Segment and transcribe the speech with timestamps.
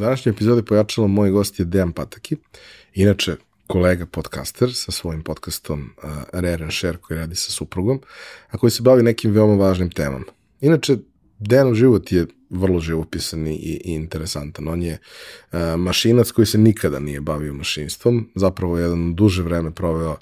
[0.00, 2.36] današnjoj epizodi pojačalo moj gost je Dejan Pataki,
[2.94, 8.00] inače kolega podcaster sa svojim podcastom uh, Rare and Share koji radi sa suprugom,
[8.50, 10.24] a koji se bavi nekim veoma važnim temama.
[10.60, 10.96] Inače,
[11.38, 14.68] Dejanov život je vrlo živopisan i, i interesantan.
[14.68, 14.98] On je
[15.52, 20.16] uh, mašinac koji se nikada nije bavio mašinstvom, zapravo jedan duže vreme proveo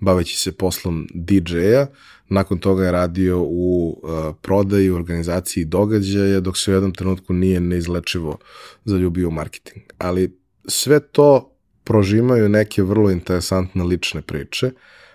[0.00, 1.86] baveći se poslom DJ-a,
[2.28, 7.32] nakon toga je radio u uh, prodaji, u organizaciji događaja, dok se u jednom trenutku
[7.32, 8.38] nije neizlečivo
[8.84, 9.84] zaljubio u marketing.
[9.98, 10.38] Ali
[10.68, 11.50] sve to
[11.84, 14.70] prožimaju neke vrlo interesantne lične priče,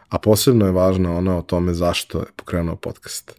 [0.10, 3.39] a posebno je važna ona o tome zašto je pokrenuo podcast.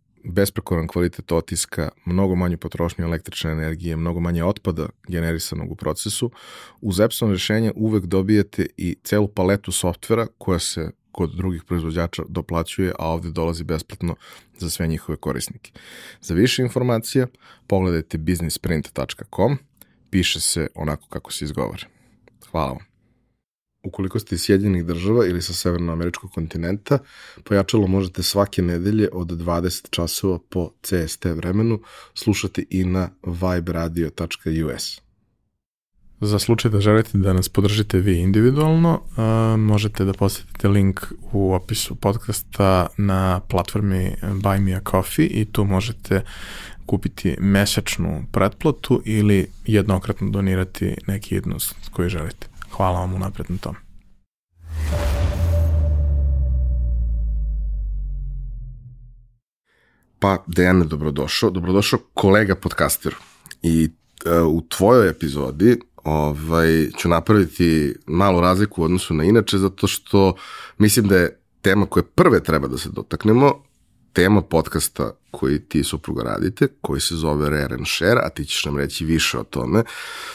[0.23, 6.31] besprekoran kvalitet otiska, mnogo manju potrošnju električne energije, mnogo manje otpada generisanog u procesu,
[6.81, 12.93] uz Epson rešenje uvek dobijete i celu paletu softvera koja se kod drugih proizvođača doplaćuje,
[12.99, 14.15] a ovde dolazi besplatno
[14.57, 15.71] za sve njihove korisnike.
[16.21, 17.27] Za više informacija
[17.67, 19.57] pogledajte businessprint.com,
[20.09, 21.87] piše se onako kako se izgovara.
[22.51, 22.90] Hvala vam.
[23.83, 26.99] Ukoliko ste iz Sjedinjenih država ili sa severnoameričkog kontinenta,
[27.43, 31.81] pojačalo možete svake nedelje od 20 časova po CST vremenu
[32.13, 35.01] slušati i na viberadio.us.
[36.21, 39.01] Za slučaj da želite da nas podržite vi individualno,
[39.57, 45.65] možete da posetite link u opisu podcasta na platformi Buy Me a Coffee i tu
[45.65, 46.21] možete
[46.85, 52.50] kupiti mesečnu pretplatu ili jednokratno donirati neki jednost koji želite.
[52.81, 53.75] Hvala vam unapred na tom.
[60.19, 61.49] Pa, Dejane, dobrodošao.
[61.49, 63.15] Dobrodošao kolega podcasteru.
[63.61, 63.89] I
[64.25, 70.35] uh, u tvojoj epizodi ovaj, ću napraviti malu razliku u odnosu na inače, zato što
[70.77, 73.63] mislim da je tema koje prve treba da se dotaknemo,
[74.13, 78.65] tema podcasta koji ti supruga radite, koji se zove Rare and Share, a ti ćeš
[78.65, 79.83] nam reći više o tome,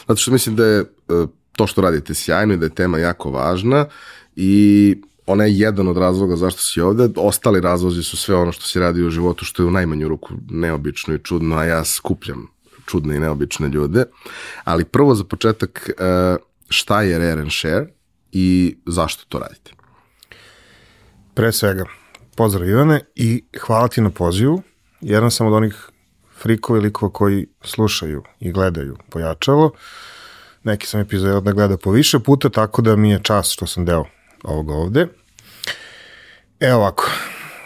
[0.07, 3.31] zato što mislim da je uh, to što radite sjajno i da je tema jako
[3.31, 3.85] važna
[4.35, 4.95] i
[5.25, 7.09] ona je jedan od razloga zašto si ovde.
[7.15, 10.33] Ostali razlozi su sve ono što si radi u životu, što je u najmanju ruku
[10.49, 12.47] neobično i čudno, a ja skupljam
[12.85, 14.05] čudne i neobične ljude.
[14.63, 15.93] Ali prvo za početak, e,
[16.69, 17.87] šta je Rare and Share
[18.31, 19.71] i zašto to radite?
[21.33, 21.85] Pre svega,
[22.35, 24.61] pozdrav Ivane i hvala ti na pozivu.
[25.01, 25.89] Jedan sam od onih
[26.37, 29.65] frikova i likova koji slušaju i gledaju pojačalo.
[29.65, 29.71] Uh,
[30.67, 33.85] neki sam epizod da gleda po više puta, tako da mi je čast što sam
[33.85, 34.05] deo
[34.43, 35.07] ovoga ovde.
[36.59, 37.11] Evo ovako,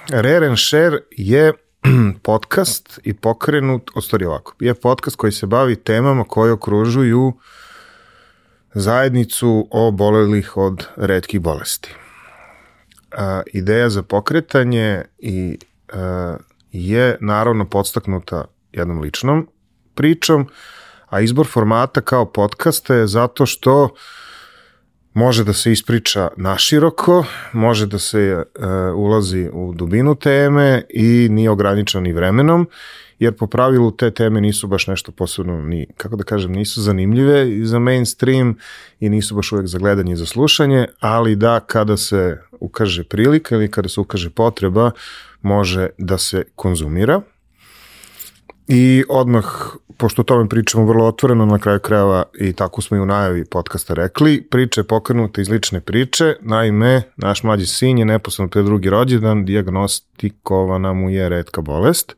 [0.10, 1.54] Rare and Share je
[2.24, 7.34] podcast i pokrenut, o stvari ovako, je podcast koji se bavi temama koje okružuju
[8.74, 11.96] zajednicu o bolelih od redkih bolesti.
[13.12, 15.58] A, ideja za pokretanje i
[15.94, 16.38] a,
[16.72, 19.48] je naravno podstaknuta jednom ličnom
[19.96, 20.48] pričom,
[21.12, 23.90] a izbor formata kao podcasta je zato što
[25.14, 31.50] može da se ispriča naširoko, može da se e, ulazi u dubinu teme i nije
[31.50, 32.70] ograničen ni vremenom,
[33.20, 37.52] jer po pravilu te teme nisu baš nešto posebno, ni, kako da kažem, nisu zanimljive
[37.52, 38.56] i za mainstream
[39.00, 43.56] i nisu baš uvek za gledanje i za slušanje, ali da kada se ukaže prilika
[43.56, 44.92] ili kada se ukaže potreba,
[45.42, 47.22] može da se konzumira.
[48.68, 49.46] I odmah,
[49.98, 53.46] pošto o tome pričamo vrlo otvoreno, na kraju krajeva i tako smo i u najavi
[53.46, 58.64] podcasta rekli, priče je pokrenuta iz lične priče, naime, naš mlađi sin je neposledno pre
[58.64, 62.16] drugi rođendan, diagnostikovana mu je redka bolest.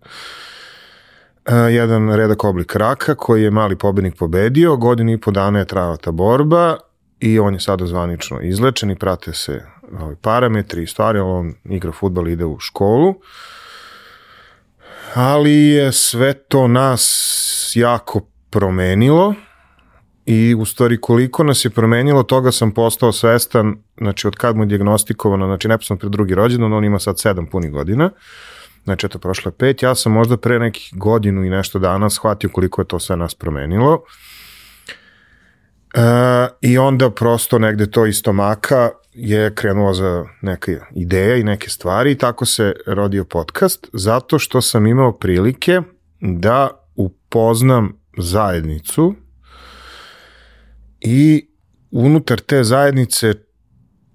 [1.46, 5.66] E, jedan redak oblik raka koji je mali pobednik pobedio, godinu i po dana je
[5.66, 6.78] trajala ta borba
[7.20, 9.62] i on je sada zvanično izlečen i prate se
[10.00, 13.10] ovaj, parametri i stvari, on igra futbal, ide u školu.
[13.10, 13.16] Uh,
[15.16, 19.34] ali je sve to nas jako promenilo
[20.26, 24.64] i u stvari koliko nas je promenilo, toga sam postao svestan, znači od kad mu
[24.64, 28.10] je diagnostikovano, znači neposledno pre drugi rođendan, on ima sad sedam punih godina,
[28.84, 32.50] znači eto prošlo je pet, ja sam možda pre nekih godinu i nešto dana shvatio
[32.54, 34.04] koliko je to sve nas promenilo.
[35.94, 36.00] E,
[36.62, 42.12] I onda prosto negde to isto maka je krenula za neke ideje i neke stvari
[42.12, 45.82] i tako se rodio podcast, zato što sam imao prilike
[46.20, 49.16] da upoznam zajednicu
[51.02, 51.48] i
[51.92, 53.34] unutar te zajednice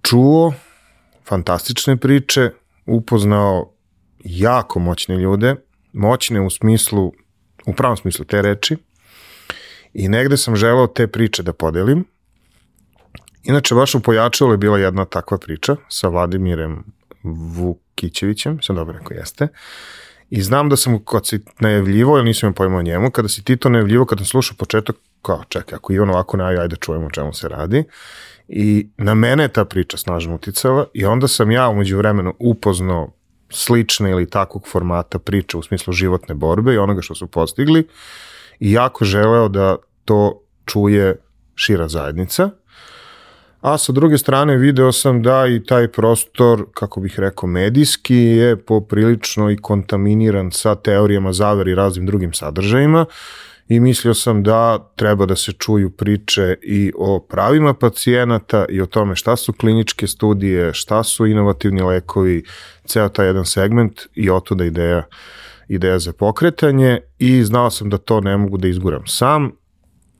[0.03, 0.53] čuo
[1.25, 2.51] fantastične priče,
[2.87, 3.73] upoznao
[4.25, 5.55] jako moćne ljude,
[5.93, 7.13] moćne u smislu,
[7.67, 8.77] u pravom smislu te reči,
[9.95, 12.05] i negde sam želeo te priče da podelim.
[13.45, 16.85] Inače, baš u Pojačalu je bila jedna takva priča sa Vladimirem
[17.23, 19.49] Vukićevićem, sam dobro rekao, jeste.
[20.31, 23.45] I znam da sam, kad si najavljivo, ili nisam imao pojma o njemu, kada si
[23.45, 27.07] ti to najavljivo, kada sam slušao početak, kao, čekaj, ako Ivan ovako najavi, ajde čujemo
[27.07, 27.85] o čemu se radi.
[28.49, 33.11] I na mene je ta priča snažno uticala i onda sam ja umeđu vremenu upoznao
[33.51, 37.89] slične ili takvog formata priče u smislu životne borbe i onoga što su postigli
[38.61, 41.17] i jako želeo da to čuje
[41.55, 42.51] šira zajednica.
[43.61, 48.57] A sa druge strane video sam da i taj prostor, kako bih rekao, medijski je
[48.57, 53.07] poprilično i kontaminiran sa teorijama zavere i raznim drugim sadržajima
[53.69, 58.87] i mislio sam da treba da se čuju priče i o pravima pacijenata i o
[58.87, 62.45] tome šta su kliničke studije, šta su inovativni lekovi,
[62.85, 65.03] ceo taj jedan segment i otuda ideja
[65.69, 69.53] ideja za pokretanje i znao sam da to ne mogu da izguram sam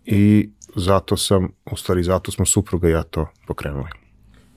[0.05, 3.89] i zato sam, u stvari zato smo supruga i ja to pokrenuli.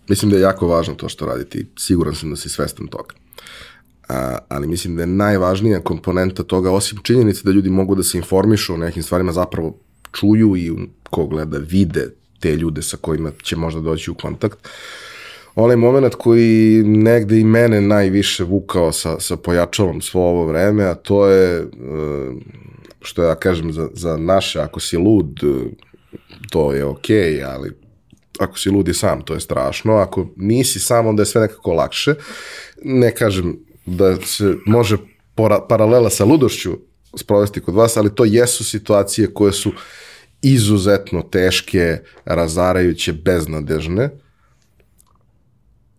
[0.08, 3.16] Mislim da je jako važno to što radite i siguran sam da si svestan toga.
[4.10, 8.18] A, ali mislim da je najvažnija komponenta toga, osim činjenice da ljudi mogu da se
[8.18, 9.78] informišu o nekim stvarima, zapravo
[10.12, 10.72] čuju i
[11.10, 12.08] ko gleda vide
[12.40, 14.68] te ljude sa kojima će možda doći u kontakt.
[15.56, 20.96] Onaj moment koji negde i mene najviše vukao sa, sa pojačalom svo ovo vreme, a
[20.96, 21.66] to je, e,
[23.02, 25.40] što ja kažem za, za naše, ako si lud,
[26.50, 27.72] to je okay, ali
[28.40, 29.94] ako si lud i sam, to je strašno.
[29.94, 32.16] Ako nisi sam, onda je sve nekako lakše.
[32.84, 34.98] Ne kažem da se može
[35.36, 36.78] pora, paralela sa ludošću
[37.18, 39.72] sprovesti kod vas, ali to jesu situacije koje su
[40.42, 44.10] izuzetno teške, razarajuće, beznadežne.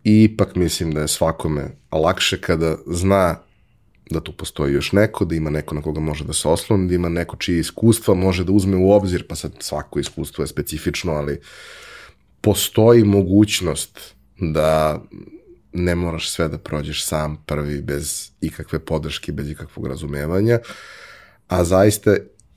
[0.04, 3.36] I ipak mislim da je svakome lakše kada zna
[4.12, 6.94] da tu postoji još neko, da ima neko na koga može da se osloni, da
[6.94, 11.12] ima neko čije iskustva može da uzme u obzir, pa sad svako iskustvo je specifično,
[11.12, 11.40] ali
[12.40, 15.02] postoji mogućnost da
[15.72, 20.58] ne moraš sve da prođeš sam prvi bez ikakve podrške, bez ikakvog razumevanja,
[21.48, 22.16] a zaista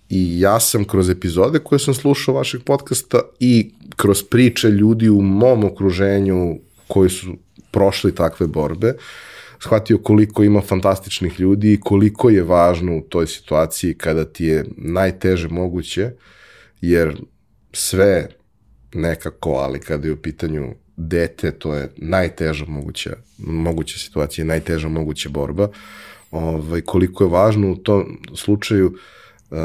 [0.10, 5.22] i ja sam kroz epizode koje sam slušao vašeg podcasta i kroz priče ljudi u
[5.22, 7.36] mom okruženju koji su
[7.72, 8.94] prošli takve borbe,
[9.66, 14.66] shvatio koliko ima fantastičnih ljudi i koliko je važno u toj situaciji kada ti je
[14.78, 16.12] najteže moguće,
[16.82, 17.22] jer
[17.74, 18.30] sve
[18.94, 25.30] nekako, ali kada je u pitanju dete, to je najteža moguća, moguća situacija, najteža moguća
[25.30, 25.70] borba.
[26.32, 28.88] Ovaj, koliko je važno u tom slučaju
[29.52, 29.58] uh,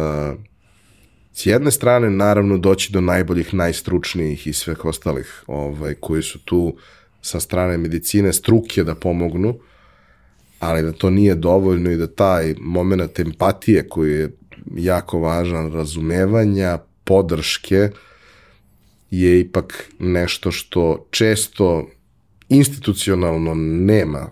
[1.33, 6.77] s jedne strane naravno doći do najboljih, najstručnijih i sveh ostalih ovaj, koji su tu
[7.23, 9.59] sa strane medicine struke da pomognu,
[10.61, 14.31] ali da to nije dovoljno i da taj moment empatije koji je
[14.77, 17.91] jako važan, razumevanja, podrške,
[19.11, 21.89] je ipak nešto što često
[22.49, 24.29] institucionalno nema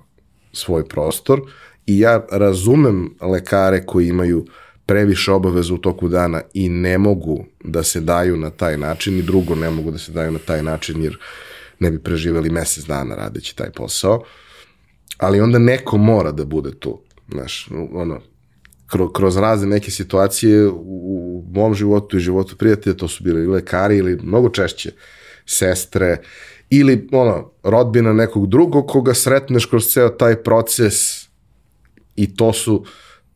[0.53, 1.41] svoj prostor
[1.87, 4.47] i ja razumem lekare koji imaju
[4.87, 9.23] previše obaveza u toku dana i ne mogu da se daju na taj način i
[9.23, 11.19] drugo ne mogu da se daju na taj način jer
[11.79, 14.23] ne bi preživeli mesec dana radeći taj posao.
[15.19, 17.01] Ali onda neko mora da bude tu.
[17.29, 18.21] Znaš, ono,
[18.87, 23.97] kroz, kroz razne neke situacije u mom životu i životu prijatelja, to su bili lekari
[23.97, 24.93] ili mnogo češće
[25.47, 26.17] sestre
[26.71, 30.95] ili ono, rodbina nekog drugog koga sretneš kroz ceo taj proces
[32.17, 32.85] i to su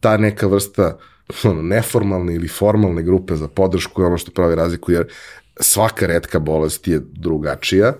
[0.01, 0.99] ta neka vrsta
[1.45, 5.09] ono, neformalne ili formalne grupe za podršku je ono što pravi razliku jer
[5.61, 7.95] svaka redka bolest je drugačija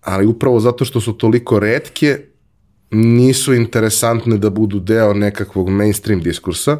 [0.00, 2.20] ali upravo zato što su toliko redke
[2.94, 6.78] nisu interesantne da budu deo nekakvog mainstream diskursa,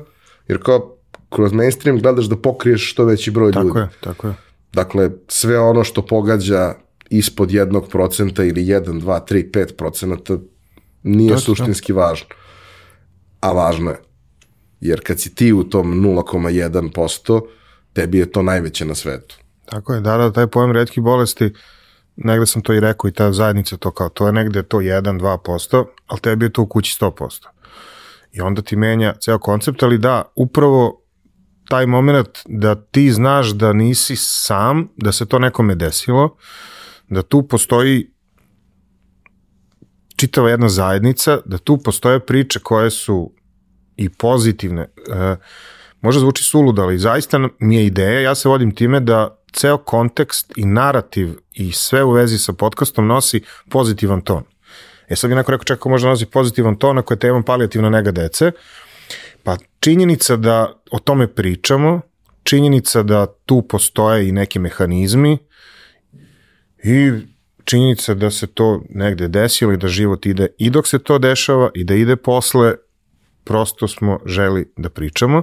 [0.48, 0.96] jer kao
[1.28, 3.74] kroz mainstream gledaš da pokriješ što veći broj tako ljudi.
[3.74, 4.34] Tako je, tako je.
[4.72, 6.74] Dakle, sve ono što pogađa
[7.10, 10.38] ispod jednog procenta ili 1, 2, 3, 5 procenata
[11.02, 12.26] nije to suštinski važno.
[13.40, 14.00] A važno je.
[14.80, 17.40] Jer kad si ti u tom 0,1%,
[17.92, 19.36] tebi je to najveće na svetu.
[19.64, 21.52] Tako je, da, da, taj pojem redki bolesti
[22.16, 25.84] negde sam to i rekao i ta zajednica to kao, to je negde to 1-2%,
[26.06, 27.46] ali tebi je to u kući 100%.
[28.32, 31.00] I onda ti menja ceo koncept, ali da, upravo
[31.68, 36.36] taj moment da ti znaš da nisi sam, da se to nekome desilo,
[37.08, 38.10] da tu postoji
[40.16, 43.32] čitava jedna zajednica, da tu postoje priče koje su
[43.96, 44.82] i pozitivne.
[44.82, 45.36] E,
[46.00, 50.52] možda zvuči suludo, ali zaista mi je ideja, ja se vodim time da ceo kontekst
[50.56, 54.44] i narativ i sve u vezi sa podcastom nosi pozitivan ton.
[55.08, 58.10] E sad bi neko rekao, čekao možda nosi pozitivan ton ako je tema palijativna nega
[58.10, 58.52] dece.
[59.42, 62.00] Pa činjenica da o tome pričamo,
[62.42, 65.38] činjenica da tu postoje i neki mehanizmi
[66.84, 67.12] i
[67.64, 71.70] činjenica da se to negde desilo i da život ide i dok se to dešava
[71.74, 72.74] i da ide posle,
[73.44, 75.42] prosto smo želi da pričamo.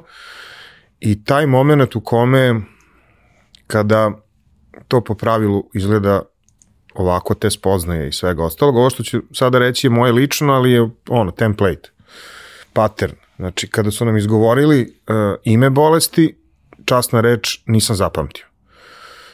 [1.00, 2.62] I taj moment u kome
[3.72, 4.12] kada
[4.88, 6.22] to po pravilu izgleda
[6.94, 10.72] ovako te spoznaje i svega ostalog, ovo što ću sada reći je moje lično, ali
[10.72, 11.90] je ono, template,
[12.74, 13.14] pattern.
[13.36, 16.36] Znači, kada su nam izgovorili uh, ime bolesti,
[16.86, 18.46] časna reč nisam zapamtio.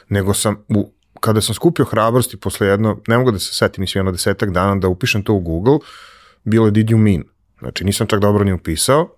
[0.08, 4.00] Nego sam, u, kada sam skupio hrabrosti posle jedno, ne mogu da se setim, mislim
[4.00, 5.78] jedno desetak dana, da upišem to u Google,
[6.44, 7.24] bilo je did you mean.
[7.58, 9.17] Znači, nisam čak dobro ni upisao.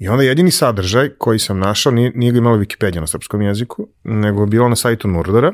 [0.00, 3.88] I onda jedini sadržaj koji sam našao, nije, nije ga imalo Wikipedia na srpskom jeziku,
[4.04, 5.52] nego je bilo na sajtu Nurdara,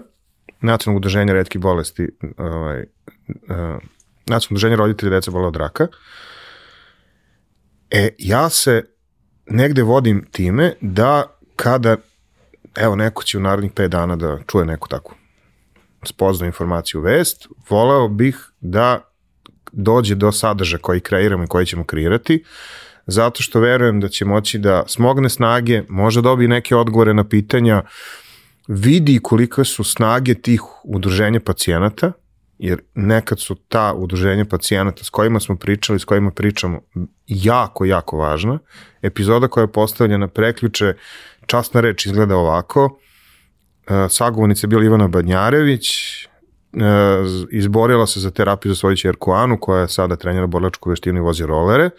[0.60, 2.86] nacionalnog udruženja redkih bolesti, ovaj, uh,
[4.26, 5.86] nacionalnog udruženja roditelja deca bola od raka.
[7.90, 8.82] E, ja se
[9.46, 11.96] negde vodim time da kada,
[12.76, 15.14] evo, neko će u narednih 5 dana da čuje neku takvu
[16.02, 19.00] spoznu informaciju vest, voleo bih da
[19.72, 22.44] dođe do sadržaja koji kreiramo i koji ćemo kreirati,
[23.06, 27.82] zato što verujem da će moći da smogne snage, može dobiti neke odgovore na pitanja,
[28.68, 32.12] vidi koliko su snage tih udruženja pacijenata,
[32.58, 36.80] jer nekad su ta udruženja pacijenata s kojima smo pričali, s kojima pričamo,
[37.26, 38.58] jako, jako važna.
[39.02, 40.94] Epizoda koja je postavljena preključe,
[41.46, 42.98] časna reč izgleda ovako,
[43.86, 46.28] e, sagovornica je bila Ivana Badnjarević, e,
[47.50, 51.22] izborila se za terapiju za svoju čerku Anu, koja je sada trenjera borlačku veštinu i
[51.22, 51.90] vozi rolere.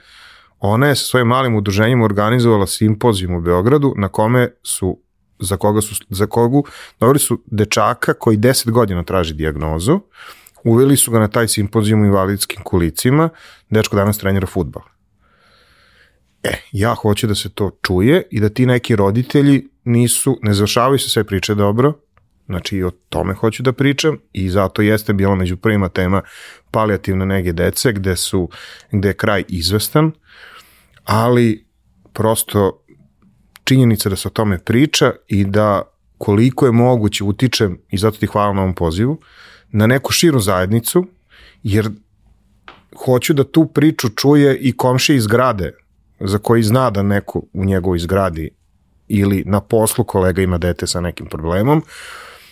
[0.60, 5.00] Ona je sa svojim malim udruženjem organizovala simpozijum u Beogradu na kome su
[5.40, 6.66] za koga su, za kogu,
[7.00, 10.00] dobili su dečaka koji 10 godina traži diagnozu,
[10.64, 13.30] uveli su ga na taj simpozijum u invalidskim kulicima,
[13.70, 14.84] dečko danas trenira futbal.
[16.44, 21.00] E, ja hoću da se to čuje i da ti neki roditelji nisu, ne završavaju
[21.00, 21.94] se sve priče dobro,
[22.46, 26.22] znači i o tome hoću da pričam i zato jeste bila među prvima tema
[26.72, 28.50] palijativne nege dece gde su,
[28.92, 30.12] gde je kraj izvestan,
[31.04, 31.68] ali
[32.14, 32.84] prosto
[33.64, 35.82] činjenica da se o tome priča i da
[36.18, 39.20] koliko je moguće utičem, i zato ti hvala na ovom pozivu,
[39.72, 41.08] na neku širu zajednicu,
[41.64, 41.90] jer
[43.06, 45.74] hoću da tu priču čuje i komši iz grade,
[46.20, 48.50] za koji zna da neko u njegovoj zgradi
[49.08, 51.84] ili na poslu kolega ima dete sa nekim problemom,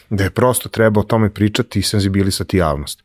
[0.10, 3.04] da je prosto treba o tome pričati i senzibilisati javnost.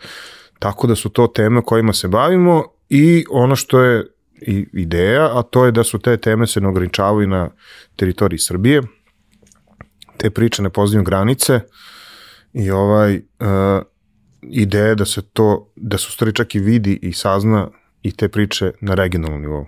[0.61, 4.07] Tako da su to teme kojima se bavimo i ono što je
[4.41, 7.51] i ideja, a to je da su te teme se ne ograničavaju na
[7.97, 8.83] teritoriji Srbije.
[10.17, 11.61] Te priče ne poznaju granice
[12.53, 13.23] i ovaj uh,
[14.43, 17.69] ideja da se to, da su stvari čak i vidi i sazna
[18.03, 19.67] i te priče na regionalnom nivou.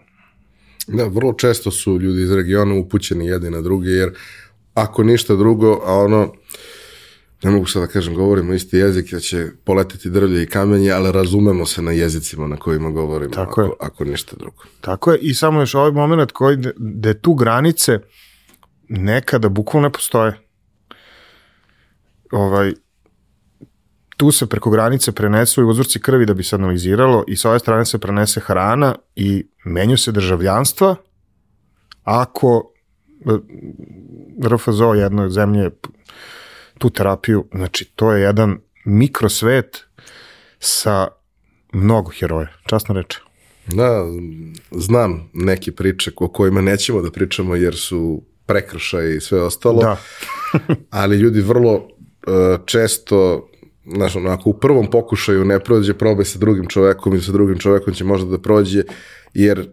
[0.87, 4.11] Da, vrlo često su ljudi iz regiona upućeni jedni na druge, jer
[4.75, 6.33] ako ništa drugo, a ono,
[7.43, 11.13] ne mogu sad da kažem, govorimo isti jezik, da će poletiti drvlje i kamenje, ali
[11.13, 13.71] razumemo se na jezicima na kojima govorimo, Tako ako, je.
[13.81, 14.63] ako ništa drugo.
[14.81, 17.99] Tako je, i samo još ovaj moment koji, gde tu granice
[18.89, 20.39] nekada bukvalno ne postoje.
[22.33, 22.73] Ovaj,
[24.17, 27.59] tu se preko granice prenesu i uzorci krvi da bi se analiziralo i sa ove
[27.59, 30.97] strane se prenese hrana i menju se državljanstva
[32.05, 32.73] ako
[33.27, 33.39] eh,
[34.49, 35.71] RFZO jedne zemlje
[36.79, 39.85] tu terapiju, znači to je jedan mikrosvet
[40.59, 41.09] sa
[41.73, 43.19] mnogo heroja, časno reče.
[43.67, 44.05] Da,
[44.71, 49.97] znam neke priče o kojima nećemo da pričamo jer su prekršaj i sve ostalo, da.
[50.91, 51.85] ali ljudi vrlo uh,
[52.67, 53.49] često
[53.87, 57.95] znaš, onako, u prvom pokušaju ne prođe, probaj sa drugim čovekom i sa drugim čovekom
[57.95, 58.83] će možda da prođe,
[59.35, 59.69] jer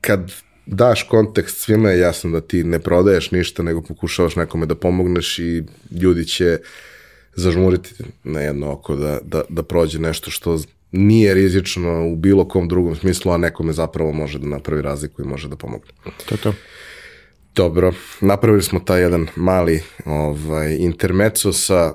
[0.00, 0.32] kad
[0.66, 5.38] daš kontekst, svima je jasno da ti ne prodaješ ništa, nego pokušavaš nekome da pomogneš
[5.38, 5.62] i
[6.00, 6.58] ljudi će
[7.34, 7.94] zažmuriti
[8.24, 10.58] na jedno oko da, da, da prođe nešto što
[10.92, 15.26] nije rizično u bilo kom drugom smislu, a nekome zapravo može da napravi razliku i
[15.26, 15.90] može da pomogne.
[16.26, 16.52] To je to.
[17.54, 21.92] Dobro, napravili smo taj jedan mali ovaj, intermeco sa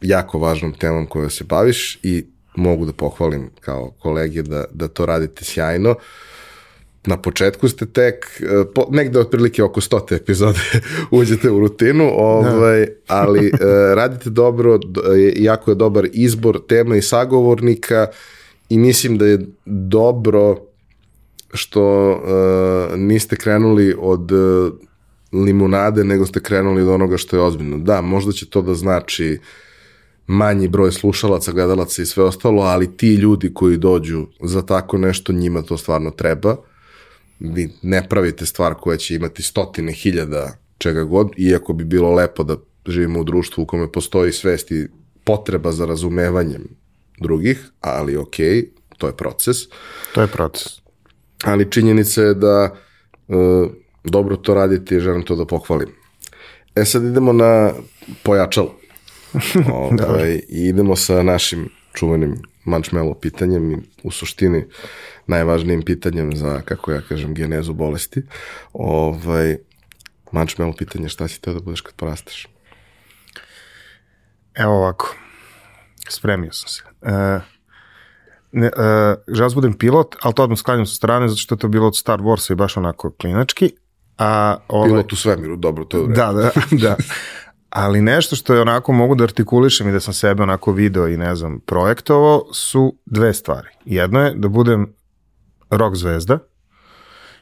[0.00, 2.24] jako važnom temom kojoj se baviš i
[2.56, 5.90] mogu da pohvalim kao kolege da, da to radite sjajno.
[5.90, 5.96] Uh,
[7.06, 10.60] na početku ste tek, e, po, negde otprilike oko stote epizode
[11.10, 12.92] uđete u rutinu, ovaj, da.
[13.20, 13.60] ali uh,
[13.94, 14.80] radite dobro,
[15.36, 18.06] jako je dobar izbor tema i sagovornika
[18.68, 20.56] i mislim da je dobro
[21.52, 24.72] što uh, niste krenuli od uh,
[25.32, 27.78] limunade, nego ste krenuli od onoga što je ozbiljno.
[27.78, 29.38] Da, možda će to da znači
[30.26, 35.32] manji broj slušalaca, gledalaca i sve ostalo, ali ti ljudi koji dođu za tako nešto,
[35.32, 36.56] njima to stvarno treba.
[37.40, 42.44] Vi ne pravite stvar koja će imati stotine hiljada čega god, iako bi bilo lepo
[42.44, 44.88] da živimo u društvu u kome postoji svest i
[45.24, 46.68] potreba za razumevanjem
[47.18, 48.36] drugih, ali ok,
[48.98, 49.56] to je proces.
[50.14, 50.66] To je proces.
[51.44, 52.76] Ali činjenica je da
[53.28, 53.34] e,
[54.04, 55.88] dobro to radite i želim to da pohvalim.
[56.74, 57.72] E sad idemo na
[58.22, 58.74] pojačalo.
[60.08, 64.64] ovaj, I idemo sa našim čuvenim mančmelo pitanjem i u suštini
[65.26, 68.22] najvažnijim pitanjem za, kako ja kažem, genezu bolesti.
[68.72, 69.56] Ovaj,
[70.32, 72.46] mančmelo pitanje šta si teo da budeš kad porasteš?
[74.54, 75.16] Evo ovako,
[76.08, 76.82] spremio sam se.
[77.02, 77.40] E,
[78.52, 78.70] ne, e,
[79.28, 81.86] želim da budem pilot, ali to odmah sklanjam sa strane, zato što je to bilo
[81.86, 83.72] od Star Warsa i baš onako klinački.
[84.18, 86.96] A, ovaj, pilot u svemiru, dobro, to je Da, da, da.
[87.70, 91.16] Ali nešto što je onako mogu da artikulišem i da sam sebe onako video i
[91.16, 93.68] ne znam, projektovao su dve stvari.
[93.84, 94.94] Jedno je da budem
[95.70, 96.38] rock zvezda,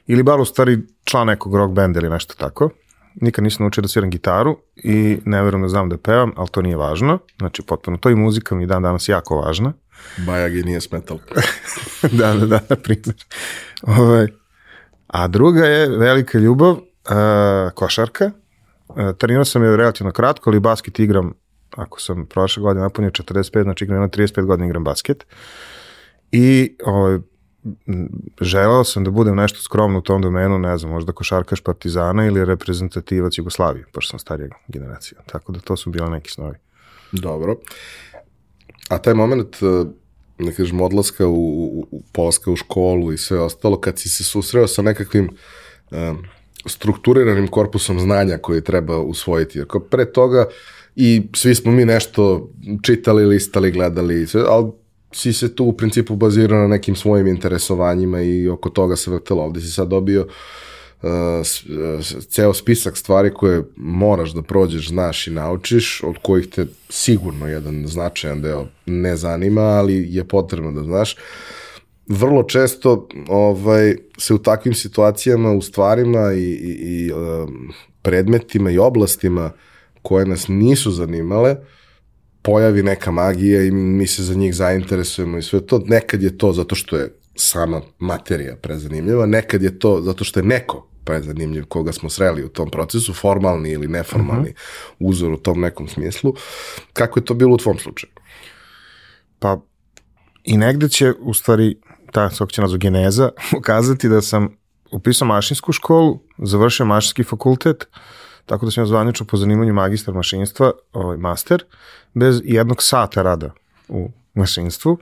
[0.07, 2.71] ili bar u stvari član nekog rock benda ili nešto tako
[3.15, 6.63] nikad nisam naučio da sviram gitaru i ne verujem da znam da pevam, ali to
[6.63, 7.19] nije važno.
[7.39, 9.73] Znači, potpuno, to i muzika mi dan danas jako važna.
[10.27, 11.19] Bajagi nije smetal.
[12.19, 13.25] da, da, da, na primjer.
[13.83, 14.27] Ove, ovaj,
[15.07, 18.31] a druga je velika ljubav, uh, košarka.
[18.97, 21.35] Uh, trenirao sam je relativno kratko, ali basket igram,
[21.77, 25.27] ako sam prošle godine napunio 45, znači igram 35 godina igram basket.
[26.33, 27.19] I ovaj,
[28.41, 32.45] želeo sam da budem nešto skromno u tom domenu, ne znam, možda košarkaš Partizana ili
[32.45, 35.21] reprezentativac Jugoslavije, pošto sam starija generacija.
[35.27, 36.57] Tako da to su bile neki snovi.
[37.13, 37.57] Dobro.
[38.89, 39.85] A taj moment, e,
[40.39, 44.25] da kažem, odlaska u, u, u polaska u školu i sve ostalo, kad si se
[44.25, 45.31] susreo sa nekakvim
[45.91, 46.25] um,
[46.67, 49.61] strukturiranim korpusom znanja koje treba usvojiti.
[49.61, 50.47] Ako pre toga
[50.97, 52.51] i svi smo mi nešto
[52.83, 54.73] čitali, listali, gledali, ali
[55.13, 59.43] si se tu u principu bazirao na nekim svojim interesovanjima i oko toga se vrtelo.
[59.43, 60.27] Ovde si sad dobio
[61.03, 61.09] uh,
[62.29, 67.87] ceo spisak stvari koje moraš da prođeš, znaš i naučiš, od kojih te sigurno jedan
[67.87, 71.17] značajan deo ne zanima, ali je potrebno da znaš.
[72.09, 77.11] Vrlo često ovaj, se u takvim situacijama, u stvarima i, i, i
[78.03, 79.51] predmetima i oblastima
[80.03, 81.57] koje nas nisu zanimale,
[82.43, 85.83] pojavi neka magija i mi se za njih zainteresujemo i sve to.
[85.87, 90.45] Nekad je to zato što je sama materija prezanimljiva, nekad je to zato što je
[90.45, 94.95] neko prezanimljiv koga smo sreli u tom procesu, formalni ili neformalni uh -huh.
[94.99, 96.35] uzor u tom nekom smislu.
[96.93, 98.13] Kako je to bilo u tvom slučaju?
[99.39, 99.61] Pa
[100.45, 101.77] i negde će u stvari
[102.15, 104.49] ta sokćena geneza ukazati da sam
[104.91, 107.89] upisao mašinsku školu, završio mašinski fakultet,
[108.47, 111.65] tako da sam ja zvanično po zanimanju magistar mašinstva, ovaj master,
[112.15, 113.51] bez jednog sata rada
[113.89, 114.99] u mašinstvu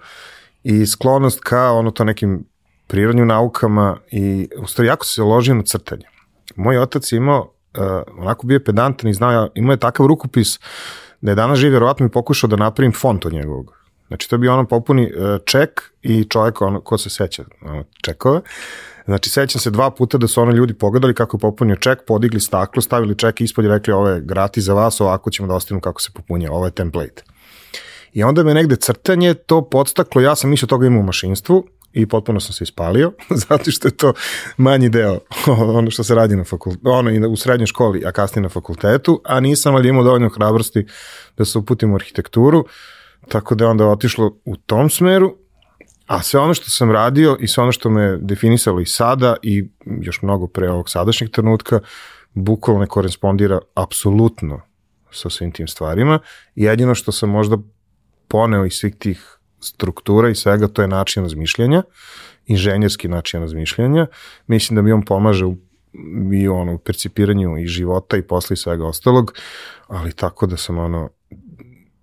[0.64, 2.44] i sklonost ka ono to nekim
[2.86, 6.06] prirodnim naukama i u stvari jako se ložio na crtanje.
[6.56, 7.82] Moj otac je imao, uh,
[8.18, 10.58] onako bio pedantan i znao, imao je takav rukopis
[11.20, 13.81] da je danas živ, vjerovatno mi pokušao da napravim font od njegovog.
[14.12, 18.40] Znači to bio ono popuni uh, ček i čovjek, ono, ko se seća ono, čekova.
[19.04, 22.40] Znači, sećam se dva puta da su ono ljudi pogledali kako je popunio ček, podigli
[22.40, 25.80] staklo, stavili ček ispod i rekli ovo je gratis za vas, ovako ćemo da ostavimo
[25.80, 27.22] kako se popunja, ovo je template.
[28.12, 32.06] I onda me negde crtanje to podstaklo, ja sam mislio toga imao u mašinstvu i
[32.06, 33.12] potpuno sam se ispalio,
[33.48, 34.12] zato što je to
[34.56, 35.18] manji deo
[35.78, 39.20] ono što se radi na fakultetu, ono i u srednjoj školi, a kasnije na fakultetu,
[39.24, 40.86] a nisam ali imao dovoljno hrabrosti
[41.36, 42.64] da se uputim u arhitekturu,
[43.28, 45.36] tako da je onda otišlo u tom smeru
[46.12, 49.64] A sve ono što sam radio i sve ono što me definisalo i sada i
[50.00, 51.80] još mnogo pre ovog sadašnjeg trenutka,
[52.34, 54.60] bukvalno ne korespondira apsolutno
[55.10, 56.18] sa svim tim stvarima.
[56.54, 57.56] Jedino što sam možda
[58.28, 61.82] poneo iz svih tih struktura i svega, to je način razmišljanja,
[62.46, 64.06] inženjerski način razmišljanja.
[64.46, 65.56] Mislim da mi on pomaže u
[66.32, 69.34] i ono, percipiranju i života i posle i svega ostalog,
[69.86, 71.08] ali tako da sam ono,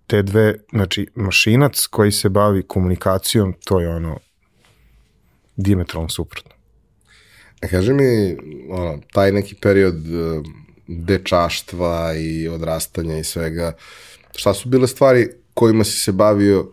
[0.10, 4.18] te dve, znači mašinac koji se bavi komunikacijom, to je ono
[5.56, 6.52] diametralno suprotno.
[7.62, 8.38] A kaži mi,
[8.70, 10.42] ono, taj neki period e,
[10.88, 13.74] dečaštva i odrastanja i svega,
[14.36, 16.72] šta su bile stvari kojima si se bavio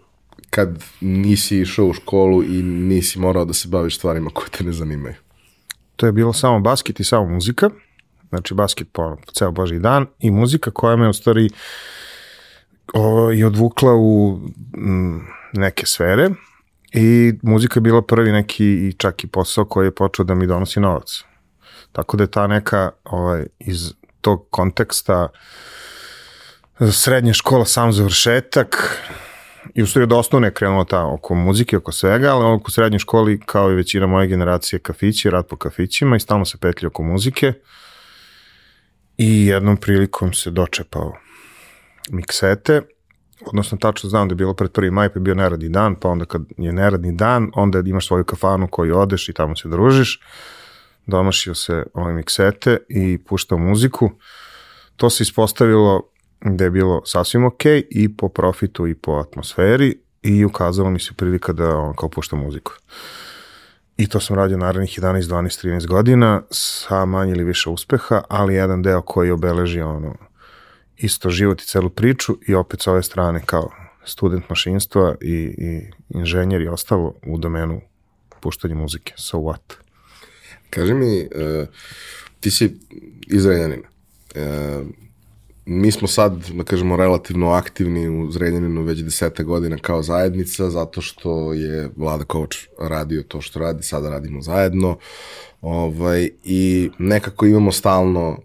[0.51, 4.73] kad nisi išao u školu i nisi morao da se baviš stvarima koje te ne
[4.73, 5.15] zanimaju?
[5.97, 7.71] To je bilo samo basket i samo muzika,
[8.29, 11.57] znači basket po, po ceo boži dan i muzika koja me u stvari uh,
[12.95, 14.41] o, i odvukla u
[14.75, 16.31] m, mm, neke sfere
[16.93, 20.47] i muzika je bila prvi neki i čak i posao koji je počeo da mi
[20.47, 21.25] donosi novac.
[21.93, 25.29] Tako da je ta neka ovaj, iz tog konteksta
[26.93, 29.01] srednja škola, sam završetak,
[29.75, 32.99] i u stvari od osnovne je krenulo ta oko muzike, oko svega, ali oko srednje
[32.99, 37.03] školi, kao i većina moje generacije, kafići, rad po kafićima i stalno se petlji oko
[37.03, 37.53] muzike.
[39.19, 41.13] I jednom prilikom se dočepao
[42.11, 42.83] miksete,
[43.47, 44.91] odnosno tačno znam da je bilo pred 1.
[44.91, 48.25] maj, pa je bio neradni dan, pa onda kad je neradni dan, onda imaš svoju
[48.25, 50.21] kafanu koju odeš i tamo se družiš,
[51.07, 54.11] domašio se ove miksete i puštao muziku.
[54.97, 56.03] To se ispostavilo
[56.41, 61.15] da je bilo sasvim ok i po profitu i po atmosferi i ukazalo mi se
[61.15, 62.73] prilika da on kao pušta muziku.
[63.97, 68.55] I to sam radio narednih 11, 12, 13 godina sa manje ili više uspeha, ali
[68.55, 70.15] jedan deo koji obeleži ono
[70.97, 73.71] isto život i celu priču i opet s ove strane kao
[74.05, 77.81] student mašinstva i, i inženjer i ostalo u domenu
[78.41, 79.15] puštanja muzike.
[79.17, 79.75] So what?
[80.71, 81.69] Kaži mi, uh,
[82.41, 82.79] ti si
[83.27, 83.89] iz Renjanina.
[84.37, 84.87] Uh,
[85.67, 91.01] mi smo sad, da kažemo, relativno aktivni u Zrenjaninu već desete godina kao zajednica, zato
[91.01, 94.99] što je Vlada Kovač radio to što radi, sada radimo zajedno.
[95.61, 98.39] Ovaj, I nekako imamo stalno,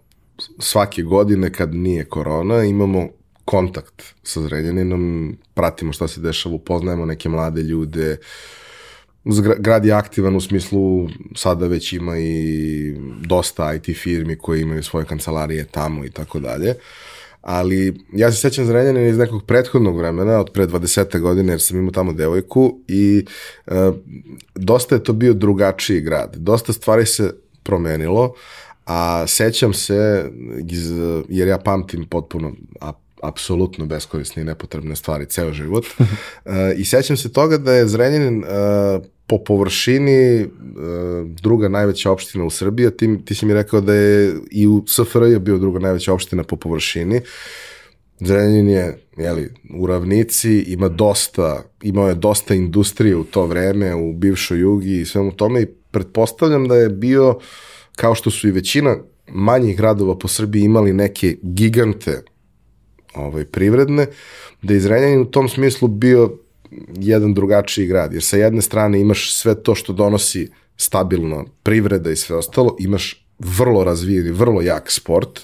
[0.58, 3.08] svake godine kad nije korona, imamo
[3.44, 8.16] kontakt sa Zrenjaninom, pratimo šta se dešava, upoznajemo neke mlade ljude,
[9.58, 15.06] grad je aktivan u smislu sada već ima i dosta IT firmi koji imaju svoje
[15.06, 16.74] kancelarije tamo i tako dalje
[17.42, 21.20] ali ja se sećam Zrenjanina iz nekog prethodnog vremena, od pre 20.
[21.20, 23.24] godine, jer sam imao tamo devojku i
[23.66, 23.74] uh,
[24.54, 26.36] dosta je to bio drugačiji grad.
[26.36, 28.34] Dosta stvari se promenilo,
[28.84, 30.30] a sećam se,
[30.68, 30.92] iz,
[31.28, 32.92] jer ja pamtim potpuno a,
[33.22, 35.84] apsolutno beskorisne i nepotrebne stvari ceo život.
[35.98, 36.06] uh,
[36.80, 40.50] I sećam se toga da je Zrenjanin uh, po površini uh,
[41.42, 45.38] druga najveća opština u Srbiji, ti, ti si mi rekao da je i u SFRJ
[45.38, 47.20] bio druga najveća opština po površini.
[48.20, 54.12] Zrenjanin je jeli, u ravnici, ima dosta, imao je dosta industrije u to vreme, u
[54.12, 57.38] bivšoj jugi i svemu tome i pretpostavljam da je bio,
[57.96, 58.96] kao što su i većina
[59.28, 62.22] manjih gradova po Srbiji imali neke gigante
[63.14, 64.06] ovaj, privredne,
[64.62, 66.38] da je Zrenjanin u tom smislu bio
[66.94, 72.16] jedan drugačiji grad, jer sa jedne strane imaš sve to što donosi stabilno privreda i
[72.16, 75.40] sve ostalo, imaš vrlo razvijeni, vrlo jak sport,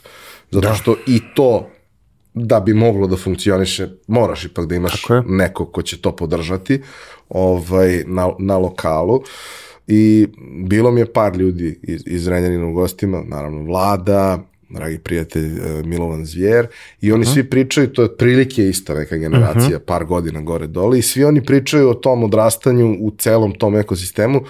[0.51, 0.75] zato da.
[0.75, 1.71] što i to
[2.35, 6.83] da bi moglo da funkcioniše, moraš ipak da imaš neko ko će to podržati
[7.29, 9.23] ovaj, na, na lokalu.
[9.89, 10.27] I
[10.65, 14.39] bilo mi je par ljudi iz, iz Renjanina u gostima, naravno Vlada,
[14.71, 16.67] dragi prijatelj uh, Milovan Zvijer
[17.01, 17.35] i oni -huh.
[17.35, 19.85] svi pričaju, to je otprilike ista neka generacija, -huh.
[19.87, 24.41] par godina gore dole i svi oni pričaju o tom odrastanju u celom tom ekosistemu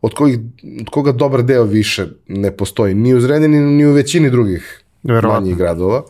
[0.00, 0.38] od, kojih,
[0.80, 5.40] od koga dobar deo više ne postoji ni u Zrenjaninu ni u većini drugih Verovatno.
[5.40, 6.02] manjih gradova.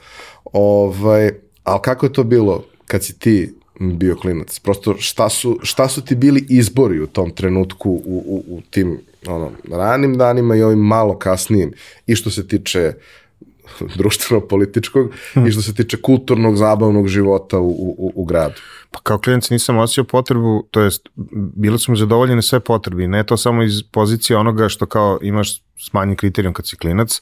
[0.44, 1.30] Ovaj,
[1.64, 4.58] ali kako je to bilo kad si ti bio klinac?
[4.58, 9.00] Prosto šta su, šta su ti bili izbori u tom trenutku u, u, u tim
[9.26, 11.72] ono, ranim danima i ovim malo kasnijim
[12.06, 12.92] i što se tiče
[13.98, 15.46] društveno-političkog hmm.
[15.46, 18.54] i što se tiče kulturnog, zabavnog života u, u, u gradu.
[18.90, 21.08] Pa kao klinac nisam osjećao potrebu, to jest,
[21.56, 25.62] bile su mu zadovoljene sve potrebi, ne to samo iz pozicije onoga što kao imaš
[25.78, 27.20] smanjen kriterijum kad si klinac,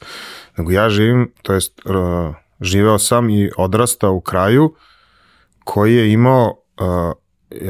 [0.57, 4.75] nego ja živim, to jest, uh, živeo sam i odrastao u kraju
[5.63, 7.13] koji je imao uh,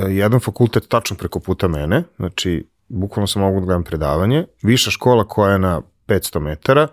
[0.10, 5.28] jedan fakultet tačno preko puta mene, znači bukvalno sam mogu da gledam predavanje, viša škola
[5.28, 6.88] koja je na 500 metara,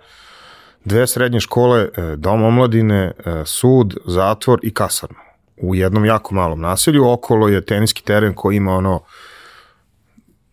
[0.84, 5.16] dve srednje škole, e, dom omladine, e, sud, zatvor i kasarnu.
[5.56, 9.00] U jednom jako malom naselju, okolo je teniski teren koji ima ono,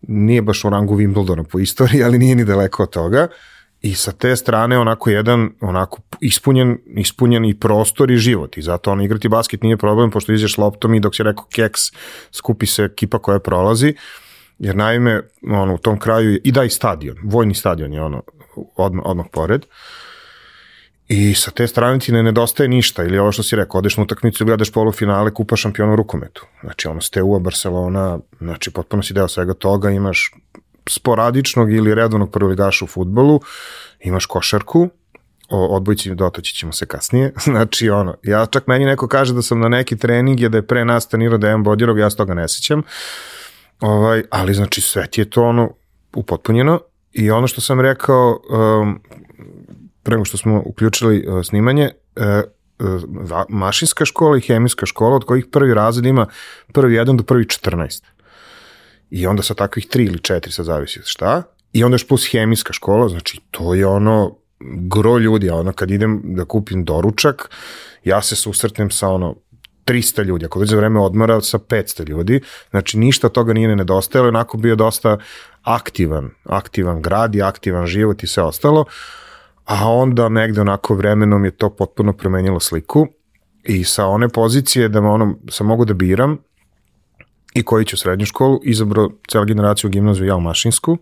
[0.01, 3.27] nije baš u rangu Wimbledona po istoriji, ali nije ni daleko od toga.
[3.85, 8.91] I sa te strane onako jedan onako ispunjen, ispunjen i prostor i život i zato
[8.91, 11.81] ono igrati basket nije problem pošto iđeš loptom i dok si rekao keks
[12.31, 13.93] skupi se ekipa koja prolazi
[14.59, 15.21] jer naime
[15.51, 18.23] ono, u tom kraju je, i da i stadion, vojni stadion je ono
[18.75, 19.65] odmah, odmah pored.
[21.07, 24.03] I sa te strane ti ne nedostaje ništa, ili ovo što si rekao, odeš na
[24.03, 26.45] utakmicu gledaš polufinale kupa šampiona u rukometu.
[26.61, 30.31] Znači, ono, Steaua, Barcelona, znači, potpuno si deo svega toga, imaš
[30.89, 33.41] sporadičnog ili redovnog prvoligaša u futbolu,
[33.99, 34.89] imaš košarku,
[35.49, 37.33] o odbojci dotaći ćemo se kasnije.
[37.43, 40.67] Znači, ono, ja čak meni neko kaže da sam na neki trening je da je
[40.67, 42.83] pre nas trenirao Dejan Bodirov, ja s toga ne sećam.
[43.79, 45.69] Ovaj, ali znači sve ti je to ono
[46.13, 46.79] upotpunjeno
[47.11, 49.01] i ono što sam rekao, um,
[50.03, 52.23] prema što smo uključili uh, snimanje, uh,
[52.79, 56.27] uh, mašinska škola i hemijska škola, od kojih prvi razred ima
[56.73, 58.03] prvi 1 do prvi 14.
[59.15, 61.43] I onda sa takvih 3 ili 4, sad zavisi šta.
[61.73, 64.37] I onda još plus hemijska škola, znači to je ono
[64.89, 67.49] gro ljudi, a ono kad idem da kupim doručak,
[68.03, 69.35] ja se susretnem sa ono
[69.85, 74.27] 300 ljudi, ako dođe vreme odmora sa 500 ljudi, znači ništa toga nije ne nedostajalo,
[74.29, 75.17] onako bio dosta
[75.61, 78.85] aktivan, aktivan grad i aktivan život i sve ostalo,
[79.65, 83.07] a onda negde onako vremenom je to potpuno promenilo sliku.
[83.63, 86.37] I sa one pozicije da ono, sam mogu da biram
[87.55, 90.97] i koji ću srednju školu, izabrao cela generaciju gimnaziju ja u Mašinsku,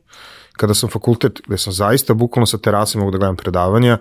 [0.54, 3.98] kada sam fakultet, gde sam zaista bukvalno sa terase mogu da gledam predavanja,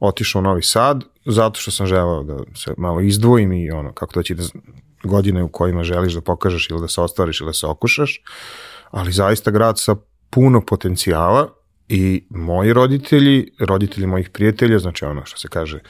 [0.00, 4.12] otišao u Novi Sad, zato što sam želeo da se malo izdvojim i ono, kako
[4.12, 4.42] to će da
[5.04, 8.22] godine u kojima želiš da pokažeš ili da se ostvariš ili da se okušaš,
[8.90, 9.96] ali zaista grad sa
[10.30, 11.48] puno potencijala
[11.88, 15.80] i moji roditelji, roditelji mojih prijatelja, znači ono što se kaže,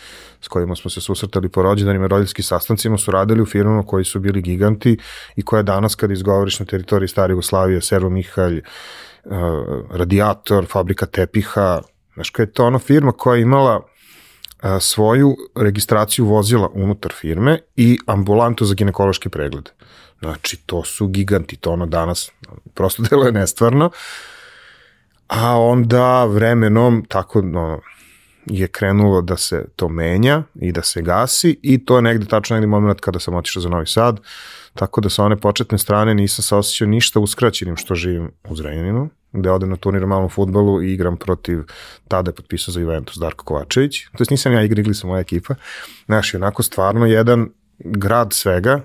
[0.46, 4.20] s kojima smo se susretali po rođendanima, roditeljskim sastancima su radili u firmama koji su
[4.20, 4.98] bili giganti
[5.36, 8.62] i koja danas kad izgovoriš na teritoriji Stare Jugoslavije, Servo Mihalj,
[9.24, 9.32] uh,
[9.90, 11.82] Radiator, fabrika tepiha,
[12.14, 13.80] znaš koja je to ono firma koja je imala
[14.60, 19.68] a, svoju registraciju vozila unutar firme i ambulantu za ginekološki pregled.
[20.20, 22.30] Znači, to su giganti, to ono danas
[22.74, 23.90] prosto deluje nestvarno.
[25.28, 27.80] A onda vremenom tako no,
[28.46, 32.56] je krenulo da se to menja i da se gasi i to je negde tačno
[32.56, 34.20] negde moment kada sam otišao za Novi Sad,
[34.74, 39.08] tako da sa one početne strane nisam se osjećao ništa uskraćenim što živim u Zrenjaninu
[39.32, 41.62] gde odem na turnir u malom futbolu i igram protiv,
[42.08, 45.20] tada je potpisao za Juventus Darko Kovačević, to jest nisam ja igra, igli sam moja
[45.20, 45.54] ekipa,
[46.06, 48.80] znaš, onako stvarno jedan grad svega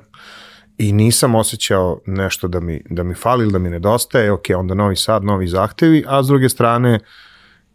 [0.78, 4.74] i nisam osjećao nešto da mi, da mi fali ili da mi nedostaje, ok, onda
[4.74, 7.00] Novi Sad, novi zahtevi, a s druge strane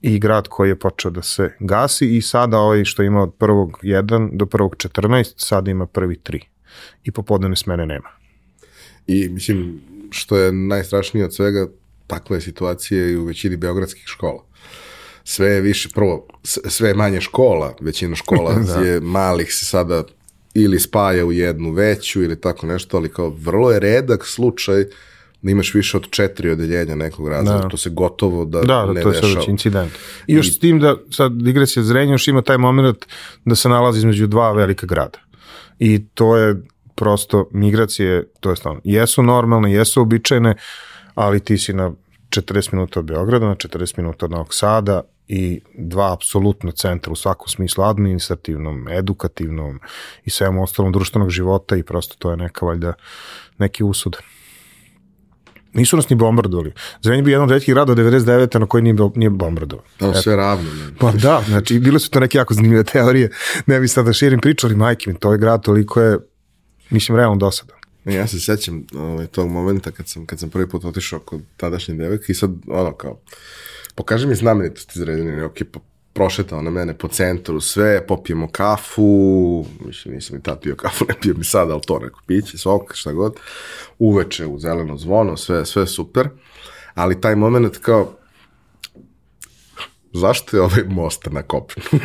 [0.06, 3.78] i grad koji je počeo da se gasi i sada ovaj što ima od prvog
[3.82, 6.40] 1 do prvog 14, sada ima prvi 3
[7.04, 8.08] i popodnevne smene nema.
[9.06, 11.66] I mislim, što je najstrašnije od svega,
[12.06, 14.44] takva je situacija i u većini beogradskih škola.
[15.24, 18.80] Sve je više, prvo, sve je manje škola, većina škola da.
[18.80, 20.04] je malih se sada
[20.54, 24.84] ili spaja u jednu veću ili tako nešto, ali kao vrlo je redak slučaj
[25.46, 27.68] da imaš više od četiri odeljenja nekog razreda, da.
[27.68, 29.92] to se gotovo da, da, da ne to je sad već incident.
[30.26, 33.06] I još I, s tim da sad digresija Zrenja još ima taj moment
[33.44, 35.18] da se nalazi između dva velika grada.
[35.78, 36.62] I to je
[36.94, 40.54] prosto migracije, to je stavno, jesu normalne, jesu običajne,
[41.14, 41.92] ali ti si na
[42.28, 47.16] 40 minuta od Beograda, na 40 minuta od Novog Sada i dva apsolutno centra u
[47.16, 49.80] svakom smislu administrativnom, edukativnom
[50.24, 52.92] i svemu ostalom društvenog života i prosto to je neka valjda
[53.58, 54.16] neki usud.
[55.76, 56.72] Nisu nas ni bombardovali.
[57.02, 58.58] Zrenje bi jedan od redkih grada 99.
[58.58, 59.84] na koji nije, nije bombardovan.
[60.00, 60.74] Da, sve ravno.
[60.74, 60.92] Ne.
[60.98, 63.30] Pa da, znači bile su to neke jako zanimljive teorije.
[63.66, 66.18] Ne bi sada širim priču, ali majke mi, to je grad toliko je,
[66.90, 67.76] mislim, realno dosadan.
[68.04, 71.94] Ja se sećam ovaj, tog momenta kad sam, kad sam prvi put otišao kod tadašnje
[71.94, 73.18] devojke i sad ono kao,
[73.94, 75.04] pokaži mi znamenitosti iz
[75.44, 75.80] ok, po,
[76.16, 81.14] prošetao na mene po centru, sve, popijemo kafu, mislim, nisam ni tad pio kafu, ne
[81.22, 83.36] pijem ni sad, ali to neko piće, sok, šta god,
[83.98, 86.28] uveče u zeleno zvono, sve, sve super,
[86.94, 88.12] ali taj moment kao,
[90.12, 91.82] zašto je ovaj most na kopnu?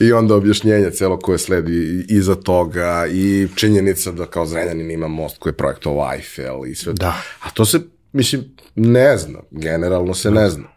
[0.00, 5.38] I onda objašnjenje celo koje sledi iza toga i činjenica da kao Zrenjanin ima most
[5.38, 6.92] koji je projektovao Eiffel i sve.
[6.92, 7.22] Da.
[7.40, 7.80] A to se,
[8.12, 9.38] mislim, ne zna.
[9.50, 10.68] Generalno se ne zna.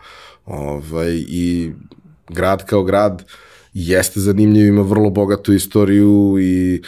[0.45, 1.71] Ovaj, I
[2.29, 3.23] grad kao grad
[3.73, 6.81] jeste zanimljiv, ima vrlo bogatu istoriju i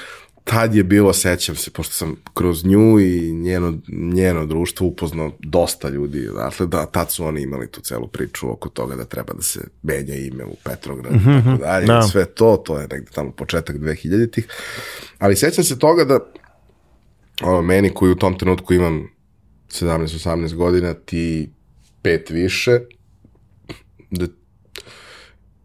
[0.43, 5.89] tad je bilo, sećam se, pošto sam kroz nju i njeno, njeno društvo upoznao dosta
[5.89, 9.41] ljudi, dakle da tad su oni imali tu celu priču oko toga da treba da
[9.41, 11.61] se menja ime u Petrograd mm -hmm, i tako mhm.
[11.61, 12.01] dalje, da.
[12.01, 14.47] sve to, to je negde tamo početak 2000-ih,
[15.17, 16.19] ali sećam se toga da
[17.43, 19.09] ono, meni koji u tom trenutku imam
[19.69, 21.51] 17-18 godina, ti
[22.01, 22.79] pet više,
[24.11, 24.27] da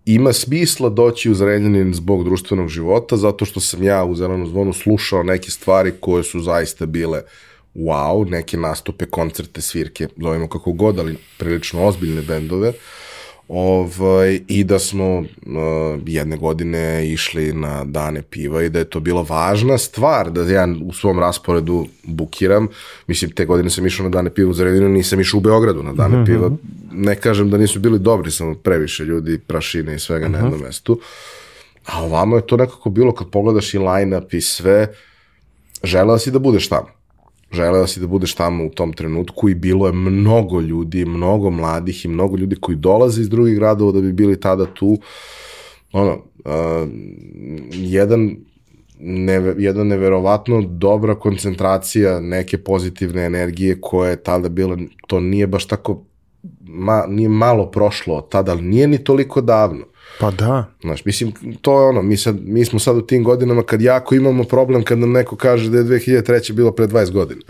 [0.07, 4.73] ima smisla doći u Zrenjanin zbog društvenog života, zato što sam ja u Zelenom zvonu
[4.73, 7.23] slušao neke stvari koje su zaista bile
[7.75, 12.73] wow, neke nastupe, koncerte, svirke, zovemo kako god, ali prilično ozbiljne bendove.
[13.49, 15.27] Ovaj, I da smo uh,
[16.07, 20.69] jedne godine išli na dane piva i da je to bila važna stvar da ja
[20.85, 22.69] u svom rasporedu bukiram.
[23.07, 25.93] Mislim, te godine sam išao na dane piva u Zrenjaninu, nisam išao u Beogradu na
[25.93, 26.27] dane mm -hmm.
[26.27, 26.51] piva.
[26.93, 30.33] Ne kažem da nisu bili dobri, samo previše ljudi, prašine i svega mm -hmm.
[30.33, 30.47] na mhm.
[30.47, 31.01] jednom mestu.
[31.85, 34.95] A ovamo je to nekako bilo, kad pogledaš i line-up i sve,
[35.83, 36.96] želeo si da budeš tamo
[37.53, 42.05] želeo si da budeš tamo u tom trenutku i bilo je mnogo ljudi, mnogo mladih
[42.05, 44.99] i mnogo ljudi koji dolaze iz drugih gradova da bi bili tada tu.
[45.93, 46.89] Ono, uh,
[47.71, 48.37] jedan
[48.99, 55.67] neve, jedna neverovatno dobra koncentracija neke pozitivne energije koja je tada bila, to nije baš
[55.67, 56.03] tako
[56.61, 59.85] ma, nije malo prošlo od tada, ali nije ni toliko davno.
[60.21, 60.65] Pa da.
[60.81, 64.15] Znaš, mislim, to je ono, mi, sad, mi smo sad u tim godinama kad jako
[64.15, 66.53] imamo problem kad nam neko kaže da je 2003.
[66.53, 67.41] bilo pre 20 godina.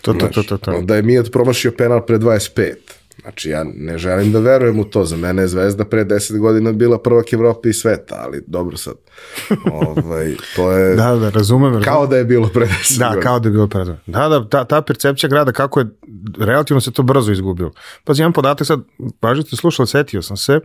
[0.00, 0.80] To, to, to, to, to.
[0.82, 2.74] Da je Mijat promašio penal pre 25.
[3.22, 5.04] Znači, ja ne želim da verujem u to.
[5.04, 8.94] Za mene je Zvezda pre 10 godina bila prvak Evrope i sveta, ali dobro sad.
[9.72, 10.96] ovaj, to je...
[10.96, 11.30] Da, da, razumem.
[11.30, 11.82] razumem.
[11.82, 13.22] Kao da je bilo pre 10 Da, godina.
[13.22, 13.84] kao da je bilo pre.
[14.06, 15.86] Da, da, ta, ta percepcija grada, kako je,
[16.38, 17.70] relativno se to brzo izgubilo.
[18.04, 18.80] Pazi, jedan podatak sad,
[19.20, 20.60] pažite, slušao, setio sam se,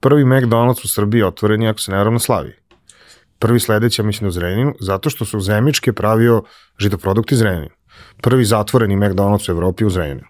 [0.00, 2.52] prvi McDonald's u Srbiji otvoren je, ako se ne varam, na Slaviji.
[3.38, 6.42] Prvi sledeći, ja mislim, da u Zrenjaninu, zato što su Zemičke pravio
[6.78, 7.74] žitoprodukti iz Zrenjanina.
[8.22, 10.26] Prvi zatvoreni McDonald's u Evropi u Zrenjaninu.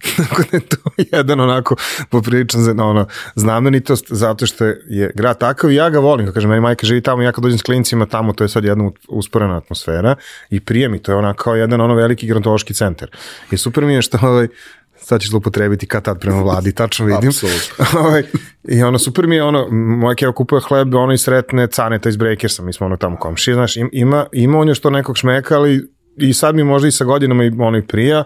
[0.16, 0.76] Tako da je to
[1.12, 1.76] jedan onako
[2.10, 6.50] popriličan za, ono, znamenitost zato što je grad takav i ja ga volim, kako kažem,
[6.50, 9.56] meni majka živi tamo ja kad dođem s klinicima tamo, to je sad jedna usporena
[9.56, 10.14] atmosfera
[10.50, 13.10] i prije mi, to je onako kao jedan ono veliki gerontološki centar.
[13.50, 14.48] I super mi je što ovaj,
[14.96, 17.28] sad ćeš zlopotrebiti kad tad prema vladi, tačno vidim.
[17.28, 17.84] Apsolutno.
[18.00, 18.22] ovaj,
[18.64, 22.16] I ono, super mi je ono, moja keva kupuje hleb, ono i sretne caneta iz
[22.16, 25.56] Breakersa, mi smo ono tamo komšije, znaš, im- ima, ima on još to nekog šmeka,
[25.56, 28.24] ali i sad mi možda i sa godinama i ono i prija,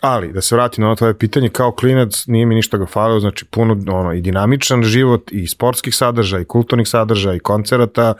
[0.00, 3.20] ali da se vratim na ono tvoje pitanje, kao klinac nije mi ništa ga falilo,
[3.20, 8.14] znači puno ono, i dinamičan život, i sportskih sadržaja, i kulturnih sadržaja, i koncerata,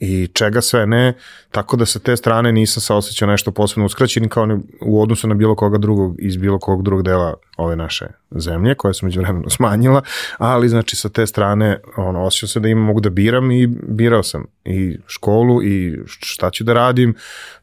[0.00, 1.14] i čega sve ne,
[1.50, 5.28] tako da sa te strane nisam se osjećao nešto posebno uskraćen kao ni u odnosu
[5.28, 9.20] na bilo koga drugog iz bilo kog drugog dela ove naše zemlje, koja se među
[9.20, 10.02] vremenu smanjila,
[10.38, 14.22] ali znači sa te strane ono, osjećao se da imam, mogu da biram i birao
[14.22, 17.14] sam i školu i šta ću da radim,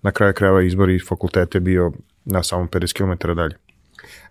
[0.02, 1.91] na kraju krajeva izbor i fakultete bio
[2.25, 3.55] na samom 50 km dalje.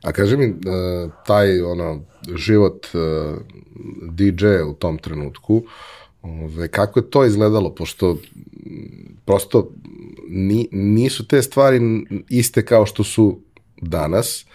[0.02, 2.00] A kaži mi, uh, taj ono,
[2.34, 3.38] život uh,
[4.10, 5.62] DJ u tom trenutku,
[6.22, 8.16] ove, kako je to izgledalo, pošto
[9.24, 9.70] prosto
[10.28, 11.80] ni, nisu te stvari
[12.28, 13.40] iste kao što su
[13.82, 14.46] danas,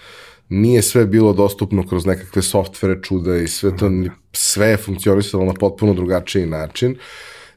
[0.50, 3.92] nije sve bilo dostupno kroz nekakve softvere čuda i sve to,
[4.34, 6.96] sve je funkcionisalo na potpuno drugačiji način.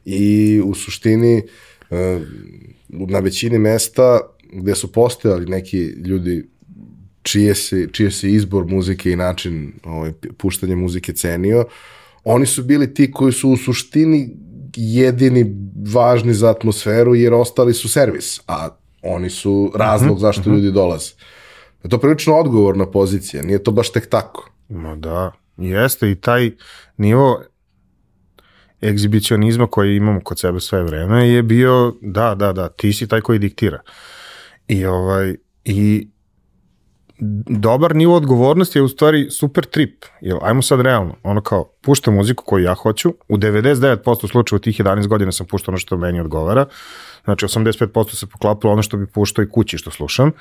[0.05, 1.43] I u suštini
[1.89, 1.97] uh,
[2.89, 4.19] na većini mesta
[4.53, 6.49] gde su postojali neki ljudi
[7.21, 11.65] čije se, čije se izbor muzike i način ovaj, puštanja muzike cenio,
[12.23, 14.29] oni su bili ti koji su u suštini
[14.75, 15.55] jedini
[15.93, 18.69] važni za atmosferu jer ostali su servis, a
[19.01, 21.11] oni su razlog zašto ljudi dolaze.
[21.81, 24.49] To je to prilično odgovorna pozicija, nije to baš tek tako.
[24.69, 26.51] Ma da, jeste i taj
[26.97, 27.41] nivo
[28.83, 33.21] egzibicionizma koji imamo kod sebe sve vreme je bio, da, da, da, ti si taj
[33.21, 33.81] koji diktira.
[34.69, 36.07] I ovaj, i
[37.47, 40.05] dobar nivo odgovornosti je u stvari super trip.
[40.21, 44.59] Jer, ajmo sad realno, ono kao, puštam muziku koju ja hoću, u 99% slučaja u
[44.59, 46.65] tih 11 godina sam puštao ono što meni odgovara,
[47.23, 50.31] znači 85% se poklapalo ono što bi puštao i kući što slušam,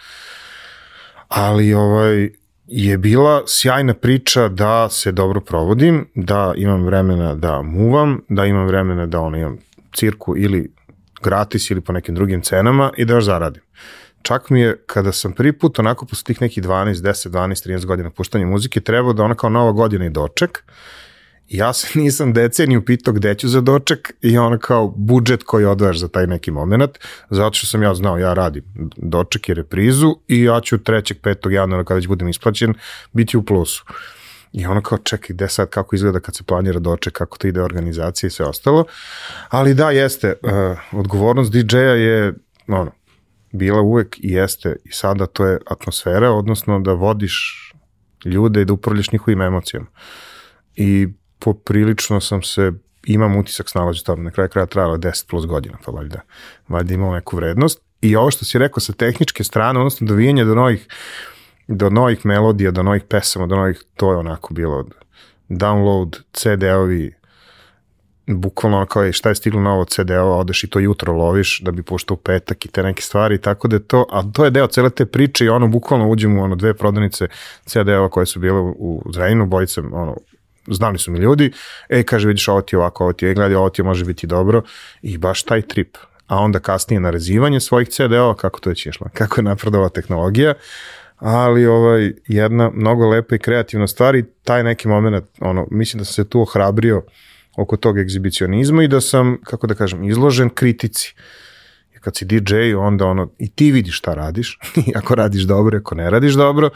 [1.29, 2.31] ali ovaj,
[2.67, 8.67] je bila sjajna priča da se dobro provodim, da imam vremena da muvam, da imam
[8.67, 9.59] vremena da ono, imam
[9.95, 10.73] cirku ili
[11.23, 13.63] gratis ili po nekim drugim cenama i da još zaradim.
[14.23, 17.85] Čak mi je, kada sam prvi put onako posle tih nekih 12, 10, 12, 13
[17.87, 20.63] godina puštanja muzike, trebao da ona kao nova godina i doček,
[21.49, 25.99] ja se nisam deceniju pitao gde ću za doček i ono kao budžet koji odvajaš
[25.99, 26.91] za taj neki moment,
[27.31, 28.65] zato što sam ja znao, ja radim
[28.97, 31.15] doček i reprizu i ja ću 3.
[31.15, 31.51] 5.
[31.51, 32.75] januara kada već budem isplaćen
[33.13, 33.85] biti u plusu.
[34.53, 37.63] I ono kao, čekaj, gde sad, kako izgleda kad se planira doček, kako to ide
[37.63, 38.85] organizacija i sve ostalo.
[39.49, 40.53] Ali da, jeste, uh,
[40.93, 42.35] odgovornost DJ-a je,
[42.69, 42.91] ono,
[43.53, 47.65] bila uvek i jeste i sada to je atmosfera, odnosno da vodiš
[48.25, 49.87] ljude i da upravljaš njihovim emocijama.
[50.77, 51.09] I
[51.39, 52.73] poprilično sam se
[53.07, 56.21] imam utisak snalađu tamo, na kraju kraja trajala 10 plus godina, pa valjda,
[56.69, 57.81] valjda imao neku vrednost.
[58.01, 60.87] I ovo što si rekao sa tehničke strane, odnosno dovijanje do novih,
[61.69, 64.85] do novih melodija, do novih pesama, do novih, to je onako bilo
[65.49, 67.18] download, CD-ovi,
[68.29, 71.83] bukvalno kao je šta je stiglo novo CD-ova, odeš i to jutro loviš da bi
[71.83, 74.91] puštao petak i te neke stvari, tako da je to, a to je deo cele
[74.91, 77.29] te priče i ono bukvalno uđemo u ono dve prodavnice
[77.65, 80.17] CD-ova koje su bile u, u Zrenjinu, bojice, ono,
[80.67, 81.53] znali su mi ljudi,
[81.89, 84.05] e, kaže, vidiš, ovo ti je ovako, ovo ti je, gledaj, ovo ti je može
[84.05, 84.63] biti dobro
[85.03, 85.97] i baš taj trip.
[86.27, 90.55] A onda kasnije narazivanje svojih CD-ova, kako to je išlo, kako je napredova tehnologija,
[91.17, 96.05] ali ovaj, jedna mnogo lepa i kreativna stvar i taj neki moment, ono, mislim da
[96.05, 97.03] sam se tu ohrabrio
[97.59, 101.15] oko tog egzibicionizma i da sam, kako da kažem, izložen kritici.
[101.93, 105.79] Jer kad si DJ, onda ono, i ti vidiš šta radiš, i ako radiš dobro,
[105.79, 106.71] ako ne radiš dobro,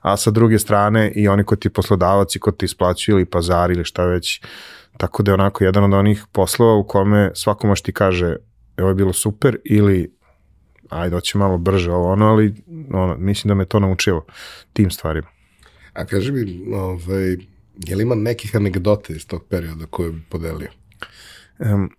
[0.00, 3.70] a sa druge strane i oni ko ti poslodavac i ko ti isplaćuju ili pazar
[3.70, 4.40] ili šta već,
[4.96, 8.36] tako da je onako jedan od onih poslova u kome svako može ti kaže
[8.78, 10.16] ovo je bilo super ili
[10.88, 12.54] ajde, hoće malo brže ovo ono, ali
[12.92, 14.24] ono, mislim da me to naučilo
[14.72, 15.28] tim stvarima.
[15.92, 17.36] A kaži mi, ovaj,
[17.76, 20.68] je li ima nekih anegdote iz tog perioda koje bi podelio?
[21.58, 21.90] Um,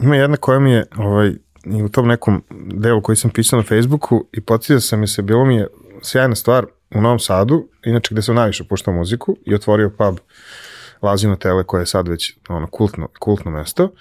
[0.00, 1.32] ima jedna koja mi je ovaj,
[1.64, 2.42] i u tom nekom
[2.74, 5.66] delu koji sam pisao na Facebooku i podsjetio sam mi se, bilo mi je
[6.02, 10.18] sjajna stvar u Novom Sadu, inače gde sam najviše puštao muziku i otvorio pub
[11.02, 13.92] Lazino Tele koje je sad već ono, kultno, kultno mesto.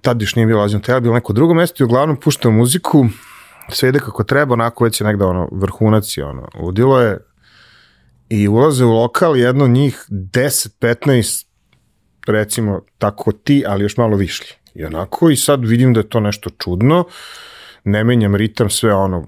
[0.00, 3.06] Tad još nije bilo Lazino Tele, bilo neko drugo mesto i uglavnom puštao muziku,
[3.68, 7.18] sve ide kako treba, onako već je negde ono, vrhunac je ono, udilo je
[8.28, 11.46] i ulaze u lokal jedno njih 10-15
[12.26, 14.46] recimo tako ti, ali još malo višli.
[14.74, 17.04] I onako i sad vidim da je to nešto čudno,
[17.84, 19.26] ne menjam ritam, sve ono,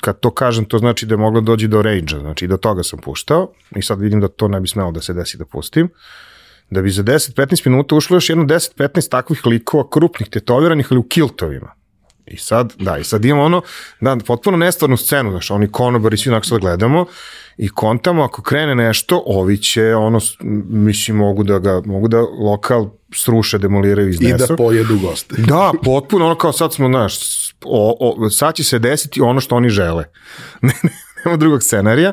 [0.00, 2.98] kad to kažem, to znači da je moglo dođi do rage znači do toga sam
[2.98, 5.88] puštao i sad vidim da to ne bi smelo da se desi da pustim.
[6.70, 11.02] Da bi za 10-15 minuta ušlo još jedno 10-15 takvih likova, krupnih, tetoviranih, ali u
[11.02, 11.74] kiltovima.
[12.26, 13.62] I sad, da, i sad imamo ono,
[14.00, 17.06] da, potpuno nestvarnu scenu, znaš, oni konobari, svi onako sad gledamo
[17.58, 20.20] i kontamo, ako krene nešto, ovi će, ono,
[20.68, 24.44] mislim, mogu da ga, mogu da lokal sruše, demoliraju, iznesu.
[24.44, 25.34] I da pojedu goste.
[25.48, 27.18] da, potpuno, ono kao sad smo, znaš,
[27.64, 30.04] o, o, sad će se desiti ono što oni žele.
[31.24, 32.12] Nema drugog scenarija.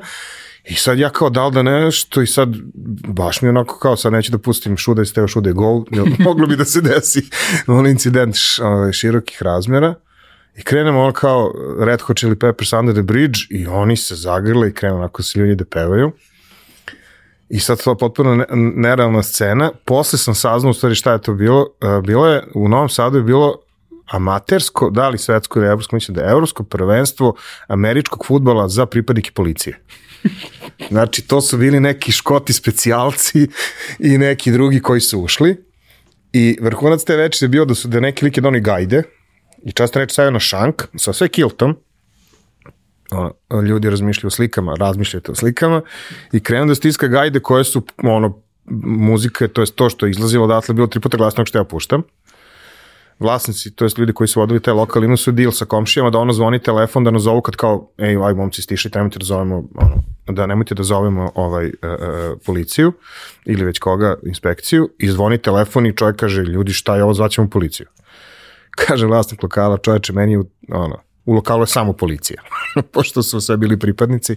[0.69, 2.49] I sad ja kao dal da nešto i sad
[3.07, 5.85] baš mi onako kao sad neću da pustim šuda i steo šuda go,
[6.25, 7.29] moglo bi da se desi
[7.67, 9.95] on incident š, ovaj, širokih razmjera.
[10.57, 14.69] I krenemo ono kao Red Hot Chili Peppers Under the Bridge i oni se zagrle
[14.69, 16.11] i krenu onako se ljudi da pevaju.
[17.49, 18.45] I sad to potpuno
[18.75, 19.71] nerealna scena.
[19.85, 21.67] Posle sam saznao u stvari šta je to bilo.
[21.81, 23.55] E, bilo je, u Novom Sadu je bilo
[24.11, 27.35] amatersko, da li svetsko ili evropsko, mislim da je evropsko prvenstvo
[27.67, 29.79] američkog futbola za pripadnike policije.
[30.89, 33.47] Znači, to su bili neki škoti specijalci
[33.99, 35.65] i neki drugi koji su ušli.
[36.33, 39.03] I vrhunac te veče je bio da su da neki lik je gajde
[39.65, 41.75] i často reče stavio na šank sa sve kiltom.
[43.11, 45.81] Ono, ljudi razmišljaju o slikama, razmišljajte o slikama.
[46.31, 48.41] I krenu da stiska gajde koje su ono,
[48.83, 52.03] muzike, to je to što je izlazilo odatle bilo tri puta glasnog što ja puštam.
[53.19, 56.19] Vlasnici, to jest ljudi koji su vodili taj lokal, imaju su deal sa komšijama da
[56.19, 59.63] ono zvoni telefon da nas zovu kad kao, ej, aj momci stišite, nemojte da zovemo,
[59.75, 61.97] ono, da nemojte da zovemo ovaj, e, e,
[62.45, 62.93] policiju
[63.45, 67.49] ili već koga, inspekciju, i zvoni telefon i čovjek kaže, ljudi šta je ovo, zvaćemo
[67.49, 67.87] policiju.
[68.75, 72.41] Kaže vlasnik lokala, čovječe, meni u, ono, u lokalu je samo policija,
[72.93, 74.35] pošto su sve bili pripadnici,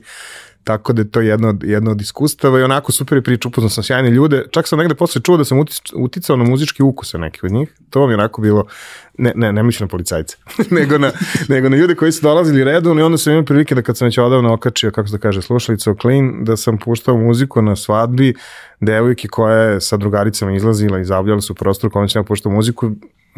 [0.64, 3.84] tako da je to jedno, jedno od iskustava i onako super je priča, upoznao sam
[3.84, 5.58] sjajne ljude, čak sam negde posle čuo da sam
[5.94, 8.64] uticao na muzički ukuse neki od njih, to mi je onako bilo,
[9.18, 10.36] ne, ne, ne mislim na policajce,
[10.78, 11.10] nego, na,
[11.48, 14.06] nego na ljude koji su dolazili redom i onda sam imao prilike da kad sam
[14.06, 17.76] već odavno okačio, kako se da kaže, slušalica o clean, da sam puštao muziku na
[17.76, 18.34] svadbi
[18.80, 22.90] devojke koja je sa drugaricama izlazila i zavljala su prostor kome sam ja puštao muziku,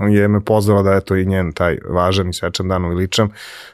[0.09, 3.31] je me pozvala da je to i njen taj važan i svečan dan uveličam,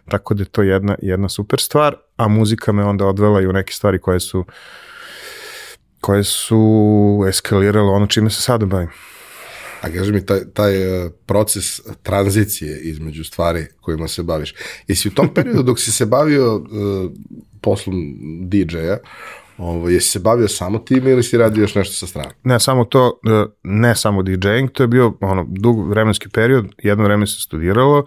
[0.08, 3.52] tako da je to jedna, jedna super stvar, a muzika me onda odvela i u
[3.52, 4.44] neke stvari koje su
[6.00, 8.88] koje su eskalirale ono čime se sada bavim.
[9.80, 14.54] A kaži mi, taj, taj uh, proces tranzicije između stvari kojima se baviš,
[14.88, 16.62] jesi u tom periodu dok si se bavio uh,
[17.60, 17.94] poslom
[18.48, 18.96] DJ-a,
[19.58, 22.30] Ovo, jesi se bavio samo time ili si radio još nešto sa strane?
[22.44, 27.04] Ne, samo to, e, ne samo DJing, to je bio ono, dug vremenski period, jedno
[27.04, 28.04] vreme se studiralo,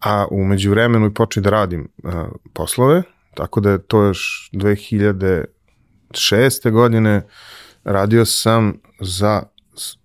[0.00, 2.12] a umeđu vremenu i počeo da radim uh,
[2.52, 3.02] poslove,
[3.34, 5.46] tako da je to još 2006.
[6.70, 7.22] godine
[7.84, 9.42] radio sam za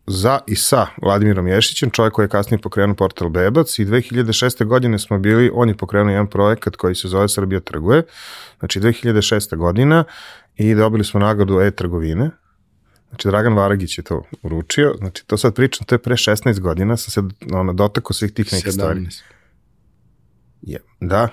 [0.08, 4.66] za i sa Vladimirom Ješićem, čovjek koji je kasnije pokrenuo portal Bebac i 2006.
[4.66, 8.04] godine smo bili, on je pokrenuo jedan projekat koji se zove Srbija trguje,
[8.60, 9.56] znači 2006.
[9.56, 10.04] godina
[10.58, 12.32] i dobili smo nagradu e-trgovine.
[13.10, 14.96] Znači, Dragan Varagić je to uručio.
[14.98, 18.54] Znači, to sad pričam, to je pre 16 godina, sam se ono, dotako svih tih
[18.54, 19.08] nekih stvari.
[20.62, 21.30] Je, da.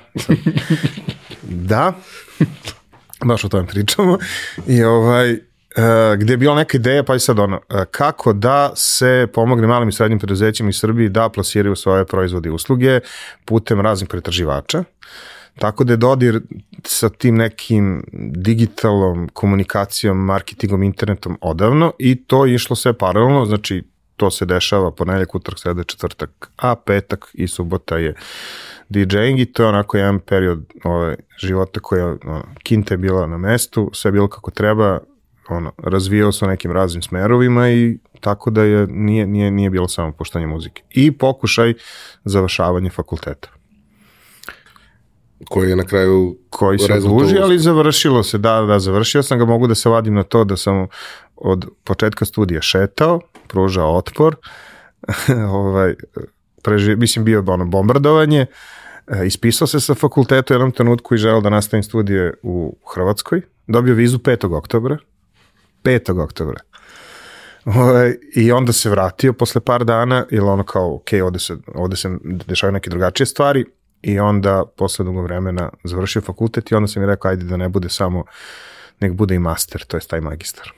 [1.42, 1.92] da.
[3.24, 4.18] Baš o tome pričamo.
[4.66, 5.38] I ovaj,
[5.76, 9.66] Uh, gde je bila neka ideja, pa i sad ono, uh, kako da se pomogne
[9.66, 13.00] malim i srednjim preduzećima iz Srbiji da plasiraju svoje proizvode i usluge
[13.44, 14.84] putem raznih pretraživača.
[15.58, 16.40] Tako da je dodir
[16.84, 18.04] sa tim nekim
[18.36, 23.84] digitalnom komunikacijom, marketingom, internetom odavno i to je išlo sve paralelno, znači
[24.16, 28.14] to se dešava ponedeljak, utorak, sreda, četvrtak, a petak i subota je
[28.88, 33.38] DJing i to je onako jedan period ove, života koja, ono, kinta je bila na
[33.38, 34.98] mestu, sve je bilo kako treba,
[35.48, 40.12] ono, razvijao se nekim raznim smerovima i tako da je, nije, nije, nije bilo samo
[40.12, 40.82] puštanje muzike.
[40.90, 41.74] I pokušaj
[42.24, 43.61] završavanja fakulteta
[45.48, 49.44] koji je na kraju koji se duži, ali završilo se, da, da, završio sam ga,
[49.44, 50.86] mogu da se vadim na to da sam
[51.36, 54.36] od početka studija šetao, pružao otpor,
[55.48, 55.94] ovaj,
[56.62, 58.46] preži, mislim bio ono bombardovanje,
[59.06, 63.40] e, ispisao se sa fakultetu u jednom trenutku i želeo da nastavim studije u Hrvatskoj,
[63.66, 64.56] dobio vizu 5.
[64.56, 64.98] oktobra,
[65.84, 66.22] 5.
[66.22, 66.60] oktobra.
[67.64, 71.96] Ovaj, I onda se vratio posle par dana, jer ono kao, ok, ovde se, ovde
[71.96, 73.64] se dešavaju neke drugačije stvari,
[74.02, 77.68] i onda posle dugo vremena završio fakultet i onda sam mi rekao, ajde da ne
[77.68, 78.24] bude samo,
[79.00, 80.72] nek bude i master, to je taj magistar.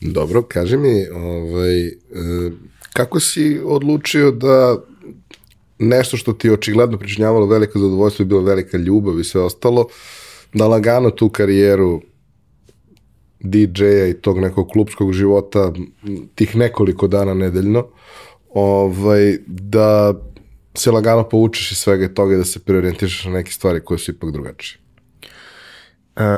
[0.00, 1.92] Dobro, kaži mi, ovaj, e,
[2.92, 4.76] kako si odlučio da
[5.78, 9.86] nešto što ti je očigledno pričinjavalo veliko zadovoljstvo i bilo velika ljubav i sve ostalo,
[10.52, 12.02] da lagano tu karijeru
[13.40, 15.72] DJ-a i tog nekog klubskog života
[16.34, 17.86] tih nekoliko dana nedeljno,
[18.54, 20.14] ovaj, da
[20.76, 24.10] se lagano povučeš iz svega toga i da se preorijentišeš na neke stvari koje su
[24.10, 24.78] ipak drugačije.
[26.16, 26.36] E,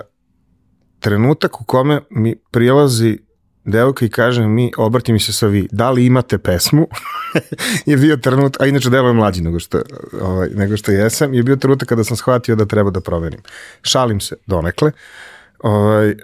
[1.00, 3.18] trenutak u kome mi prilazi
[3.64, 6.86] devojka i kaže mi, obrati mi se sa vi, da li imate pesmu?
[7.86, 9.82] je bio trenutak, a inače delo je mlađi nego što,
[10.20, 13.40] ovaj, nego što jesam, je bio trenutak kada sam shvatio da treba da proverim.
[13.82, 14.92] Šalim se donekle.
[15.58, 16.16] Ovaj, e,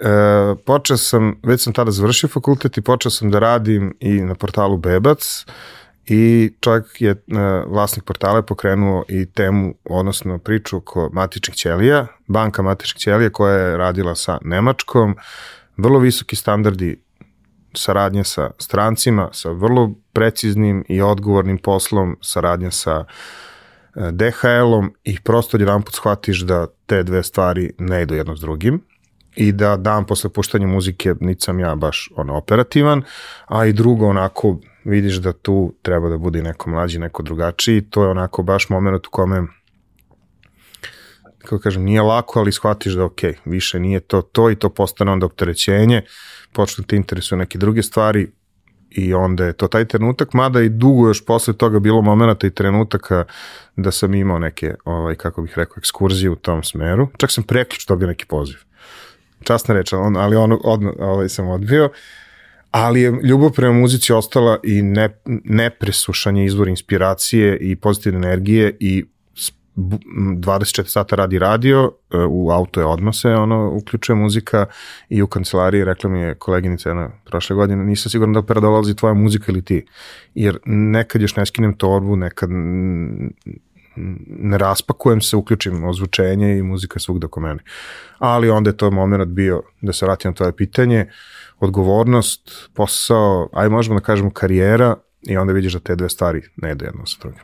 [0.65, 4.77] počeo sam, već sam tada završio fakultet i počeo sam da radim i na portalu
[4.77, 5.45] Bebac
[6.07, 7.17] i čovjek je, e,
[7.67, 13.77] vlasnik portala pokrenuo i temu, odnosno priču oko matičnih ćelija, banka matičnih ćelija koja je
[13.77, 15.15] radila sa Nemačkom,
[15.77, 17.01] vrlo visoki standardi
[17.73, 23.05] saradnje sa strancima, sa vrlo preciznim i odgovornim poslom, saradnja sa
[23.95, 28.39] e, DHL-om i prosto jedan put shvatiš da te dve stvari ne idu jedno s
[28.39, 28.81] drugim
[29.35, 33.03] i da dan posle puštanja muzike nicam ja baš ono operativan,
[33.45, 38.03] a i drugo onako vidiš da tu treba da bude neko mlađi, neko drugačiji, to
[38.03, 39.43] je onako baš moment u kome
[41.37, 45.11] kako kažem, nije lako, ali shvatiš da ok, više nije to to i to postane
[45.11, 46.01] onda opterećenje,
[46.53, 48.31] počne te interesuju neke druge stvari
[48.89, 52.49] i onda je to taj trenutak, mada i dugo još posle toga bilo momenta i
[52.49, 53.25] trenutaka
[53.75, 57.07] da sam imao neke, ovaj, kako bih rekao, ekskurzije u tom smeru.
[57.17, 58.57] Čak sam preključ dobio neki poziv.
[59.43, 61.85] Časna reč, on, ali on odmah ovaj, sam odbio.
[61.85, 61.91] Uh,
[62.75, 65.09] ali je ljubav prema muzici ostala i ne,
[65.43, 69.05] nepresušanje izvor inspiracije i pozitivne energije i
[69.75, 74.65] 24 sata radi radio, e, u auto je odmah se ono, uključuje muzika
[75.09, 78.95] i u kancelariji rekla mi je koleginica jedna prošle godine, nisam siguran da opera dolazi
[78.95, 79.85] tvoja muzika ili ti,
[80.33, 82.49] jer nekad još ne skinem torbu, nekad
[84.27, 87.59] ne raspakujem se, uključim ozvučenje i muzika svugda oko mene.
[88.19, 93.49] Ali onda je to moment bio da se vratim na tvoje pitanje, uh, odgovornost, posao,
[93.53, 97.05] aj možemo da kažemo karijera i onda vidiš da te dve stvari ne idu jedno
[97.05, 97.39] sa drugim.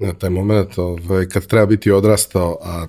[0.00, 2.86] Na taj moment, ovaj, kad treba biti odrastao, a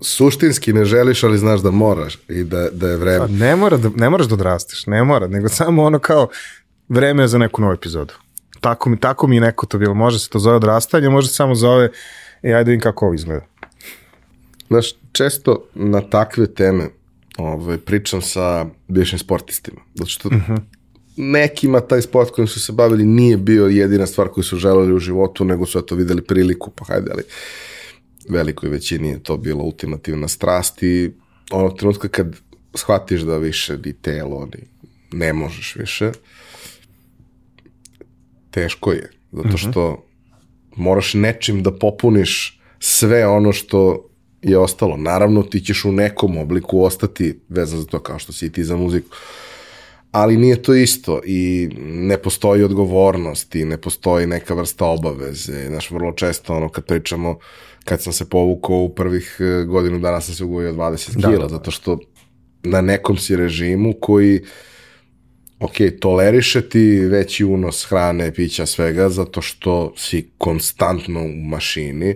[0.00, 3.18] suštinski ne želiš, ali znaš da moraš i da, da je vreme.
[3.18, 6.28] Pa ne, mora da, ne moraš da odrastiš, ne mora, nego samo ono kao
[6.88, 8.14] vreme je za neku novu epizodu.
[8.60, 9.94] Tako mi, tako mi neko to bilo.
[9.94, 11.90] Može se to zove odrastanje, može se samo zove
[12.42, 13.44] i ajde vidim kako ovo izgleda.
[14.68, 16.88] Znaš, često na takve teme
[17.44, 19.80] ovaj, pričam sa bivšim sportistima.
[19.94, 20.34] Zato što uh.
[20.34, 20.60] -huh.
[21.16, 24.98] nekima taj sport kojim su se bavili nije bio jedina stvar koju su želeli u
[24.98, 27.22] životu, nego su to videli priliku, pa hajde, ali
[28.28, 31.10] velikoj većini je to bila ultimativna strast i
[31.50, 32.36] onog trenutka kad
[32.74, 34.66] shvatiš da više ni telo, ni
[35.12, 36.12] ne možeš više,
[38.50, 40.02] teško je, zato što uh -huh.
[40.76, 44.09] moraš nečim da popuniš sve ono što
[44.42, 44.96] je ostalo.
[44.96, 48.64] Naravno, ti ćeš u nekom obliku ostati vezan za to kao što si i ti
[48.64, 49.16] za muziku.
[50.10, 55.66] Ali nije to isto i ne postoji odgovornost i ne postoji neka vrsta obaveze.
[55.66, 57.38] Znaš, vrlo često ono kad pričamo,
[57.84, 61.42] kad sam se povukao u prvih e, godinu dana sam se ugojio 20 da, kila,
[61.42, 61.48] da.
[61.48, 61.98] zato što
[62.62, 64.40] na nekom si režimu koji
[65.60, 72.14] ok, toleriše ti veći unos hrane, pića, svega, zato što si konstantno u mašini,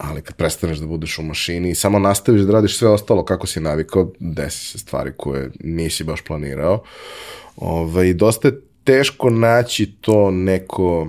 [0.00, 3.46] ali kad prestaneš da budeš u mašini i samo nastaviš da radiš sve ostalo kako
[3.46, 6.82] si navikao, desi se stvari koje nisi baš planirao.
[7.56, 11.08] Ove, I dosta je teško naći to neko,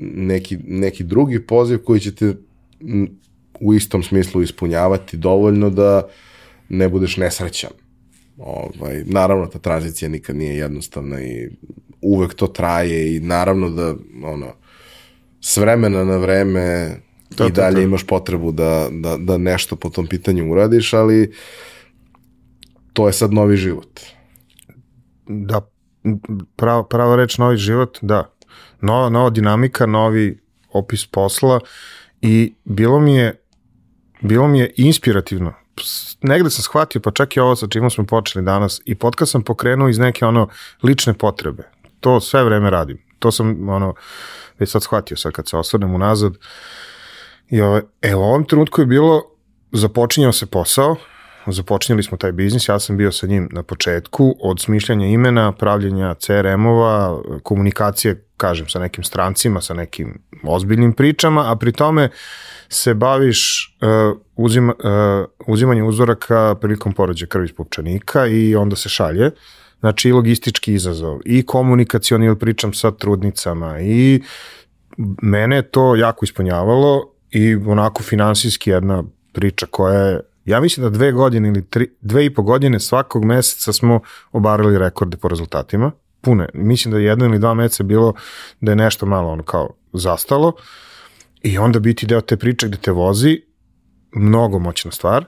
[0.00, 2.34] neki, neki drugi poziv koji će te
[3.60, 6.08] u istom smislu ispunjavati dovoljno da
[6.68, 7.70] ne budeš nesrećan.
[8.38, 11.48] Ovaj, naravno, ta tranzicija nikad nije jednostavna i
[12.00, 14.54] uvek to traje i naravno da ono,
[15.40, 16.96] s vremena na vreme
[17.36, 17.84] to, i dalje to, to.
[17.84, 21.32] imaš potrebu da, da, da nešto po tom pitanju uradiš, ali
[22.92, 24.00] to je sad novi život.
[25.26, 25.60] Da,
[26.56, 28.30] pravo, pravo reč novi život, da.
[28.80, 30.38] Nova, nova dinamika, novi
[30.72, 31.60] opis posla
[32.20, 33.42] i bilo mi je
[34.20, 35.52] bilo mi je inspirativno.
[36.22, 39.42] Negde sam shvatio, pa čak i ovo sa čim smo počeli danas, i podcast sam
[39.42, 40.48] pokrenuo iz neke ono
[40.82, 41.70] lične potrebe.
[42.00, 42.98] To sve vreme radim.
[43.18, 43.94] To sam ono,
[44.58, 46.32] već sad shvatio sad kad se osvrnem unazad.
[46.32, 46.38] Uh,
[47.50, 49.22] I ovaj, e, u ovom trenutku je bilo,
[49.72, 50.96] započinjao se posao,
[51.46, 56.14] započinjali smo taj biznis, ja sam bio sa njim na početku, od smišljanja imena, pravljenja
[56.14, 62.08] CRM-ova, komunikacije, kažem, sa nekim strancima, sa nekim ozbiljnim pričama, a pri tome
[62.68, 68.88] se baviš uh, uzima, uh, uzimanje uzoraka prilikom porođaja krvi iz pupčanika i onda se
[68.88, 69.30] šalje.
[69.80, 74.22] Znači i logistički izazov, i komunikacioni, pričam sa trudnicama, i
[75.22, 81.12] mene to jako ispunjavalo i onako finansijski jedna priča koja je Ja mislim da dve
[81.12, 84.00] godine ili tri, dve i po godine svakog meseca smo
[84.32, 85.90] obarali rekorde po rezultatima.
[86.20, 86.48] Pune.
[86.54, 88.14] Mislim da jedno ili dva meseca bilo
[88.60, 90.52] da je nešto malo ono kao zastalo
[91.42, 93.42] i onda biti deo te priče gde te vozi,
[94.14, 95.24] mnogo moćna stvar.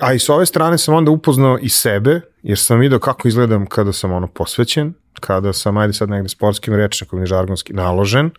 [0.00, 3.66] A i s ove strane sam onda upoznao i sebe, jer sam video kako izgledam
[3.66, 8.30] kada sam ono posvećen, kada sam, ajde sad negde sportskim rečnikom ili žargonski naložen,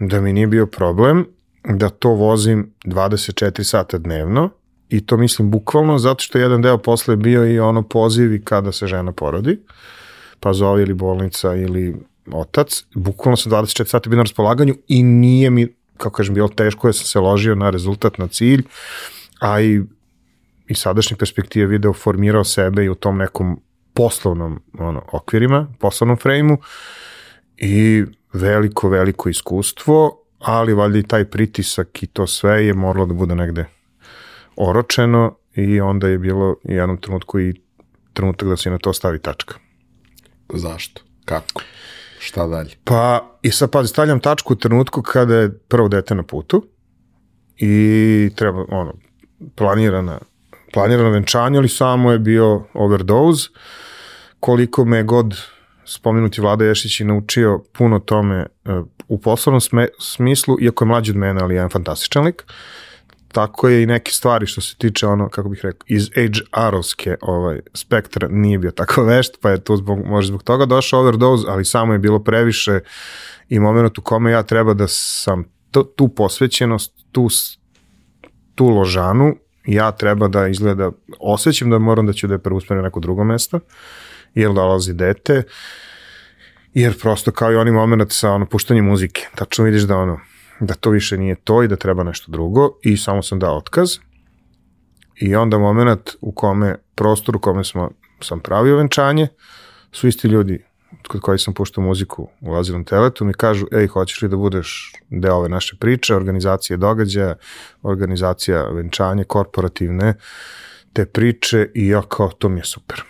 [0.00, 1.37] da mi nije bio problem
[1.68, 4.50] da to vozim 24 sata dnevno
[4.88, 8.86] i to mislim bukvalno zato što jedan deo posle bio i ono pozivi kada se
[8.86, 9.58] žena porodi,
[10.40, 11.96] pa zove ili bolnica ili
[12.32, 16.88] otac, bukvalno sam 24 sata bio na raspolaganju i nije mi, kako kažem, bilo teško,
[16.88, 18.62] ja sam se ložio na rezultat, na cilj,
[19.40, 19.82] a i
[20.68, 23.60] i sadašnje perspektive video formirao sebe i u tom nekom
[23.94, 26.58] poslovnom ono, okvirima, poslovnom frejmu
[27.56, 33.14] i veliko, veliko iskustvo, ali valjda i taj pritisak i to sve je moralo da
[33.14, 33.64] bude negde
[34.56, 37.54] oročeno i onda je bilo u jednom trenutku i
[38.12, 39.54] trenutak da se na to stavi tačka.
[40.54, 41.02] Zašto?
[41.24, 41.62] Kako?
[42.18, 42.70] Šta dalje?
[42.84, 46.66] Pa, i sad pazi, stavljam tačku u trenutku kada je prvo dete na putu
[47.56, 48.94] i treba, ono,
[49.54, 50.18] planirana,
[50.72, 53.48] planirano venčanje, ali samo je bio overdose.
[54.40, 55.34] Koliko me god
[55.88, 59.60] spomenuti Vlada Ješić i naučio puno tome uh, u poslovnom
[60.00, 62.44] smislu, iako je mlađi od mene, ali je jedan fantastičan lik.
[62.46, 62.54] Uh,
[63.32, 67.60] tako je i neke stvari što se tiče ono, kako bih rekao, iz HR-ovske ovaj,
[67.74, 71.64] spektra nije bio tako vešt, pa je tu zbog, može zbog toga došao overdose, ali
[71.64, 72.80] samo je bilo previše
[73.48, 77.28] i moment u kome ja treba da sam to, tu posvećenost, tu,
[78.54, 79.36] tu ložanu,
[79.66, 83.24] ja treba da izgleda, osjećam da moram da ću da je preusmerim na neko drugo
[83.24, 83.60] mesto,
[84.34, 85.42] jer dolazi dete,
[86.74, 90.20] jer prosto kao i oni moment sa ono, puštanjem muzike, tačno vidiš da ono,
[90.60, 93.98] da to više nije to i da treba nešto drugo i samo sam dao otkaz.
[95.20, 99.28] I onda moment u kome, prostor u kome smo, sam pravio venčanje,
[99.92, 100.64] su isti ljudi
[101.08, 104.92] kod koji sam puštao muziku u Lazilom teletu mi kažu, ej, hoćeš li da budeš
[105.08, 107.34] deo ove naše priče, organizacije događaja,
[107.82, 110.14] organizacija venčanje, korporativne,
[110.92, 113.02] te priče i ja kao, to mi je super.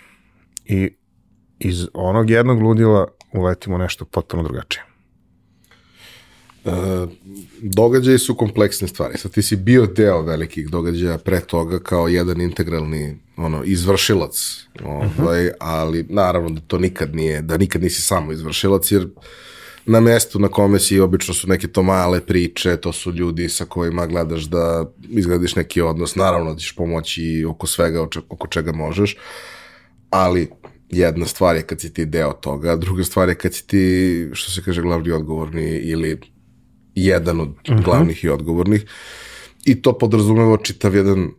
[0.65, 0.95] I
[1.59, 4.83] iz onog jednog ludila uletimo nešto potpuno drugačije.
[6.65, 6.73] Uh,
[7.61, 9.17] događaji su kompleksne stvari.
[9.17, 15.05] Sad ti si bio deo velikih događaja pre toga kao jedan integralni ono izvršilac, ovaj,
[15.05, 15.51] uh -huh.
[15.59, 19.07] ali naravno da to nikad nije, da nikad nisi samo izvršilac jer
[19.85, 23.65] na mestu na kome si obično su neke to male priče, to su ljudi sa
[23.65, 29.17] kojima gledaš da izgradiš neki odnos, naravno da ćeš pomoći oko svega oko čega možeš,
[30.09, 30.49] ali
[30.89, 34.51] jedna stvar je kad si ti deo toga, druga stvar je kad si ti, što
[34.51, 36.19] se kaže, glavni odgovorni ili
[36.95, 37.79] jedan od uh mhm.
[37.79, 37.83] -huh.
[37.83, 38.85] glavnih i odgovornih
[39.65, 41.29] i to podrazumeva čitav jedan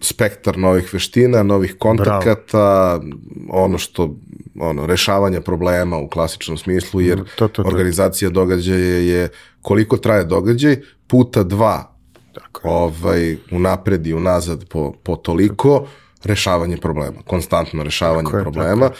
[0.00, 3.64] spektar novih veština, novih kontakata, Bravo.
[3.64, 4.16] ono što
[4.60, 7.68] ono rešavanje problema u klasičnom smislu jer to, to, to.
[7.68, 9.28] organizacija događaja je
[9.62, 10.76] koliko traje događaj
[11.06, 11.94] puta dva
[12.32, 15.86] Tako ovaj unapred i unazad po po toliko
[16.24, 18.84] rešavanje problema, konstantno rešavanje tako problema.
[18.84, 18.90] Je,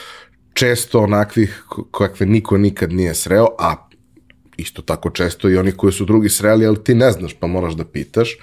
[0.55, 3.89] često onakvih kakve niko nikad nije sreo, a
[4.57, 7.75] isto tako često i oni koji su drugi sreli, ali ti ne znaš pa moraš
[7.75, 8.37] da pitaš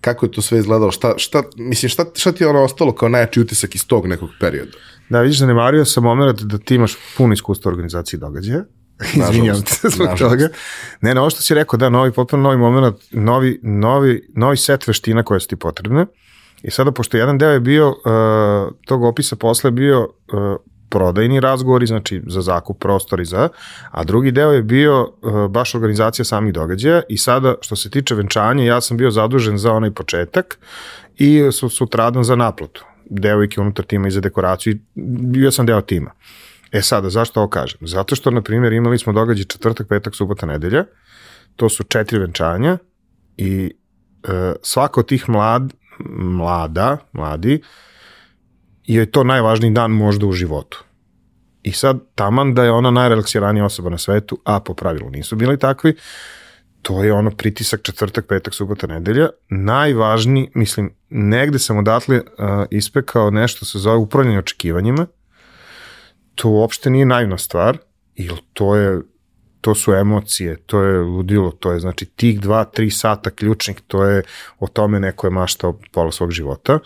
[0.00, 3.08] kako je to sve izgledalo, šta, šta, mislim, šta, šta ti je ono ostalo kao
[3.08, 4.72] najjači utisak iz tog nekog perioda?
[5.08, 8.64] Da, vidiš, zanemario sam moment da ti imaš puno iskustva u organizaciji događaja,
[9.14, 10.48] Izvinjam se zbog toga.
[11.00, 14.86] Ne, na ovo što si rekao, da, novi, potpuno novi moment, novi, novi, novi set
[14.86, 16.06] veština koje su ti potrebne.
[16.62, 20.56] I sada, pošto jedan deo je bio, uh, tog opisa posle bio uh,
[20.88, 23.48] prodajni razgovori, znači za zakup prostora i za,
[23.90, 28.14] a drugi deo je bio uh, baš organizacija samih događaja i sada što se tiče
[28.14, 30.58] venčanja, ja sam bio zadužen za onaj početak
[31.16, 32.84] i su, sutradan za naplatu.
[33.10, 34.78] Devojke unutar tima i za dekoraciju,
[35.32, 36.10] bio sam deo tima.
[36.72, 37.78] E sada, zašto ovo kažem?
[37.82, 40.84] Zato što, na primjer, imali smo događaj četvrtak, petak, subota, nedelja,
[41.56, 42.78] to su četiri venčanja
[43.36, 43.70] i
[44.22, 44.30] uh,
[44.62, 45.72] svako od tih mlad,
[46.08, 47.62] mlada, mladi,
[48.84, 50.84] je to najvažniji dan možda u životu.
[51.62, 55.58] I sad, taman da je ona najrelaksiranija osoba na svetu, a po pravilu nisu bili
[55.58, 55.94] takvi,
[56.82, 59.28] to je ono pritisak četvrtak, petak, subota, nedelja.
[59.48, 62.24] Najvažniji, mislim, negde sam odatle uh,
[62.70, 65.06] ispekao nešto se zove upravljanje očekivanjima.
[66.34, 67.78] To uopšte nije naivna stvar,
[68.14, 69.00] jer to je
[69.60, 74.04] to su emocije, to je ludilo, to je znači tih dva, tri sata ključnih, to
[74.04, 74.22] je
[74.58, 76.78] o tome neko je maštao pola svog života.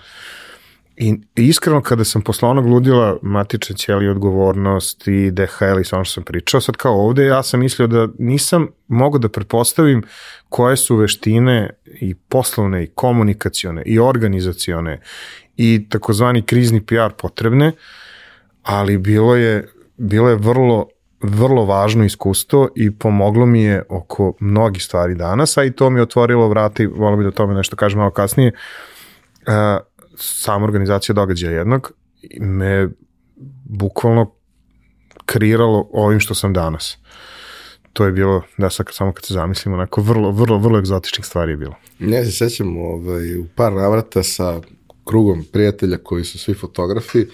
[0.96, 6.04] I iskreno kada sam posle onog ludila matične ćeli odgovornost i DHL i sve ono
[6.04, 10.02] što sam pričao, sad kao ovde ja sam mislio da nisam mogao da pretpostavim
[10.48, 11.70] koje su veštine
[12.00, 15.00] i poslovne i komunikacione i organizacione
[15.56, 17.72] i takozvani krizni PR potrebne,
[18.62, 20.88] ali bilo je, bilo je vrlo
[21.22, 25.98] vrlo važno iskustvo i pomoglo mi je oko mnogih stvari danas, a i to mi
[25.98, 28.52] je otvorilo vrata i volio bi da o tome nešto kažem malo kasnije.
[29.46, 29.52] Uh,
[30.16, 31.92] sama organizacija događaja jednog
[32.40, 32.88] me
[33.64, 34.34] bukvalno
[35.26, 36.98] kreiralo ovim što sam danas.
[37.92, 41.52] To je bilo, da sad samo kad se zamislimo, onako vrlo, vrlo, vrlo egzotičnih stvari
[41.52, 41.74] je bilo.
[41.98, 44.60] Ja se sećam ovaj, u par navrata sa
[45.04, 47.26] krugom prijatelja koji su svi fotografi,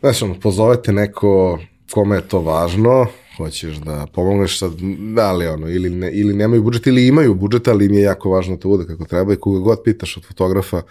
[0.00, 1.58] znaš, ono, pozovete neko
[1.90, 3.06] kome je to važno,
[3.36, 4.72] hoćeš da pomogneš sad,
[5.14, 8.30] da li ono, ili, ne, ili nemaju budžet, ili imaju budžet, ali im je jako
[8.30, 10.82] važno da to bude kako treba i koga god pitaš od fotografa,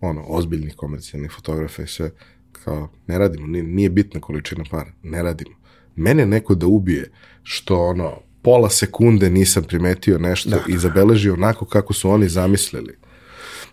[0.00, 2.10] ono, ozbiljnih komercijalnih fotografa i sve,
[2.52, 5.56] kao, ne radimo, nije, nije bitna količina para, ne radimo.
[5.96, 7.10] Mene neko da ubije,
[7.42, 10.60] što ono, pola sekunde nisam primetio nešto da.
[10.68, 12.96] i zabeležio onako kako su oni zamislili.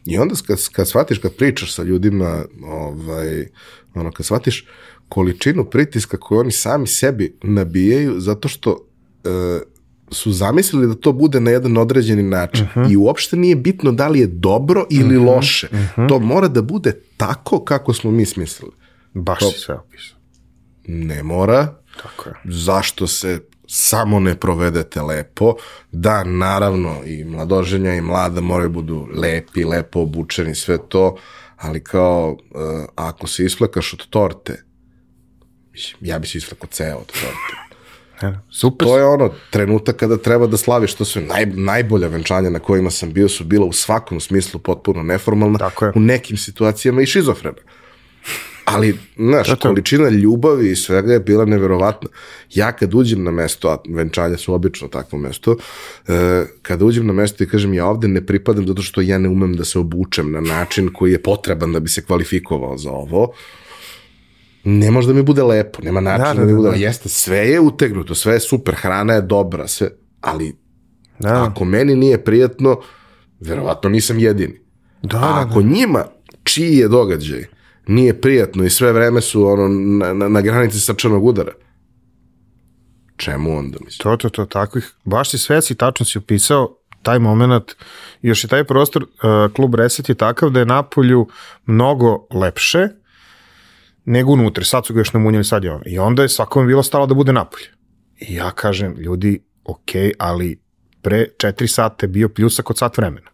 [0.05, 3.47] I onda kad, kad shvatiš, kad pričaš sa ljudima, ovaj,
[3.93, 4.67] ono, kad shvatiš
[5.11, 8.77] količinu pritiska koju oni sami sebi nabijaju zato što
[9.23, 9.59] e,
[10.11, 12.91] su zamislili da to bude na jedan određeni način uh -huh.
[12.91, 15.35] i uopšte nije bitno da li je dobro ili uh -huh.
[15.35, 15.67] loše.
[15.71, 16.09] Uh -huh.
[16.09, 18.71] To mora da bude tako kako smo mi smislili.
[19.13, 20.17] Baš to, si sve opisao.
[20.87, 21.75] Ne mora.
[22.03, 22.35] Tako je.
[22.43, 25.55] Zašto se samo ne provedete lepo,
[25.91, 31.15] da naravno i mladoženja i mlada moraju budu lepi, lepo obučeni, sve to,
[31.57, 34.63] ali kao uh, ako se isplakaš od torte,
[36.01, 37.71] ja bi se isplakao ceo od torte.
[38.51, 38.87] Super.
[38.87, 42.91] To je ono trenutak kada treba da slaviš, to su naj, najbolja venčanja na kojima
[42.91, 47.57] sam bio su bila u svakom smislu potpuno neformalna, u nekim situacijama i šizofrena.
[48.65, 49.67] Ali, znaš, Zato.
[49.67, 52.09] količina ljubavi i svega je bila neverovatna.
[52.53, 55.55] Ja kad uđem na mesto, a venčanja su obično takvo mesto,
[56.07, 59.29] e, kada uđem na mesto i kažem ja ovde ne pripadam zato što ja ne
[59.29, 63.33] umem da se obučem na način koji je potreban da bi se kvalifikovao za ovo,
[64.63, 66.75] ne može da mi bude lepo, nema načina da, da, da, mi bude, da.
[66.75, 69.89] jeste, sve je utegnuto, sve je super, hrana je dobra, sve,
[70.21, 70.55] ali
[71.19, 71.43] da.
[71.43, 72.79] ako meni nije prijatno,
[73.39, 74.59] verovatno nisam jedini.
[75.01, 75.67] Da, A da, ako da.
[75.67, 76.05] njima,
[76.43, 77.45] čiji je događaj,
[77.87, 81.51] nije prijatno i sve vreme su ono, na, na, na granici srčanog udara,
[83.17, 84.03] čemu onda mislim?
[84.03, 87.71] To, to, to, takvih, baš si sveci, tačno si opisao taj moment,
[88.21, 91.27] još je taj prostor, uh, klub Reset je takav da je napolju
[91.65, 92.87] mnogo lepše,
[94.05, 94.63] nego unutra.
[94.63, 95.83] Sad su ga još namunjali, sad je ono.
[95.85, 97.65] I onda je svakome bilo stalo da bude napolje.
[98.19, 100.61] I ja kažem, ljudi, ok, ali
[101.01, 103.31] pre četiri sata je bio pljusak od sat vremena.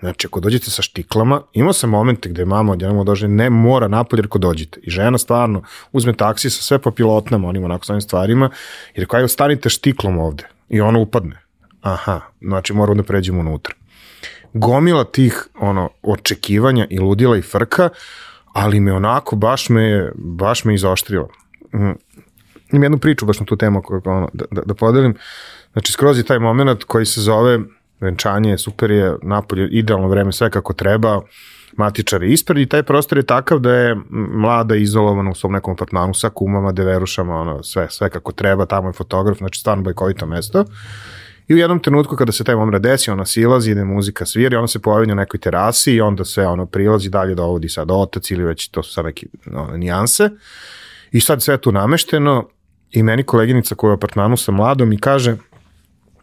[0.00, 4.22] Znači, ako dođete sa štiklama, imao sam momente gde mama odjednom dođe, ne mora napolje
[4.24, 4.80] ako dođete.
[4.82, 8.50] I žena stvarno uzme taksi sa sve papilotnama, onim onako svojim stvarima,
[8.94, 11.38] jer kao stanite štiklom ovde i ona upadne.
[11.80, 13.74] Aha, znači moramo da pređemo unutra.
[14.52, 17.88] Gomila tih ono očekivanja i ludila i frka,
[18.52, 21.28] ali me onako, baš me, baš me izoštrilo.
[21.74, 21.92] Mm.
[22.72, 25.14] Imam jednu priču baš na tu temu koju, ono, da, da, da podelim.
[25.72, 27.58] Znači, skroz je taj moment koji se zove
[28.00, 31.20] venčanje, super je, napolje, idealno vreme, sve kako treba,
[31.76, 35.72] matičar je ispred i taj prostor je takav da je mlada izolovana u svom nekom
[35.72, 40.26] apartmanu sa kumama, deverušama, ono, sve, sve kako treba, tamo je fotograf, znači stvarno bajkovito
[40.26, 40.64] mesto.
[41.48, 44.58] I u jednom trenutku kada se taj moment desi, ona silazi, ide muzika svira i
[44.58, 48.30] ona se pojavi na nekoj terasi i onda sve ono prilazi dalje dovodi sad otac
[48.30, 50.30] ili već to su sad neke ono, nijanse.
[51.12, 52.48] I sad sve tu namešteno
[52.90, 55.36] i meni koleginica koja je u apartmanu sa mladom i kaže,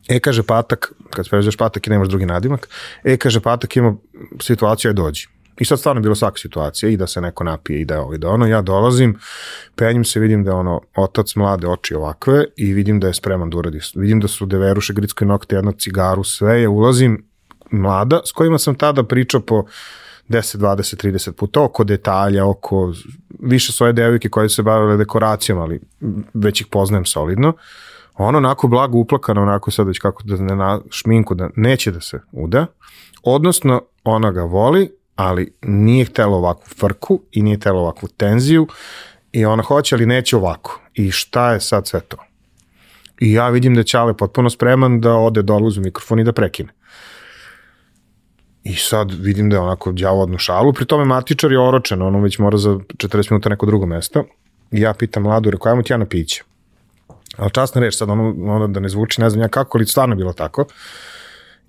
[0.08, 2.70] e kaže Patak, kad pređeš Patak i nemaš drugi nadimak,
[3.04, 3.96] e kaže Patak ima
[4.42, 5.28] situaciju, je dođi.
[5.60, 8.14] I sad stvarno bilo svaka situacija i da se neko napije i da je ovo
[8.14, 8.48] i da ono.
[8.48, 9.20] Ja dolazim,
[9.76, 13.50] penjim se, vidim da je ono otac mlade oči ovakve i vidim da je spreman
[13.50, 13.80] da uradi.
[13.96, 17.26] Vidim da su deveruše, gritske nokte, jedna cigaru, sve je, ulazim
[17.72, 19.64] mlada, s kojima sam tada pričao po
[20.30, 22.94] 10, 20, 30 puta oko detalja, oko
[23.40, 25.82] više svoje devojke koje se bavile dekoracijom, ali
[26.34, 27.54] već ih poznajem solidno.
[28.18, 32.02] Ona onako blago uplakana, onako sad već kako da ne na šminku, da neće da
[32.02, 32.66] se uda.
[33.24, 38.68] Odnosno, ona ga voli, ali nije htela ovakvu frku i nije htela ovakvu tenziju
[39.32, 40.82] i ona hoće, ali neće ovako.
[40.94, 42.18] I šta je sad sve to?
[43.20, 46.70] i ja vidim da Ćale potpuno spreman da ode dole uz mikrofon i da prekine.
[48.64, 52.20] I sad vidim da je onako djavo odnu šalu, pri tome matičar je oročen, ono
[52.22, 54.24] već mora za 40 minuta neko drugo mesto.
[54.72, 56.44] I ja pitam Ladu, rekao, ajmo ti ja na piće.
[57.38, 60.16] Ali časna reč, sad ono, ono da ne zvuči, ne znam ja kako, ali stvarno
[60.16, 60.66] bilo tako.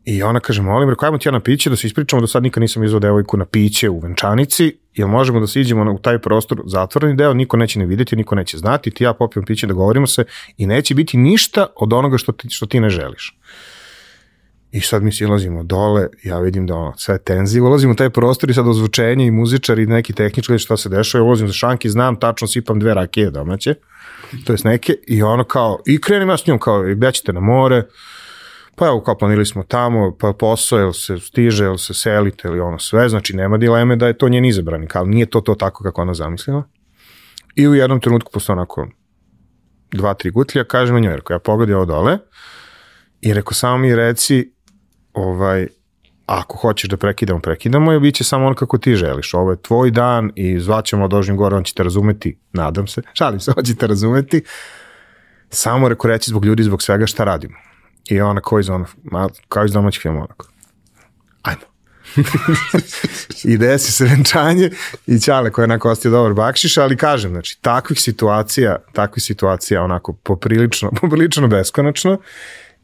[0.05, 2.43] I ona kaže, molim, rekao, ajmo ti ja na piće, da se ispričamo, da sad
[2.43, 6.19] nikad nisam izvao devojku na piće u venčanici, jel možemo da se iđemo u taj
[6.19, 10.07] prostor, zatvoreni deo, niko neće ne videti, niko neće znati, ti ja popijem piće, dogovorimo
[10.07, 10.25] se
[10.57, 13.39] i neće biti ništa od onoga što ti, što ti ne želiš.
[14.73, 18.51] I sad mi silazimo dole, ja vidim da ono, sve tenzije, ulazimo u taj prostor
[18.51, 22.17] i sad ozvučenje i muzičari i neki tehnički šta se dešava, ulazim za šanki, znam,
[22.17, 23.75] tačno sipam dve rakije domaće,
[24.45, 27.41] to jest neke, i ono kao, i krenim ja s njom kao, gde ćete na
[27.41, 27.83] more,
[28.81, 32.61] pa evo kao planili smo tamo, pa posao, jel se stiže, jel se selite ili
[32.61, 35.85] ono sve, znači nema dileme da je to njen izabrani, kao nije to to tako
[35.85, 36.63] kako ona zamislila.
[37.55, 38.89] I u jednom trenutku, posle onako
[39.93, 42.19] dva, tri gutlja, kaže njoj, rekao, ja pogodi ovo dole,
[43.21, 44.53] i rekao, samo mi reci,
[45.13, 45.67] ovaj,
[46.27, 49.35] ako hoćeš da prekidamo, prekidamo i bit će samo on kako ti želiš.
[49.35, 53.41] Ovo je tvoj dan i zvaćemo Dožnjim gore, on će te razumeti, nadam se, šalim
[53.41, 54.43] se, on će te razumeti.
[55.51, 57.70] Samo reko reći zbog ljudi, zbog svega šta radimo.
[58.09, 58.87] I ona kao iz, ono,
[59.49, 60.27] kao iz domaćih filmova.
[61.43, 61.71] Ajmo.
[63.45, 64.71] I desi se venčanje
[65.07, 69.83] i Ćale koja je onako ostio dobar bakšiš, ali kažem, znači, takvih situacija, takvih situacija
[69.83, 72.19] onako poprilično, poprilično beskonačno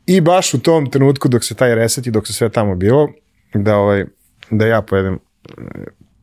[0.06, 3.08] i baš u tom trenutku dok se taj reset i dok se sve tamo bilo,
[3.54, 4.04] da, ovaj,
[4.50, 5.18] da ja pojedem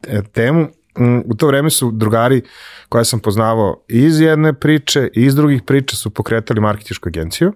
[0.07, 0.67] e, temu,
[0.97, 2.41] mm, u to vreme su drugari
[2.89, 7.53] koje sam poznavao iz jedne priče i iz drugih priča su pokretali marketičku agenciju.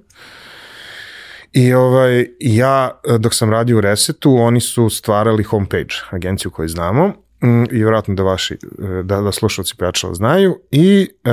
[1.58, 7.08] I ovaj, ja, dok sam radio u Resetu, oni su stvarali homepage, agenciju koju znamo,
[7.44, 8.58] mm, i vjerojatno da vaši,
[9.04, 10.60] da, da slušalci pojačala znaju.
[10.72, 11.32] I e,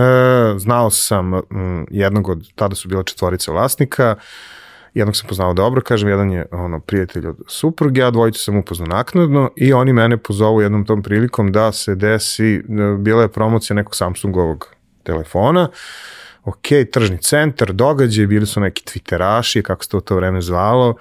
[0.58, 4.16] znao sam mm, jednog od, tada su bila četvorice vlasnika,
[4.94, 8.88] jednog sam poznao dobro, kažem, jedan je ono, prijatelj od supruge, a dvojicu sam upoznao
[8.88, 12.62] naknadno i oni mene pozovu jednom tom prilikom da se desi,
[12.98, 15.68] bila je promocija nekog Samsungovog telefona,
[16.44, 20.94] ok, tržni centar, događaj, bili su neki twitteraši, kako se to u to vreme zvalo,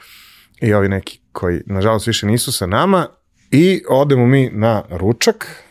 [0.61, 3.07] i ovi neki koji, nažalost, više nisu sa nama,
[3.51, 5.63] i odemo mi na ručak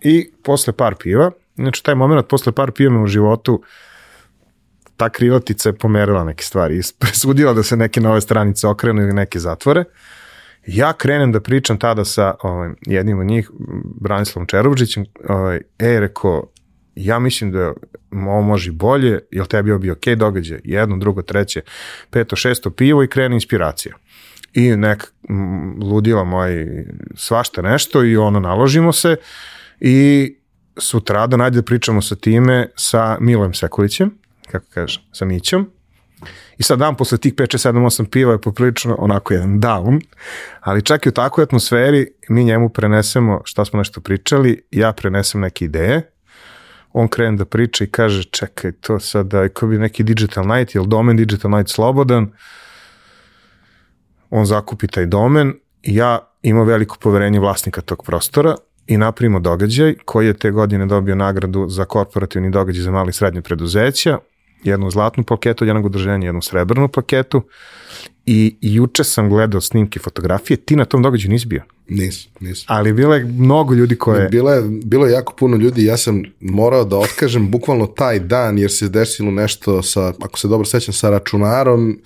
[0.00, 3.62] i posle par piva, znači taj moment posle par piva me u životu
[5.00, 9.12] ta krilatica je pomerila neke stvari i presudila da se neke nove stranice okrenu ili
[9.12, 9.84] neke zatvore.
[10.66, 13.50] Ja krenem da pričam tada sa ovaj, jednim od njih,
[14.00, 16.46] Branislavom Čerovđićem, ovaj, e, rekao,
[17.04, 17.72] ja mislim da
[18.12, 21.60] ovo može bolje, jel tebi bi ok događaj, jedno, drugo, treće,
[22.10, 23.94] peto, šesto pivo i krene inspiracija.
[24.54, 25.12] I nek
[25.82, 26.66] ludila moj
[27.14, 29.16] svašta nešto i ono naložimo se
[29.80, 30.36] i
[30.78, 34.10] sutra da da pričamo sa time sa Milojem Sekulićem,
[34.50, 35.70] kako kaže, sa Mićom.
[36.58, 40.00] I sad dan posle tih 5, 7, 8 piva je poprilično onako jedan down,
[40.60, 45.40] ali čak i u takvoj atmosferi mi njemu prenesemo šta smo nešto pričali, ja prenesem
[45.40, 46.09] neke ideje,
[46.92, 50.82] on krene da priča i kaže čekaj to sada, ko bi neki digital night, je
[50.86, 52.32] domen digital night slobodan,
[54.30, 58.54] on zakupi taj domen ja imam veliko poverenje vlasnika tog prostora
[58.86, 63.12] i napravimo događaj koji je te godine dobio nagradu za korporativni događaj za mali i
[63.12, 64.18] srednje preduzeća
[64.64, 67.42] jednu zlatnu plaketu od jednog udruženja, jednu srebrnu plaketu
[68.32, 71.62] i juče sam gledao snimke fotografije, ti na tom događaju nisi bio?
[71.88, 72.64] Nisam, nisam.
[72.68, 74.28] Ali bilo je mnogo ljudi koje...
[74.28, 78.58] Bilo je, bilo je jako puno ljudi, ja sam morao da otkažem bukvalno taj dan
[78.58, 81.98] jer se desilo nešto sa, ako se dobro sećam, sa računarom,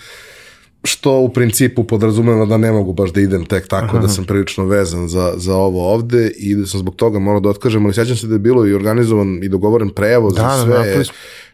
[0.85, 3.99] što u principu podrazumeva da ne mogu baš da idem tek tako, Aha.
[3.99, 7.49] da sam prilično vezan za, za ovo ovde i da sam zbog toga morao da
[7.49, 10.83] otkažem, ali sećam se da je bilo i organizovan i dogovoren prevoz da, za da,
[10.83, 10.95] sve.
[10.95, 11.05] Da,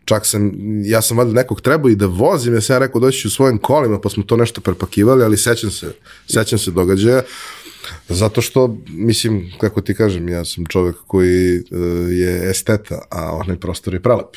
[0.04, 0.52] čak sam,
[0.84, 3.58] ja sam valjda nekog trebao i da vozim, ja sam ja rekao doći ću svojim
[3.58, 5.92] kolima, pa smo to nešto prepakivali, ali sećam se,
[6.26, 7.22] sećam se događaja,
[8.08, 11.62] zato što, mislim, kako ti kažem, ja sam čovek koji uh,
[12.10, 14.36] je esteta, a onaj prostor je prelep.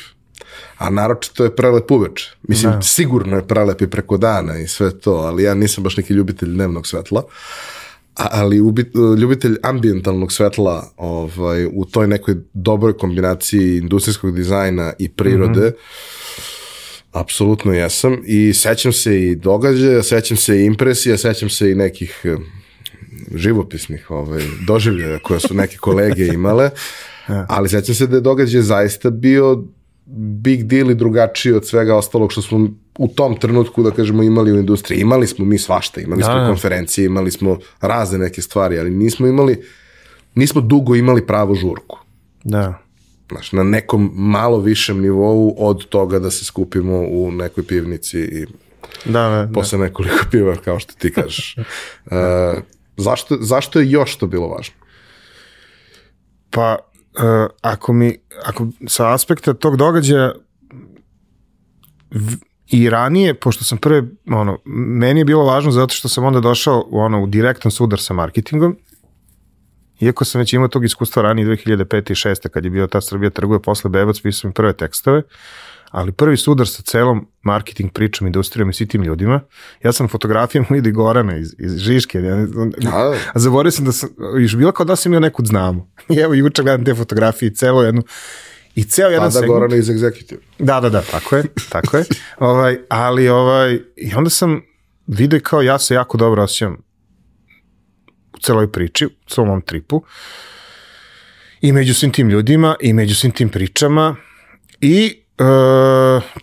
[0.78, 2.26] A naročito je prelep uveč.
[2.42, 2.82] Mislim, da.
[2.82, 6.48] sigurno je prelep i preko dana i sve to, ali ja nisam baš neki ljubitelj
[6.48, 7.22] dnevnog svetla.
[7.24, 7.32] Uh,
[8.14, 8.88] ali ubit,
[9.18, 17.20] ljubitelj ambientalnog svetla ovaj, u toj nekoj dobroj kombinaciji industrijskog dizajna i prirode, mm -hmm.
[17.20, 18.16] apsolutno jesam.
[18.26, 22.36] I sećam se i događaja, sećam se i impresija, sećam se i nekih eh,
[23.34, 26.70] živopisnih ovaj, doživljaja koje su neke kolege imale,
[27.48, 29.64] ali sećam se da je događaj zaista bio
[30.06, 34.52] big deal i drugačiji od svega ostalog što smo u tom trenutku, da kažemo, imali
[34.52, 35.00] u industriji.
[35.00, 36.46] Imali smo mi svašta, imali da, smo da.
[36.46, 39.62] konferencije, imali smo razne neke stvari, ali nismo imali,
[40.34, 41.98] nismo dugo imali pravu žurku.
[42.44, 42.78] Da.
[43.30, 48.46] znaš, na nekom malo višem nivou od toga da se skupimo u nekoj pivnici i
[49.04, 49.52] Da, da, da.
[49.52, 51.56] posle nekoliko piva, kao što ti kažeš.
[51.56, 52.12] Uh,
[52.96, 54.74] zašto, zašto je još to bilo važno?
[56.50, 56.76] Pa,
[57.18, 60.32] uh, ako mi, ako sa aspekta tog događaja
[62.10, 62.36] v-
[62.66, 66.84] i ranije, pošto sam prve, ono, meni je bilo važno zato što sam onda došao
[66.90, 68.76] u, ono, u direktan sudar sa marketingom,
[70.00, 72.10] iako sam već imao tog iskustva ranije 2005.
[72.10, 72.48] i 6.
[72.48, 75.22] kad je bio ta Srbija trguje posle Bebac, pisao mi prve tekstove,
[75.94, 79.40] ali prvi sudar sa celom marketing pričom, industrijom i svi tim ljudima,
[79.82, 82.46] ja sam na fotografijama vidi Gorana iz, iz Žiške, ja ne,
[82.92, 84.08] A, A zaboravio sam da sam,
[84.40, 85.90] još bilo kao da sam imao nekud znamo.
[86.08, 88.02] I evo juče gledam te fotografije i celo jednu,
[88.74, 89.52] i ceo jedan Tada segment.
[89.52, 90.38] Gorana iz Executive.
[90.58, 92.04] Da, da, da, tako je, tako je.
[92.38, 94.62] Ovaj, ali ovaj, i onda sam
[95.06, 96.76] vidio kao ja se jako dobro osjećam
[98.32, 100.02] u celoj priči, u celom ovom tripu.
[101.60, 104.16] I među svim tim ljudima, i među svim tim pričama.
[104.80, 105.44] I e,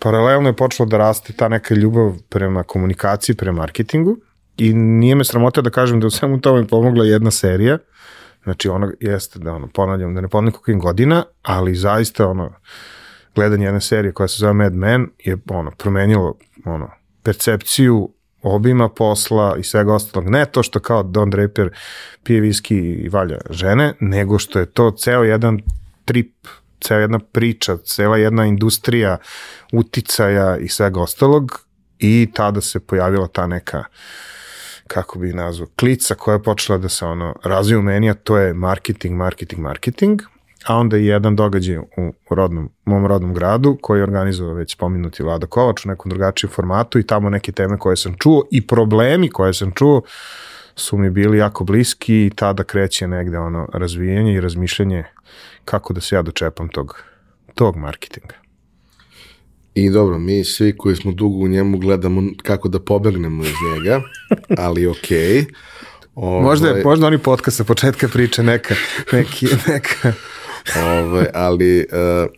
[0.01, 4.17] paralelno je počelo da raste ta neka ljubav prema komunikaciji, prema marketingu.
[4.57, 7.77] I nije me sramota da kažem da u svemu tome pomogla jedna serija.
[8.43, 12.53] Znači, ono jeste da ono, ponavljam, da ne ponavljam koliko im godina, ali zaista ono,
[13.35, 16.35] gledanje jedne serije koja se zove Mad Men je ono, promenilo
[16.65, 16.89] ono,
[17.23, 18.09] percepciju
[18.41, 20.29] obima posla i svega ostalog.
[20.29, 21.69] Ne to što kao Don Draper
[22.23, 25.59] pije viski i valja žene, nego što je to ceo jedan
[26.05, 26.33] trip,
[26.81, 29.17] ceo jedna priča, cela jedna industrija
[29.73, 31.65] uticaja i svega ostalog
[31.99, 33.83] i tada se pojavila ta neka
[34.87, 38.37] kako bi nazvao, klica koja je počela da se ono razvija u meni, a to
[38.37, 40.21] je marketing, marketing, marketing,
[40.65, 45.23] a onda i jedan događaj u rodnom, mom rodnom gradu koji je organizovao već spomenuti
[45.23, 49.29] Vlada Kovač u nekom drugačijem formatu i tamo neke teme koje sam čuo i problemi
[49.29, 50.01] koje sam čuo
[50.81, 55.03] su mi bili jako bliski i tada kreće negde ono razvijanje i razmišljanje
[55.65, 57.03] kako da se ja dočepam tog,
[57.55, 58.35] tog marketinga.
[59.75, 64.01] I dobro, mi svi koji smo dugo u njemu gledamo kako da pobegnemo iz njega,
[64.65, 65.45] ali okej.
[66.15, 66.41] Okay.
[66.41, 68.75] Možda, je, možda oni podcast sa početka priče neka,
[69.11, 70.13] neki, neka
[70.75, 72.31] Ove, ali uh,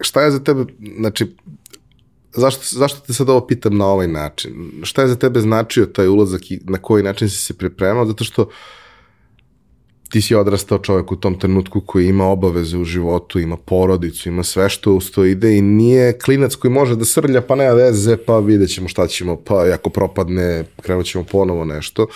[0.00, 0.64] šta je za tebe,
[0.98, 1.36] znači,
[2.36, 4.70] zašto, zašto te sad ovo pitam na ovaj način?
[4.82, 8.06] Šta je za tebe značio taj ulazak i na koji način si se pripremao?
[8.06, 8.48] Zato što
[10.08, 14.42] ti si odrastao čovjek u tom trenutku koji ima obaveze u životu, ima porodicu, ima
[14.42, 18.16] sve što uz to ide i nije klinac koji može da srlja, pa nema veze,
[18.16, 22.06] pa vidjet ćemo šta ćemo, pa ako propadne, krenut ćemo ponovo nešto.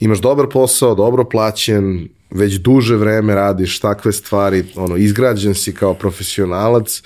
[0.00, 5.94] Imaš dobar posao, dobro plaćen, već duže vreme radiš takve stvari, ono, izgrađen si kao
[5.94, 7.02] profesionalac,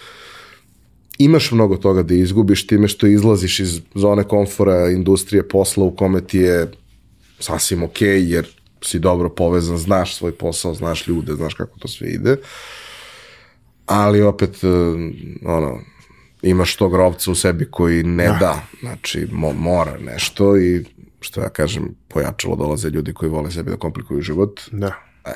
[1.18, 6.20] imaš mnogo toga da izgubiš time što izlaziš iz zone komfora, industrije, posla u kome
[6.20, 6.70] ti je
[7.38, 8.46] sasvim okej, okay, jer
[8.82, 12.36] si dobro povezan, znaš svoj posao, znaš ljude, znaš kako to sve ide.
[13.86, 14.64] Ali opet,
[15.44, 15.80] ono,
[16.42, 20.84] imaš tog rovca u sebi koji ne da, da znači mo, mora nešto i
[21.20, 24.60] što ja kažem, pojačalo dolaze ljudi koji vole sebi da komplikuju život.
[24.70, 24.92] Da.
[25.24, 25.34] E.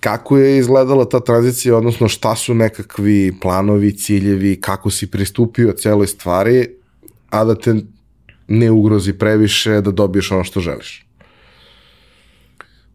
[0.00, 6.06] Kako je izgledala ta tranzicija, odnosno šta su nekakvi planovi, ciljevi, kako si pristupio celoj
[6.06, 6.68] stvari,
[7.30, 7.74] a da te
[8.48, 11.06] ne ugrozi previše da dobiješ ono što želiš?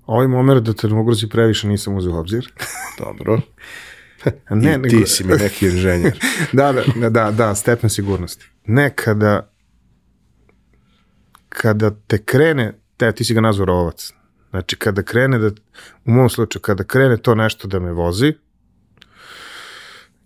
[0.05, 2.53] Ovaj moment da te ne ugrozi previše nisam uzeo obzir.
[2.99, 3.41] Dobro.
[4.49, 4.89] ne, I nego...
[4.89, 6.19] ti si mi neki inženjer.
[6.53, 8.45] da, da, da, da, stepen sigurnosti.
[8.65, 9.53] Ne, kada
[11.49, 14.11] kada te krene, te, ti si ga nazvao rovac,
[14.53, 15.47] znači kada krene da,
[16.05, 18.33] u mom slučaju, kada krene to nešto da me vozi,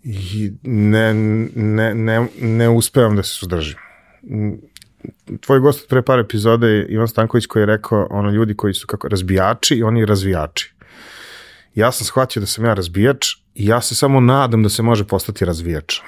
[0.04, 1.14] i ne,
[1.56, 3.78] ne, ne, ne uspevam da se suzdržim.
[5.42, 8.88] Tvoj gost pre par epizoda je Ivan Stanković koji je rekao ono ljudi koji su
[8.88, 10.74] kako razbijači i oni razvijači.
[11.76, 15.08] Ja sam shvatio da sam ja razbijač i ja se samo nadam da se može
[15.08, 16.00] postati razvijač.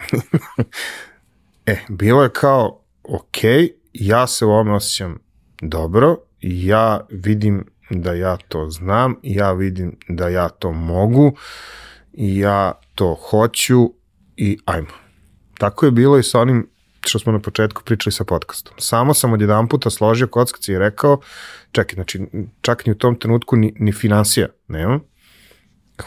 [1.66, 5.20] e, bilo je kao, okay, ja se u ovome osjećam
[5.62, 11.36] dobro, ja vidim da ja to znam, ja vidim da ja to mogu,
[12.14, 13.94] i ja to hoću
[14.38, 14.94] i ajmo.
[15.58, 16.70] Tako je bilo i sa onim
[17.06, 18.74] što smo na početku pričali sa podcastom.
[18.78, 21.20] Samo sam od jedan puta složio kockac i rekao,
[21.72, 22.22] čekaj, znači,
[22.62, 25.00] čak ni u tom trenutku ni, ni financija nemam.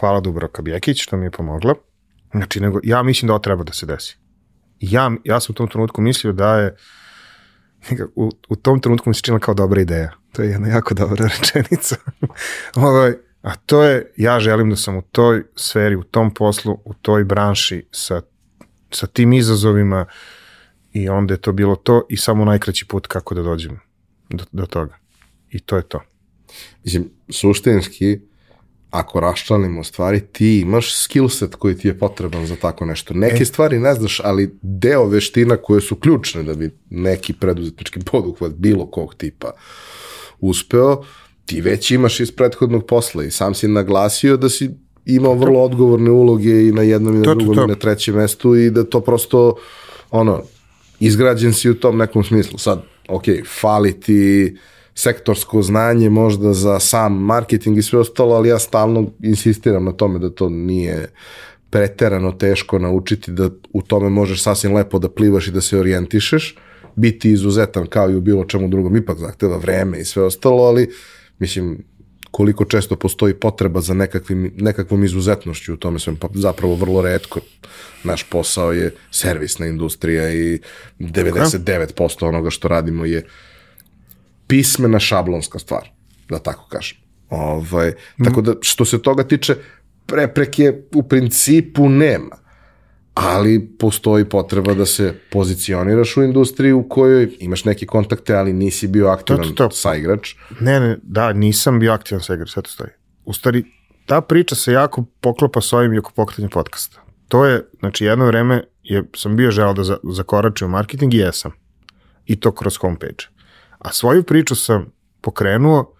[0.00, 1.74] Hvala Dubroka Bjekić što mi je pomogla.
[2.30, 4.16] Znači, nego, ja mislim da ovo treba da se desi.
[4.80, 6.76] Ja, ja sam u tom trenutku mislio da je
[8.14, 10.21] u, u tom trenutku mi se činila kao dobra ideja.
[10.32, 11.96] To je jedna jako dobra rečenica.
[12.74, 16.94] ovaj, a to je, ja želim da sam u toj sferi, u tom poslu, u
[16.94, 18.20] toj branši sa,
[18.90, 20.06] sa tim izazovima
[20.92, 23.80] i onda je to bilo to i samo najkraći put kako da dođem
[24.30, 24.98] do, do toga.
[25.50, 26.00] I to je to.
[26.84, 28.20] Mislim, suštinski,
[28.90, 33.14] ako raščlanimo stvari, ti imaš skill set koji ti je potreban za tako nešto.
[33.14, 33.44] Neke e.
[33.44, 38.86] stvari ne znaš, ali deo veština koje su ključne da bi neki preduzetnički poduhvat bilo
[38.86, 39.52] kog tipa
[40.42, 41.02] uspeo,
[41.44, 44.70] ti već imaš iz prethodnog posla i sam si naglasio da si
[45.06, 47.64] imao vrlo odgovorne uloge i na jednom i na drugom to.
[47.64, 49.54] i na trećem mestu i da to prosto
[50.10, 50.42] ono,
[51.00, 52.58] izgrađen si u tom nekom smislu.
[52.58, 53.24] Sad, ok,
[53.60, 54.56] fali ti
[54.94, 60.18] sektorsko znanje možda za sam marketing i sve ostalo, ali ja stalno insistiram na tome
[60.18, 61.08] da to nije
[61.70, 66.56] preterano teško naučiti, da u tome možeš sasvim lepo da plivaš i da se orijentišeš,
[66.96, 70.90] biti izuzetan kao i u bilo čemu drugom, ipak zahteva vreme i sve ostalo, ali
[71.38, 71.84] mislim,
[72.30, 77.40] koliko često postoji potreba za nekakvim, nekakvom izuzetnošću u tome sve, pa zapravo vrlo redko.
[78.04, 80.60] Naš posao je servisna industrija i
[80.98, 83.26] 99% onoga što radimo je
[84.46, 85.90] pismena šablonska stvar,
[86.28, 86.98] da tako kažem.
[87.28, 88.24] Ovaj, mm.
[88.24, 89.56] Tako da, što se toga tiče,
[90.06, 92.41] prepreke u principu nema
[93.14, 98.88] ali postoji potreba da se pozicioniraš u industriju u kojoj imaš neke kontakte, ali nisi
[98.88, 99.70] bio aktivan to, to, to.
[99.70, 100.34] saigrač.
[100.60, 102.90] Ne, ne, da, nisam bio aktivan saigrač, sve to stoji.
[103.24, 103.64] U stvari,
[104.06, 107.02] ta priča se jako poklopa s ovim i oko pokretanja podcasta.
[107.28, 109.98] To je, znači, jedno vreme je, sam bio želao da za,
[110.68, 111.52] marketing i jesam.
[112.26, 113.24] I to kroz homepage.
[113.78, 115.94] A svoju priču sam pokrenuo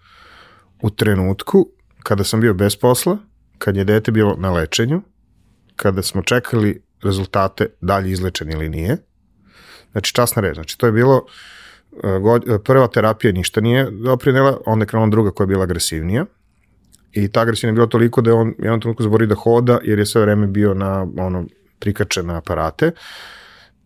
[0.81, 1.69] u trenutku
[2.03, 3.17] kada sam bio bez posla,
[3.57, 5.01] kad je dete bilo na lečenju,
[5.75, 8.97] kada smo čekali rezultate da li izlečen ili nije.
[9.91, 10.55] Znači, časna reč.
[10.55, 11.25] Znači, to je bilo
[11.91, 16.25] uh, prva terapija ništa nije doprinela, onda je krenula druga koja je bila agresivnija.
[17.11, 19.99] I ta agresivna je bila toliko da je on jednom trenutku zaborio da hoda, jer
[19.99, 21.45] je sve vreme bio na ono,
[21.79, 22.91] prikačen na aparate.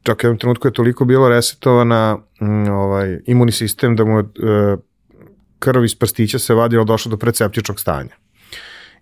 [0.04, 4.80] Čak jednom trenutku je toliko bilo resetovana mm, ovaj, imunni sistem da mu je uh,
[5.60, 8.16] krv iz prstića se vadila došlo do predseptičnog stanja.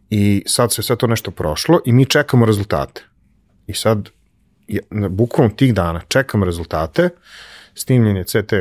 [0.09, 3.03] I sad se sve to nešto prošlo i mi čekamo rezultate.
[3.67, 4.09] I sad,
[5.09, 7.09] bukvalno tih dana čekam rezultate,
[7.73, 8.53] snimljenje CT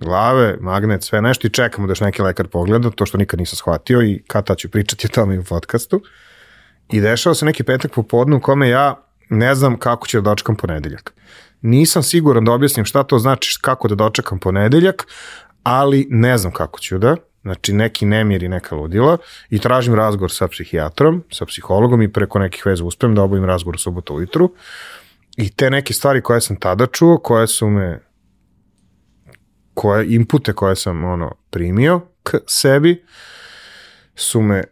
[0.00, 3.56] glave, magnet, sve nešto i čekamo da još neki lekar pogleda, to što nikad nisam
[3.56, 6.02] shvatio i kada ću pričati o tome u podcastu.
[6.92, 10.56] I dešava se neki petak popodne u kome ja ne znam kako ću da dočekam
[10.56, 11.14] ponedeljak.
[11.62, 15.06] Nisam siguran da objasnim šta to znači kako da dočekam ponedeljak,
[15.62, 19.16] ali ne znam kako ću da, znači neki nemir i neka ludila
[19.50, 23.74] i tražim razgovor sa psihijatrom, sa psihologom i preko nekih veza uspem da obavim razgovor
[23.74, 24.54] u subotu ujutru
[25.36, 28.00] i te neke stvari koje sam tada čuo, koje su me
[29.74, 33.04] koje inpute koje sam ono primio k sebi
[34.14, 34.64] su me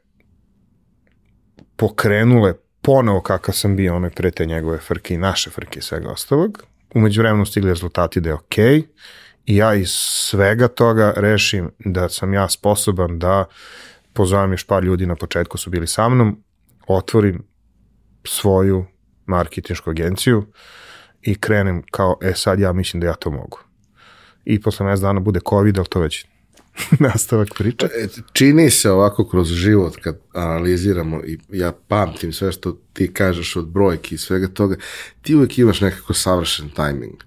[1.77, 6.11] pokrenule ponovo kakav sam bio onoj pre te njegove frke i naše frke i svega
[6.11, 6.63] ostalog.
[6.95, 8.79] Umeđu vremenu stigli rezultati da je okej.
[8.81, 8.85] Okay
[9.47, 13.45] i ja iz svega toga rešim da sam ja sposoban da
[14.13, 16.43] pozovem još par ljudi na početku su bili sa mnom,
[16.87, 17.45] otvorim
[18.25, 18.87] svoju
[19.27, 20.47] marketinšku agenciju
[21.23, 23.59] i krenem kao, e sad ja mislim da ja to mogu.
[24.45, 26.27] I posle mjesec dana bude COVID, ali to već
[27.09, 27.87] nastavak priče.
[27.87, 33.57] E, čini se ovako kroz život kad analiziramo i ja pamtim sve što ti kažeš
[33.57, 34.77] od brojki i svega toga,
[35.23, 37.23] ti uvek imaš nekako savršen tajming.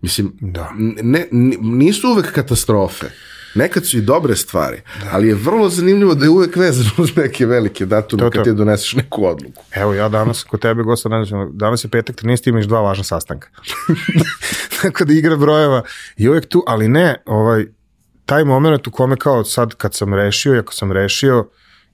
[0.00, 0.72] Mislim, da.
[1.02, 1.28] ne,
[1.60, 3.06] nisu uvek katastrofe.
[3.54, 5.08] Nekad su i dobre stvari, da.
[5.12, 8.36] ali je vrlo zanimljivo da je uvek vezano uz neke velike datume to, to.
[8.36, 9.64] kad ti doneseš neku odluku.
[9.74, 11.08] Evo, ja danas kod tebe, gosta,
[11.52, 12.48] danas je petak 13.
[12.48, 13.48] imaš dva važna sastanka.
[14.82, 15.82] Tako da igra brojeva
[16.16, 17.66] i uvek tu, ali ne, ovaj,
[18.28, 21.48] taj moment u kome kao sad kad sam rešio i ako sam rešio,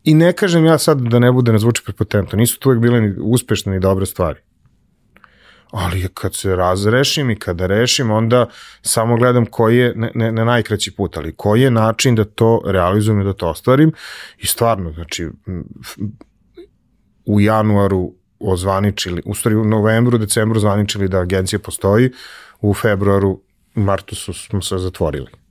[0.05, 3.01] i ne kažem ja sad da ne bude ne zvuči prepotentno, nisu tu uvek bile
[3.01, 4.41] ni uspešne ni dobre stvari.
[5.71, 8.49] Ali kad se razrešim i kada rešim, onda
[8.83, 12.63] samo gledam koji je, ne, ne, ne najkraći put, ali koji je način da to
[12.67, 13.93] realizujem i da to ostvarim.
[14.39, 15.29] I stvarno, znači,
[17.27, 22.11] u januaru ozvaničili, u stvari u novembru, decembru ozvaničili da agencija postoji,
[22.61, 23.41] u februaru,
[23.75, 25.44] martu su, smo se zatvorili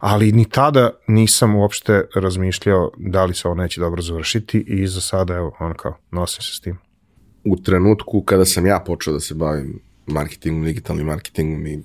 [0.00, 5.00] ali ni tada nisam uopšte razmišljao da li se ovo neće dobro završiti i za
[5.00, 6.78] sada, evo, ono kao, nosim se s tim.
[7.44, 11.82] U trenutku kada sam ja počeo da se bavim marketingom, digitalnim marketingom i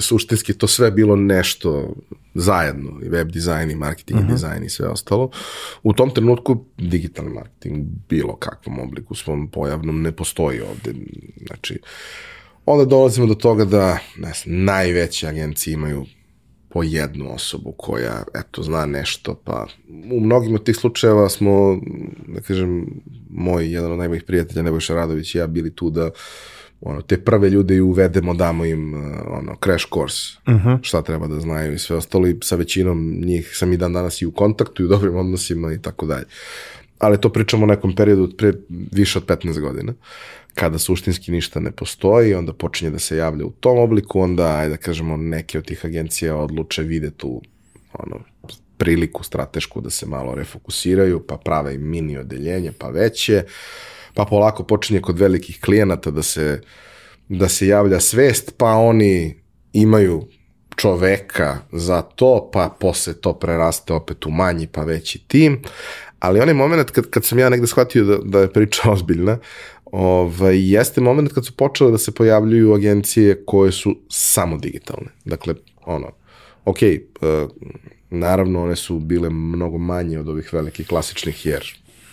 [0.00, 1.94] suštinski to sve bilo nešto
[2.34, 4.32] zajedno, i web dizajn i marketing uh -huh.
[4.32, 5.30] dizajn i sve ostalo.
[5.82, 10.94] U tom trenutku digitalni marketing bilo kakvom obliku svom pojavnom ne postoji ovde.
[11.46, 11.80] Znači,
[12.66, 16.06] onda dolazimo do toga da ne znam, najveće agencije imaju
[16.74, 19.66] po jednu osobu koja, eto, zna nešto, pa
[20.12, 21.80] u mnogim od tih slučajeva smo,
[22.26, 22.86] da kažem,
[23.30, 26.10] moj jedan od najboljih prijatelja, Nebojša Radović i ja bili tu da
[26.80, 28.94] ono, te prve ljude i uvedemo, damo im
[29.26, 30.78] ono, crash course, uh -huh.
[30.82, 34.22] šta treba da znaju i sve ostalo i sa većinom njih sam i dan danas
[34.22, 36.24] i u kontaktu i u dobrim odnosima i tako dalje.
[36.98, 39.92] Ali to pričamo o nekom periodu od pre više od 15 godina,
[40.54, 44.70] kada suštinski ništa ne postoji, onda počinje da se javlja u tom obliku, onda, ajde
[44.70, 47.42] da kažemo, neke od tih agencija odluče, vide tu
[47.92, 48.20] ono,
[48.76, 53.44] priliku stratešku da se malo refokusiraju, pa prave i mini odeljenje, pa veće,
[54.14, 56.60] pa polako počinje kod velikih klijenata da se,
[57.28, 59.42] da se javlja svest, pa oni
[59.72, 60.28] imaju
[60.76, 65.62] čoveka za to, pa posle to preraste opet u manji pa veći tim,
[66.24, 69.38] ali onaj moment kad, kad sam ja negde shvatio da, da je priča ozbiljna,
[69.84, 75.08] ovaj, jeste moment kad su počele da se pojavljuju agencije koje su samo digitalne.
[75.24, 75.54] Dakle,
[75.86, 76.10] ono,
[76.64, 77.50] ok, uh,
[78.10, 81.64] naravno one su bile mnogo manje od ovih velikih klasičnih, jer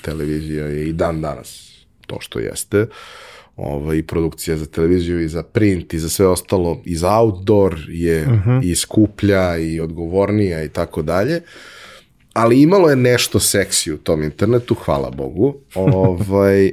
[0.02, 1.72] televizija je i dan danas
[2.08, 2.88] to što jeste.
[3.56, 7.80] Ovaj, i produkcija za televiziju i za print i za sve ostalo i za outdoor
[7.88, 8.50] je uh mhm.
[8.50, 8.72] -huh.
[8.72, 11.42] i skuplja i odgovornija i tako dalje
[12.34, 15.56] ali imalo je nešto seksi u tom internetu, hvala Bogu.
[15.76, 16.72] Ovaj,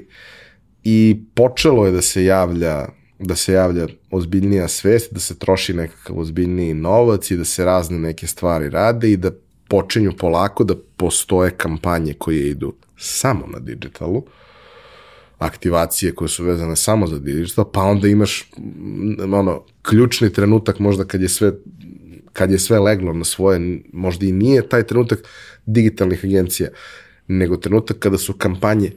[0.84, 2.86] I počelo je da se javlja
[3.18, 7.98] da se javlja ozbiljnija svest, da se troši nekakav ozbiljniji novac i da se razne
[7.98, 9.30] neke stvari rade i da
[9.68, 14.24] počinju polako da postoje kampanje koje idu samo na digitalu,
[15.38, 18.50] aktivacije koje su vezane samo za digital, pa onda imaš
[19.32, 21.52] ono, ključni trenutak možda kad je sve
[22.32, 25.18] kad je sve leglo na svoje, možda i nije taj trenutak
[25.66, 26.68] digitalnih agencija,
[27.28, 28.92] nego trenutak kada su kampanje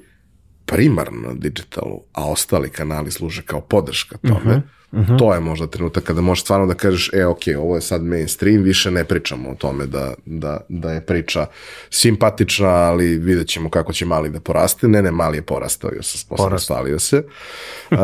[0.66, 5.20] primarno na digitalu, a ostali kanali služe kao podrška tome, uh -huh, uh -huh.
[5.20, 8.64] to je možda trenutak kada možeš stvarno da kažeš, e, ok, ovo je sad mainstream,
[8.64, 11.46] više ne pričamo o tome da, da, da je priča
[11.90, 14.88] simpatična, ali vidjet ćemo kako će mali da poraste.
[14.88, 15.92] Ne, ne, mali je porastao,
[16.30, 17.24] osamostalio se.
[17.92, 17.98] Uh,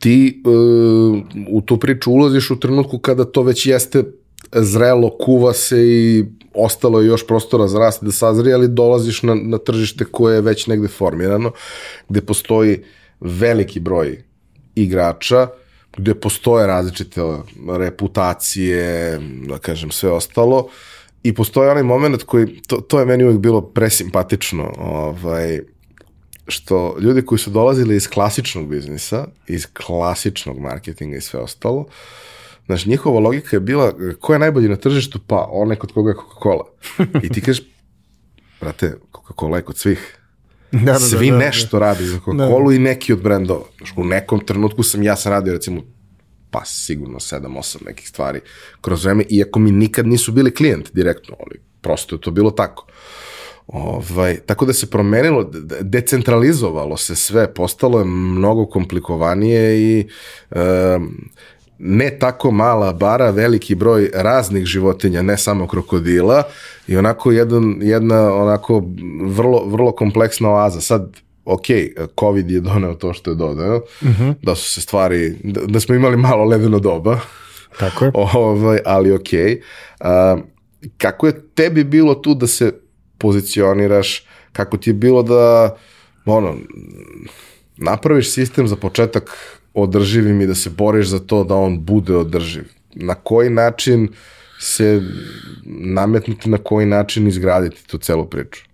[0.00, 1.18] ti uh,
[1.48, 4.04] u tu priču ulaziš u trenutku kada to već jeste
[4.52, 6.24] zrelo, kuva se i
[6.54, 10.40] ostalo je još prostora za rast da sazri, ali dolaziš na, na tržište koje je
[10.40, 11.52] već negde formirano,
[12.08, 12.82] gde postoji
[13.20, 14.22] veliki broj
[14.74, 15.46] igrača,
[15.96, 17.20] gde postoje različite
[17.78, 19.18] reputacije,
[19.48, 20.68] da kažem, sve ostalo,
[21.22, 25.60] i postoji onaj moment koji, to, to je meni uvijek bilo presimpatično, ovaj,
[26.46, 31.86] što ljudi koji su dolazili iz klasičnog biznisa, iz klasičnog marketinga i sve ostalo,
[32.70, 35.18] Znaš, njihova logika je bila, ko je najbolji na tržištu?
[35.26, 36.64] Pa, onaj kod koga je Coca-Cola.
[37.22, 37.64] I ti kažeš,
[38.60, 40.16] brate, Coca-Cola je kod svih.
[40.72, 41.84] Da, da, da, Svi da, da, nešto da.
[41.86, 42.74] radi za Coca-Cola da.
[42.74, 43.64] i neki od brendova.
[43.78, 45.82] Znaš, u nekom trenutku sam, ja sam radio recimo
[46.50, 48.40] pa sigurno 7-8 nekih stvari
[48.80, 52.86] kroz vreme, iako mi nikad nisu bili klijent direktno, ali prosto je to bilo tako.
[53.72, 60.08] Ovaj, tako da se promenilo, decentralizovalo se sve, postalo je mnogo komplikovanije i
[60.50, 61.30] um,
[61.78, 66.42] ne tako mala bara, veliki broj raznih životinja, ne samo krokodila
[66.86, 68.82] i onako jedan, jedna onako
[69.24, 70.80] vrlo, vrlo kompleksna oaza.
[70.80, 71.66] Sad, ok,
[72.20, 74.22] COVID je doneo to što je doneo, uh mhm.
[74.22, 74.34] -huh.
[74.42, 77.20] da su se stvari, da, da smo imali malo ledeno doba,
[77.78, 78.10] Tako je.
[78.34, 79.28] ovaj, ali ok.
[80.00, 80.40] Uh,
[80.98, 82.72] kako je tebi bilo tu da se
[83.20, 85.76] pozicioniraš, kako ti je bilo da
[86.24, 86.56] ono,
[87.76, 89.30] napraviš sistem za početak
[89.74, 92.64] održivim i da se boriš za to da on bude održiv.
[92.94, 94.08] Na koji način
[94.60, 95.02] se
[95.66, 98.64] nametnuti, na koji način izgraditi tu celu priču?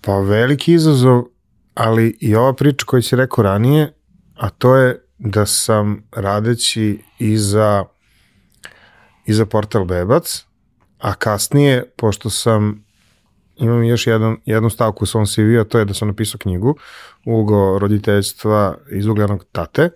[0.00, 1.24] Pa veliki izazov,
[1.74, 3.92] ali i ova priča koju si rekao ranije,
[4.36, 7.84] a to je da sam radeći i za,
[9.26, 10.44] i za portal Bebac,
[10.98, 12.84] a kasnije, pošto sam
[13.60, 16.76] imam još jedan, jednu stavku u svom CV-u, to je da sam napisao knjigu
[17.24, 19.90] Ugo roditeljstva iz ugljanog tate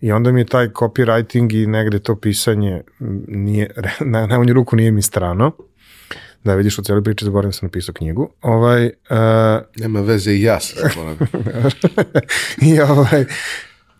[0.00, 2.82] i onda mi je taj copywriting i negde to pisanje
[3.28, 3.70] nije,
[4.12, 5.52] na najmanju ruku nije mi strano.
[6.44, 8.30] Da vidiš u cijeloj priči, zaboravim da sam napisao knjigu.
[8.42, 8.90] Ovaj, uh,
[9.76, 10.90] Nema veze i ja sam
[12.68, 13.24] I ovaj,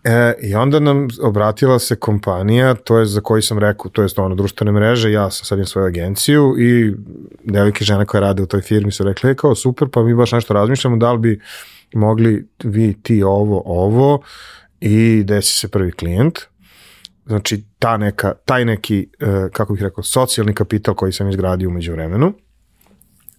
[0.09, 4.07] E, I onda nam obratila se kompanija, to je za koji sam rekao, to je
[4.17, 6.93] ono društvene mreže, ja sam sad svoju agenciju i
[7.43, 10.31] devike žene koje rade u toj firmi su rekli, e, kao super, pa mi baš
[10.31, 11.41] nešto razmišljamo, da li bi
[11.93, 14.21] mogli vi ti ovo, ovo
[14.79, 16.39] i desi se prvi klijent.
[17.25, 21.91] Znači, ta neka, taj neki, e, kako bih rekao, socijalni kapital koji sam izgradio umeđu
[21.91, 22.33] vremenu.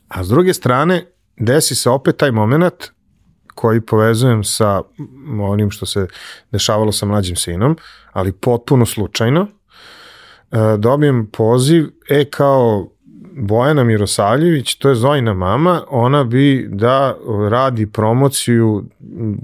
[0.09, 1.05] A s druge strane,
[1.36, 2.74] desi se opet taj moment
[3.60, 4.82] koji povezujem sa
[5.40, 6.06] onim što se
[6.52, 7.76] dešavalo sa mlađim sinom,
[8.12, 9.46] ali potpuno slučajno,
[10.50, 12.88] e, dobijem poziv, e kao
[13.32, 17.16] Bojana Mirosavljević, to je Zojina mama, ona bi da
[17.50, 18.84] radi promociju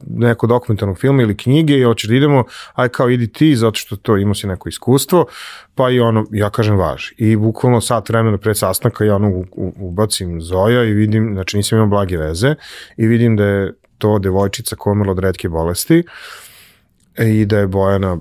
[0.07, 2.45] nekog dokumentarnog filma ili knjige i hoće da idemo,
[2.75, 5.27] aj kao idi ti, zato što to ima si neko iskustvo,
[5.75, 7.15] pa i ono, ja kažem važi.
[7.19, 9.45] I bukvalno sat vremena pred sastanka ja ono
[9.77, 12.55] ubacim Zoja i vidim, znači nisam imao blage veze,
[12.97, 16.03] i vidim da je to devojčica koja umrla od redke bolesti
[17.19, 18.19] i da je Bojana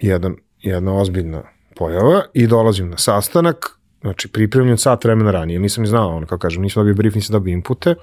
[0.00, 1.42] jedan, jedna ozbiljna
[1.76, 3.66] pojava i dolazim na sastanak,
[4.00, 7.32] znači pripremljen sat vremena ranije, nisam ni znao, ono, kao kažem, nisam dobio brief, nisam
[7.32, 7.94] dobio inpute,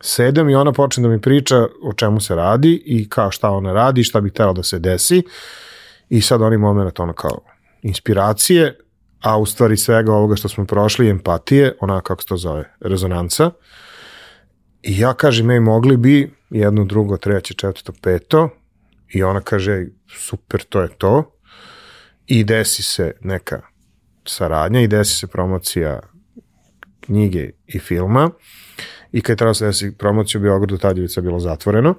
[0.00, 3.72] sedem i ona počne da mi priča o čemu se radi i kao šta ona
[3.72, 5.22] radi, šta bi htjela da se desi.
[6.08, 7.40] I sad oni moment ono kao
[7.82, 8.78] inspiracije,
[9.20, 13.50] a u stvari svega ovoga što smo prošli, empatije, ona kako se to zove, rezonanca.
[14.82, 18.48] I ja kažem, ej, mogli bi jedno, drugo, treće, četvrto, peto,
[19.08, 21.32] i ona kaže, super, to je to,
[22.26, 23.60] i desi se neka
[24.26, 26.00] saradnja i desi se promocija
[27.00, 28.30] knjige i filma.
[29.12, 31.94] I kad je trebalo se desi promocija u Beogradu, tad je bilo zatvoreno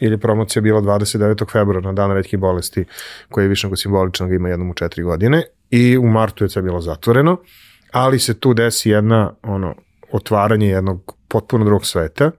[0.00, 1.52] ili promocija bila 29.
[1.52, 2.84] februara na dan redkih bolesti
[3.28, 5.42] koji je simboličan, ga ima jednom u četiri godine.
[5.70, 7.40] I u martu je sve bilo zatvoreno,
[7.92, 9.74] ali se tu desi jedna ono,
[10.12, 12.30] otvaranje jednog potpuno drugog sveta,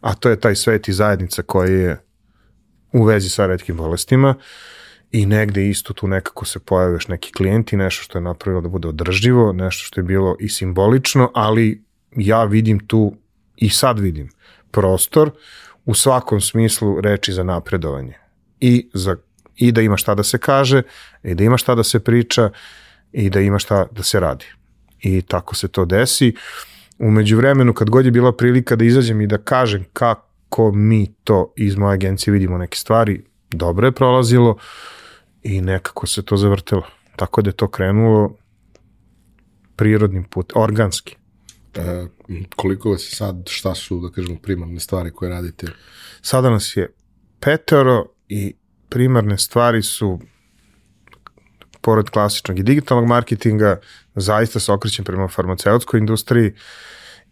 [0.00, 2.00] a to je taj svet i zajednica koji je
[2.92, 4.34] u vezi sa redkim bolestima
[5.12, 8.68] i negde isto tu nekako se pojave još neki klijenti, nešto što je napravilo da
[8.68, 11.84] bude održivo, nešto što je bilo i simbolično, ali
[12.16, 13.14] ja vidim tu
[13.56, 14.30] i sad vidim
[14.70, 15.30] prostor
[15.84, 18.14] u svakom smislu reči za napredovanje.
[18.60, 19.16] I, za,
[19.56, 20.82] I da ima šta da se kaže,
[21.22, 22.50] i da ima šta da se priča,
[23.12, 24.46] i da ima šta da se radi.
[25.00, 26.34] I tako se to desi.
[26.98, 31.52] Umeđu vremenu, kad god je bila prilika da izađem i da kažem kako mi to
[31.56, 34.56] iz moje agencije vidimo neke stvari, dobro je prolazilo
[35.42, 36.82] i nekako se to zavrtelo.
[37.16, 38.36] Tako da je to krenulo
[39.76, 41.16] prirodnim put, organski.
[41.74, 42.06] E,
[42.56, 45.66] koliko vas je sad, šta su, da kažemo, primarne stvari koje radite?
[46.20, 46.92] Sada nas je
[47.40, 48.54] petero i
[48.88, 50.20] primarne stvari su
[51.84, 53.80] pored klasičnog i digitalnog marketinga,
[54.14, 56.52] zaista se okrećem prema farmaceutskoj industriji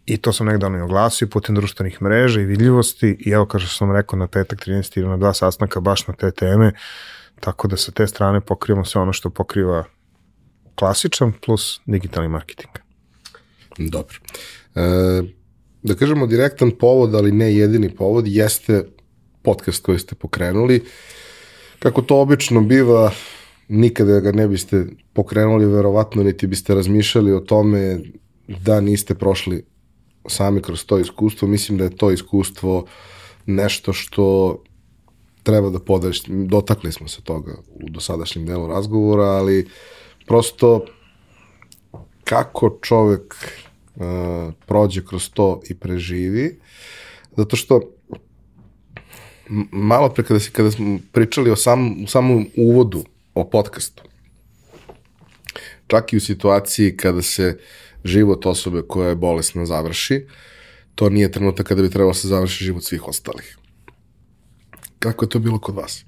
[0.05, 3.69] i to sam negdje ono oglasio putem društvenih mreža i vidljivosti i evo kao što
[3.69, 4.99] sam rekao na petak 13.
[4.99, 6.71] ili na dva sastanka baš na te teme,
[7.39, 9.83] tako da sa te strane pokrivamo sve ono što pokriva
[10.75, 12.73] klasičan plus digitalni marketing.
[13.77, 14.17] Dobro.
[14.75, 14.81] E,
[15.83, 18.85] da kažemo direktan povod, ali ne jedini povod, jeste
[19.41, 20.83] podcast koji ste pokrenuli.
[21.79, 23.11] Kako to obično biva,
[23.67, 27.99] nikada ga ne biste pokrenuli, verovatno niti biste razmišljali o tome
[28.47, 29.63] da niste prošli
[30.27, 31.47] sami kroz to iskustvo.
[31.47, 32.85] Mislim da je to iskustvo
[33.45, 34.57] nešto što
[35.43, 36.23] treba da podeliš.
[36.27, 39.67] Dotakli smo se toga u dosadašnjem delu razgovora, ali
[40.27, 40.85] prosto
[42.23, 43.35] kako čovek
[43.95, 44.03] uh,
[44.65, 46.59] prođe kroz to i preživi,
[47.37, 47.81] zato što
[49.71, 53.03] malo pre kada, si, kada smo pričali o sam, samom uvodu
[53.33, 54.03] o podcastu,
[55.87, 57.59] čak i u situaciji kada se
[58.03, 60.27] život osobe koja je bolesna završi,
[60.95, 63.57] to nije trenutak kada bi trebalo da se završi život svih ostalih.
[64.99, 66.05] Kako je to bilo kod vas?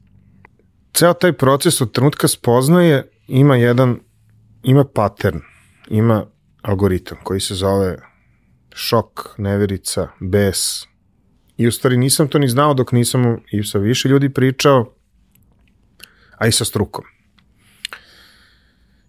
[0.93, 3.99] Ceo taj proces od trenutka spoznaje ima jedan,
[4.63, 5.39] ima pattern,
[5.89, 6.25] ima
[6.61, 7.97] algoritam koji se zove
[8.73, 10.83] šok, neverica, bes.
[11.57, 14.93] I u stvari nisam to ni znao dok nisam i sa više ljudi pričao,
[16.37, 17.14] a i sa strukom.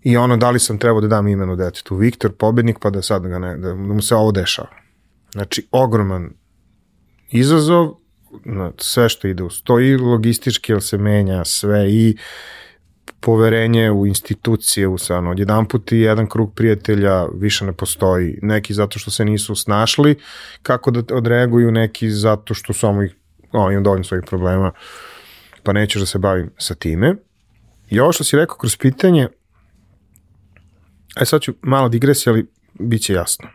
[0.07, 3.27] I ono, da li sam trebao da dam imenu detetu Viktor, pobednik, pa da sad
[3.27, 4.69] ga ne, da mu se ovo dešava.
[5.33, 6.31] Znači, ogroman
[7.31, 7.89] izazov,
[8.78, 12.16] sve što ide uz to i logistički, jer se menja sve i
[13.20, 18.39] poverenje u institucije, u ono, odjedan put i jedan krug prijatelja više ne postoji.
[18.43, 20.16] Neki zato što se nisu snašli
[20.62, 23.15] kako da odreaguju, neki zato što samo ih,
[23.53, 24.73] o, imam dovoljno svojih problema,
[25.62, 27.15] pa neću da se bavim sa time.
[27.91, 29.28] I ovo što si rekao kroz pitanje,
[31.16, 33.48] aj sad ću malo digresija, ali bit će jasno.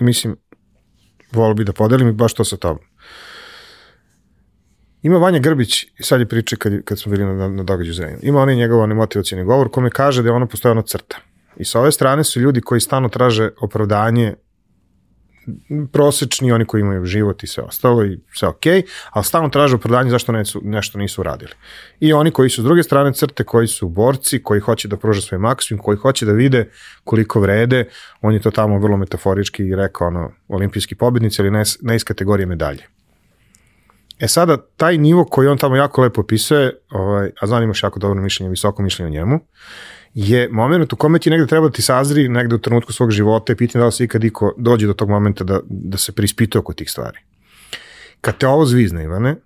[0.00, 0.36] Mislim,
[1.32, 2.84] volio bi da podelim i baš to sa tobom.
[5.02, 8.40] Ima Vanja Grbić, sad je priča kad, kad smo bili na, na događaju Zrenjaninu, ima
[8.40, 11.16] onaj njegov onaj motivacijani govor kome kaže da je ono postoje ono crta.
[11.56, 14.34] I sa ove strane su ljudi koji stano traže opravdanje
[15.92, 18.66] prosečni, oni koji imaju život i sve ostalo i sve ok,
[19.10, 21.52] ali stalno traže opravdanje zašto nesu, nešto nisu uradili.
[22.00, 25.22] I oni koji su s druge strane crte, koji su borci, koji hoće da pruže
[25.22, 26.70] svoj maksimum, koji hoće da vide
[27.04, 27.88] koliko vrede,
[28.20, 32.46] on je to tamo vrlo metaforički rekao, ono, olimpijski pobednici, ali ne, ne iz kategorije
[32.46, 32.86] medalje.
[34.18, 37.98] E sada, taj nivo koji on tamo jako lepo opisuje, ovaj, a znam imaš jako
[37.98, 39.40] dobro mišljenje, visoko mišljenje o njemu,
[40.14, 43.52] je moment u kome ti negde treba da ti sazri negde u trenutku svog života
[43.52, 46.60] i pitanje da li se ikad iko dođe do tog momenta da, da se prispituje
[46.60, 47.18] oko tih stvari.
[48.20, 49.36] Kad te ovo zvizne, Ivane,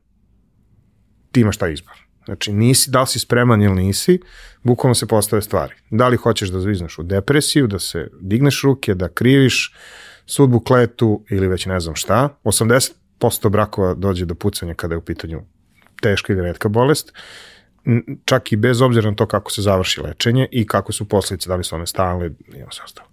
[1.33, 2.09] ti imaš taj izbor.
[2.25, 4.21] Znači, nisi, da li si spreman ili nisi,
[4.63, 5.75] bukvalno se postave stvari.
[5.91, 9.75] Da li hoćeš da zvizneš u depresiju, da se digneš ruke, da kriviš
[10.27, 12.39] sudbu kletu ili već ne znam šta.
[12.45, 15.41] 80% brakova dođe do pucanja kada je u pitanju
[16.03, 17.13] teška ili redka bolest,
[18.25, 21.57] čak i bez obzira na to kako se završi lečenje i kako su posljedice, da
[21.57, 23.09] li su one stalne i ono sve ostalo.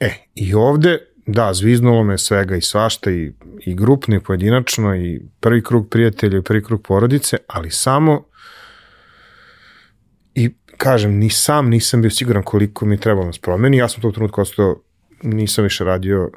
[0.00, 3.32] E, i ovde, da, zviznulo me svega i svašta i,
[3.66, 8.24] i grupno i pojedinačno i prvi krug prijatelja i prvi krug porodice, ali samo
[10.34, 13.76] i kažem, ni sam nisam bio siguran koliko mi trebalo da se promeni.
[13.76, 14.76] Ja sam to u trenutku ostao,
[15.22, 16.30] nisam više radio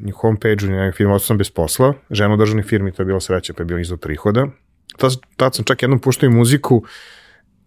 [0.00, 1.94] ni homepage-u, ni nekaj firma, ostao sam bez posla.
[2.10, 4.46] Žena u državnoj firmi, to je bilo sreća, pa je bio izvod prihoda
[4.96, 6.82] tad, tad sam čak jednom puštao i muziku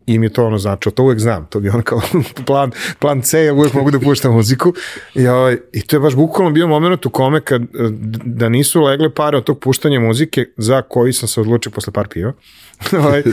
[0.10, 2.02] i mi je to ono značilo, to uvek znam, to bi ono kao
[2.48, 4.74] plan, plan C, ja uvek mogu da puštam muziku.
[5.16, 7.62] I, ovaj, i to je baš bukvalno bio moment u kome kad,
[8.26, 12.08] da nisu legle pare od tog puštanja muzike za koji sam se odlučio posle par
[12.08, 12.34] piva,
[13.00, 13.24] ovaj,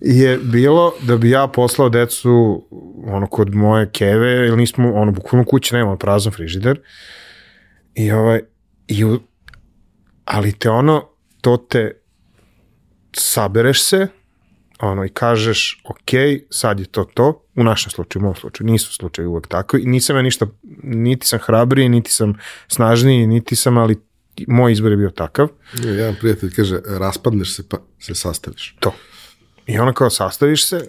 [0.00, 2.64] je bilo da bi ja poslao decu
[3.06, 6.80] ono kod moje keve, ili nismo, ono, bukvalno kuće nemamo prazan frižider.
[7.94, 8.40] I ovaj,
[8.88, 9.04] i,
[10.24, 11.08] ali te ono,
[11.40, 12.03] to te
[13.20, 14.08] sabereš se,
[14.80, 16.10] ono, i kažeš, ok,
[16.50, 19.86] sad je to to, u našem slučaju, u mom slučaju, nisu slučaje uvek tako, i
[19.86, 20.46] nisam ja ništa,
[20.82, 22.34] niti sam hrabriji, niti sam
[22.68, 23.96] snažniji, niti sam, ali
[24.48, 25.48] moj izbor je bio takav.
[25.82, 28.76] Jedan prijatelj kaže, raspadneš se pa se sastaviš.
[28.80, 28.94] To.
[29.66, 30.88] I ono kao sastaviš se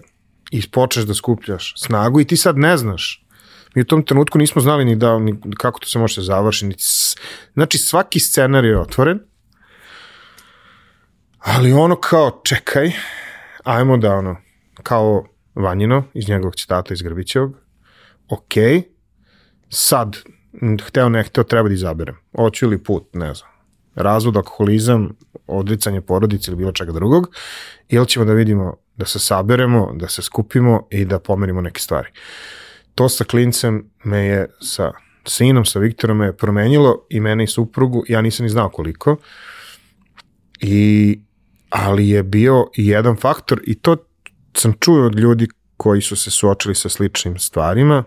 [0.50, 3.26] i počneš da skupljaš snagu i ti sad ne znaš.
[3.74, 6.84] Mi u tom trenutku nismo znali ni da, ni kako to se može završiti.
[7.54, 9.20] Znači svaki scenar je otvoren,
[11.46, 12.92] Ali ono kao, čekaj,
[13.64, 14.36] ajmo da ono,
[14.82, 15.24] kao
[15.54, 17.54] Vanjino iz njegovog citata iz Grbićevog,
[18.28, 18.52] ok,
[19.68, 20.16] sad,
[20.86, 22.16] hteo ne hteo, treba da izaberem.
[22.36, 23.50] Hoću ili put, ne znam,
[23.94, 25.16] razvod, alkoholizam,
[25.46, 27.36] odricanje porodice ili bilo čega drugog,
[27.88, 32.08] ili ćemo da vidimo da se saberemo, da se skupimo i da pomerimo neke stvari.
[32.94, 34.92] To sa klincem me je, sa
[35.26, 39.16] sinom, sa Viktorom me je promenilo i mene i suprugu, ja nisam ni znao koliko,
[40.60, 41.20] i
[41.70, 43.96] ali je bio jedan faktor i to
[44.54, 48.04] sam čuo od ljudi koji su se suočili sa sličnim stvarima.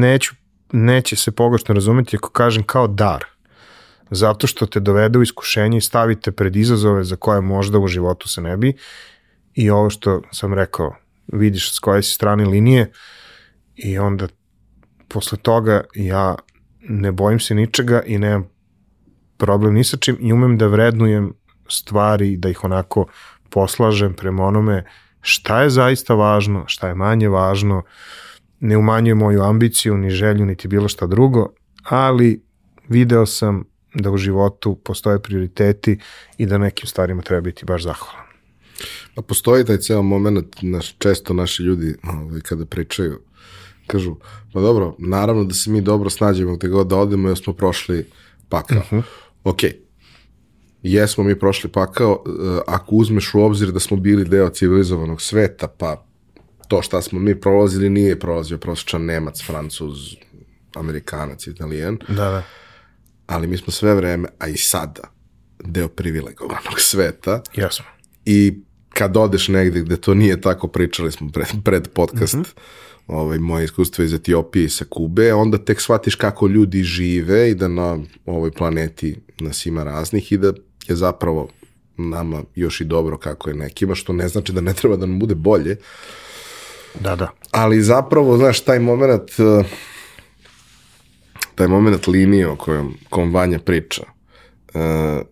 [0.00, 0.34] Neću,
[0.72, 3.24] neće se pogrešno razumeti ako kažem kao dar.
[4.10, 8.28] Zato što te dovede u iskušenje i stavite pred izazove za koje možda u životu
[8.28, 8.76] se ne bi.
[9.54, 10.96] I ovo što sam rekao,
[11.26, 12.92] vidiš s koje si strane linije
[13.74, 14.28] i onda
[15.08, 16.34] posle toga ja
[16.80, 18.48] ne bojim se ničega i nemam
[19.38, 21.32] problem ni sa čim i umem da vrednujem
[21.68, 23.06] stvari, da ih onako
[23.50, 24.84] poslažem prema onome
[25.20, 27.82] šta je zaista važno, šta je manje važno,
[28.60, 31.48] ne umanjuje moju ambiciju, ni želju, niti bilo šta drugo,
[31.82, 32.42] ali
[32.88, 35.98] video sam da u životu postoje prioriteti
[36.38, 38.26] i da nekim stvarima treba biti baš zahvalan.
[39.14, 43.20] Pa postoji taj ceo moment, naš, često naši ljudi ovaj, kada pričaju,
[43.86, 44.16] kažu,
[44.52, 48.06] pa dobro, naravno da se mi dobro snađemo gde god da odemo, jer smo prošli
[48.48, 48.78] pakao.
[48.78, 49.02] Uh -huh.
[49.44, 49.58] Ok,
[50.82, 55.68] jesmo mi prošli pakao, e, ako uzmeš u obzir da smo bili deo civilizovanog sveta,
[55.68, 56.04] pa
[56.68, 59.96] to šta smo mi prolazili nije prolazio prosječan Nemac, Francuz,
[60.74, 61.98] Amerikanac, Italijan.
[62.08, 62.42] Da, da.
[63.26, 65.02] Ali mi smo sve vreme, a i sada,
[65.64, 67.42] deo privilegovanog sveta.
[67.54, 67.84] Jasno.
[68.24, 72.54] I kad odeš negde gde to nije tako, pričali smo pred, pred podcast, mm -hmm.
[73.08, 77.54] Ovaj, moje iskustvo iz Etiopije i sa Kube, onda tek shvatiš kako ljudi žive i
[77.54, 80.52] da na ovoj planeti nas ima raznih i da
[80.88, 81.48] je zapravo
[81.96, 85.18] nama još i dobro kako je nekima, što ne znači da ne treba da nam
[85.18, 85.76] bude bolje.
[87.00, 87.30] Da, da.
[87.50, 89.64] Ali zapravo, znaš, taj moment eh,
[91.58, 94.02] taj moment linije o kojom, kojom Vanja priča
[94.74, 95.26] uh,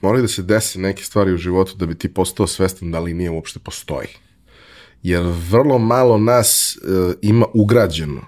[0.00, 3.32] moraju da se desi neke stvari u životu da bi ti postao svestan da linija
[3.32, 4.08] uopšte postoji.
[5.02, 8.20] Jer vrlo malo nas uh, ima ugrađeno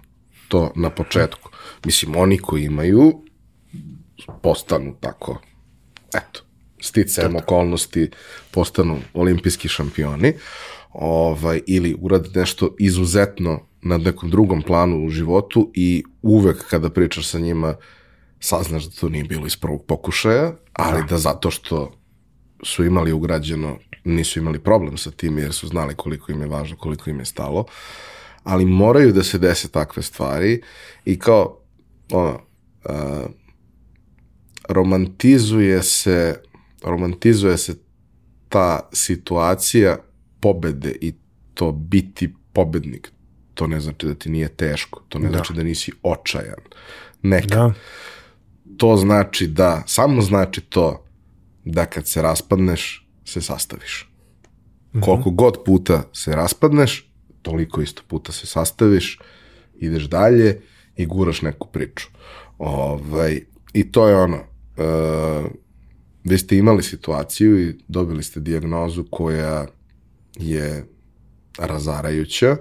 [0.48, 1.50] to na početku.
[1.84, 3.22] Mislim, oni koji imaju,
[4.42, 5.40] postanu tako,
[6.14, 6.40] eto,
[6.80, 8.10] sticajem okolnosti
[8.50, 10.34] postanu olimpijski šampioni,
[10.92, 17.28] ovaj, ili urade nešto izuzetno na nekom drugom planu u životu i uvek kada pričaš
[17.28, 17.74] sa njima
[18.40, 21.92] saznaš da to nije bilo iz prvog pokušaja, ali da, da zato što
[22.62, 26.76] su imali ugrađeno, nisu imali problem sa tim jer su znali koliko im je važno,
[26.76, 27.64] koliko im je stalo,
[28.42, 30.62] ali moraju da se dese takve stvari
[31.04, 31.58] i kao,
[32.12, 32.40] ono,
[32.84, 33.30] uh,
[34.68, 36.40] romantizuje se
[36.84, 37.74] romantizuje se
[38.48, 39.96] ta situacija
[40.40, 41.14] pobede i
[41.54, 43.12] to biti pobednik.
[43.54, 45.36] To ne znači da ti nije teško, to ne Da.
[45.36, 46.60] znači da nisi očajan.
[47.22, 47.46] Neka.
[47.56, 47.72] Da.
[48.76, 51.04] To znači da, samo znači to
[51.64, 54.10] da kad se raspadneš, se sastaviš.
[55.00, 57.10] Koliko god puta se raspadneš,
[57.42, 59.18] toliko isto puta se sastaviš,
[59.78, 60.60] ideš dalje
[60.96, 62.08] i guraš neku priču.
[62.58, 63.40] Ovaj,
[63.72, 64.44] I to je ono, e,
[66.24, 69.66] vi ste imali situaciju i dobili ste dijagnozu koja
[70.36, 70.84] je
[71.58, 72.56] razarajuća,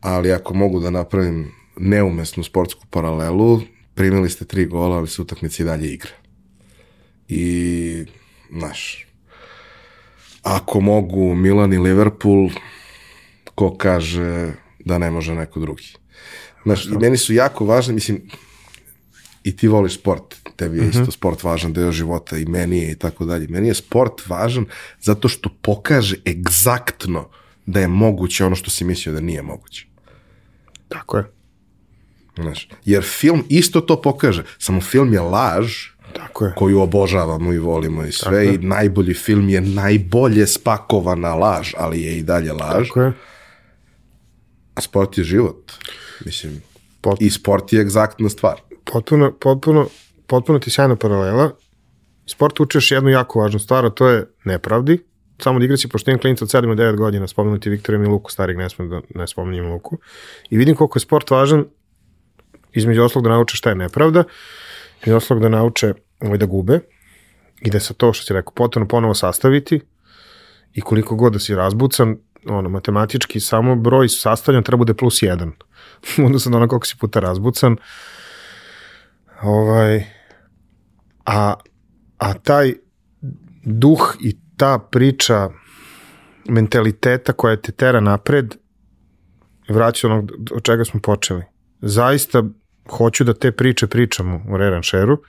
[0.00, 3.60] ali ako mogu da napravim neumesnu sportsku paralelu,
[3.94, 6.10] primili ste tri gola, ali se utakmice i dalje igra.
[7.28, 8.04] I,
[8.50, 9.06] znaš,
[10.42, 12.50] ako mogu Milan i Liverpool,
[13.54, 15.94] ko kaže da ne može neko drugi.
[16.64, 18.22] Znaš, i meni su jako važni, mislim,
[19.44, 22.98] i ti voliš sport, tebi je isto sport važan deo života i meni je i
[22.98, 23.48] tako dalje.
[23.48, 24.66] Meni je sport važan
[25.00, 27.28] zato što pokaže egzaktno
[27.66, 29.86] da je moguće ono što si mislio da nije moguće.
[30.88, 31.24] Tako je.
[32.36, 36.52] Znaš, jer film isto to pokaže, samo film je laž Tako je.
[36.56, 42.18] koju obožavamo i volimo i sve i najbolji film je najbolje spakovana laž, ali je
[42.18, 42.88] i dalje laž.
[42.88, 43.12] Tako je.
[44.74, 45.72] A sport je život.
[46.24, 46.62] Mislim,
[47.02, 48.60] Pot- i sport je egzaktna stvar.
[48.84, 49.88] Potpuno, potpuno,
[50.26, 51.50] potpuno ti sjajna paralela.
[52.26, 54.98] Sport uči još jednu jako važnu stvar, a to je nepravdi.
[55.42, 58.70] Samo da igraći, imam klinica od 7 do 9 godina, spomenuti Viktora Miluku, starih ne
[58.70, 59.98] smem da ne spominjem Luku.
[60.50, 61.64] I vidim koliko je sport važan,
[62.72, 64.24] između oslog da nauče šta je nepravda,
[65.00, 66.80] između oslog da nauče ovaj, da gube
[67.60, 69.80] i da se to što si rekao potpuno ponovo sastaviti
[70.74, 72.16] i koliko god da si razbucan,
[72.48, 75.52] ono, matematički samo broj sastavljan treba bude plus jedan.
[76.26, 77.76] Odnosno na ono koliko si puta razbucan,
[79.42, 80.04] Ovaj,
[81.26, 81.54] a,
[82.18, 82.74] a taj
[83.64, 85.50] duh i ta priča
[86.48, 88.54] mentaliteta koja te tera napred
[89.68, 91.42] vraća onog od čega smo počeli.
[91.80, 92.42] Zaista
[92.90, 95.22] hoću da te priče pričamo u Reranšeru.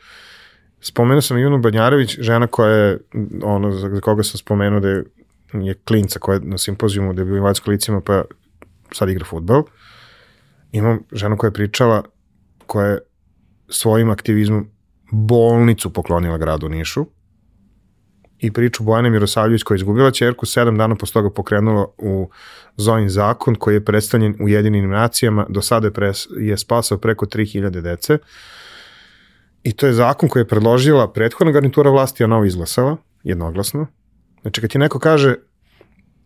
[0.81, 2.99] Spomenuo sam Ivanu Banjarević, žena koja je,
[3.43, 5.03] ono, za koga sam spomenuo da je,
[5.53, 8.23] je klinca koja je na simpozijumu da je bio u invalidskim licima pa
[8.91, 9.63] sad igra futbal.
[10.71, 12.03] Imam ženu koja je pričala,
[12.65, 12.99] koja je
[13.67, 14.69] svojim aktivizmom
[15.11, 17.05] bolnicu poklonila gradu Nišu
[18.39, 22.29] i priču Bojane Mirosavljević koja je izgubila čerku, sedam dana posle toga pokrenula u
[22.77, 27.25] Zojin zakon koji je predstavljen u jedinim nacijama, do sada je, pres, je spasao preko
[27.25, 28.17] 3000 dece
[29.63, 33.87] i to je zakon koji je predložila prethodna garnitura vlasti, a novo izglasala, jednoglasno.
[34.41, 35.35] Znači kad ti neko kaže,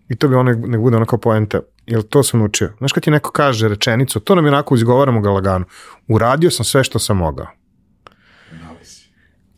[0.09, 3.03] i to bi ono nek bude ono kao poenta, jel to sam učio, znaš kad
[3.03, 5.65] ti neko kaže rečenicu, to nam je onako izgovaramo ga lagano,
[6.07, 7.47] uradio sam sve što sam mogao.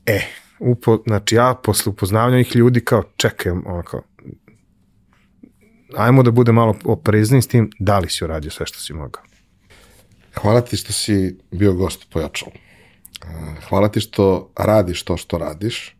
[0.05, 0.21] E,
[0.59, 4.01] upo, znači ja posle upoznavanja ovih ljudi kao čekaj, ono kao,
[5.97, 9.23] ajmo da bude malo oprezni s tim, da li si uradio sve što si mogao.
[10.41, 12.51] Hvala ti što si bio gost u Pojačalu.
[12.55, 13.27] E,
[13.69, 15.95] Hvala ti što radiš to što radiš.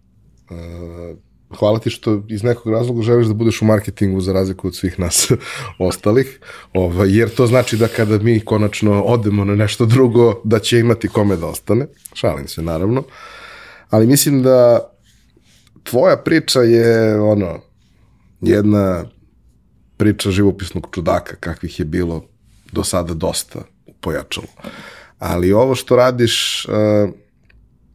[0.49, 1.15] E,
[1.59, 4.99] Hvala ti što iz nekog razloga želiš da budeš u marketingu za razliku od svih
[4.99, 5.31] nas
[5.79, 6.39] ostalih,
[6.73, 11.07] ovaj, jer to znači da kada mi konačno odemo na nešto drugo, da će imati
[11.07, 11.87] kome da ostane.
[12.13, 13.03] Šalim se, naravno.
[13.89, 14.89] Ali mislim da
[15.83, 17.59] tvoja priča je ono,
[18.41, 19.05] jedna
[19.97, 22.25] priča živopisnog čudaka, kakvih je bilo
[22.71, 24.47] do sada dosta u pojačalu.
[25.19, 27.09] Ali ovo što radiš, uh,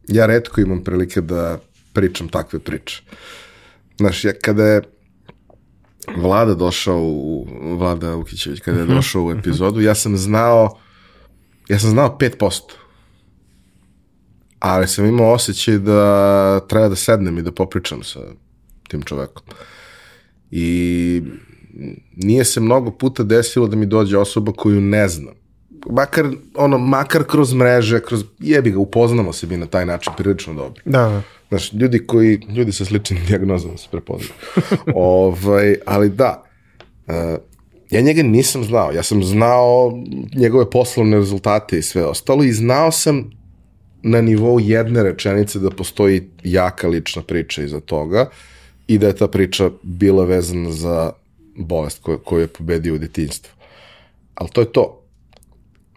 [0.07, 1.59] ja redko imam prilike da
[1.93, 3.03] pričam takve priče.
[3.97, 4.81] Znaš, ja, kada je
[6.17, 7.47] Vlada došao u,
[7.77, 10.77] Vlada Ukićević, kada je došao u epizodu, ja sam znao,
[11.69, 12.61] ja sam znao 5%.
[14.61, 18.19] Ali sam imao osjećaj da treba da sednem i da popričam sa
[18.89, 19.43] tim čovekom.
[20.51, 21.21] I
[22.15, 25.33] nije se mnogo puta desilo da mi dođe osoba koju ne znam.
[25.89, 26.25] Makar,
[26.55, 30.81] ono, makar kroz mreže, kroz, jebi ga, upoznamo se mi na taj način prilično dobro.
[30.85, 31.21] Da, da.
[31.49, 34.33] Znaš, ljudi koji, ljudi sa sličnim dijagnozama se prepoznaju.
[34.95, 36.43] ovaj, ali da,
[37.07, 37.13] uh,
[37.89, 38.91] ja njega nisam znao.
[38.91, 39.91] Ja sam znao
[40.35, 43.40] njegove poslovne rezultate i sve ostalo i znao sam
[44.03, 48.29] na nivou jedne rečenice da postoji jaka lična priča iza toga
[48.87, 51.11] i da je ta priča bila vezana za
[51.55, 53.53] bolest koju, koju je pobedio u detinjstvu.
[54.35, 55.03] Ali to je to.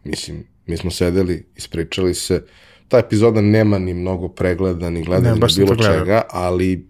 [0.04, 2.42] Mislim, mi smo sedeli, ispričali se,
[2.88, 6.86] ta epizoda nema ni mnogo pregleda, ni gledanja, ni bilo čega, ali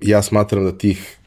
[0.00, 1.18] ja smatram da tih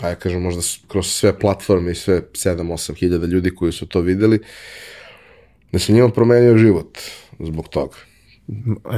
[0.00, 4.40] ajde kažem, možda kroz sve platforme i sve 7-8 hiljada ljudi koji su to videli,
[5.72, 6.98] da se njima promenio život
[7.40, 7.96] zbog toga.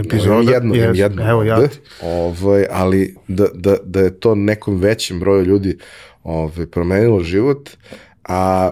[0.05, 1.79] Epizoda, jedno, jes, jedno evo ja ovde, ti.
[2.03, 5.79] ovaj, ali da, da, da je to nekom većem broju ljudi
[6.25, 7.71] ovaj, promenilo život,
[8.25, 8.71] a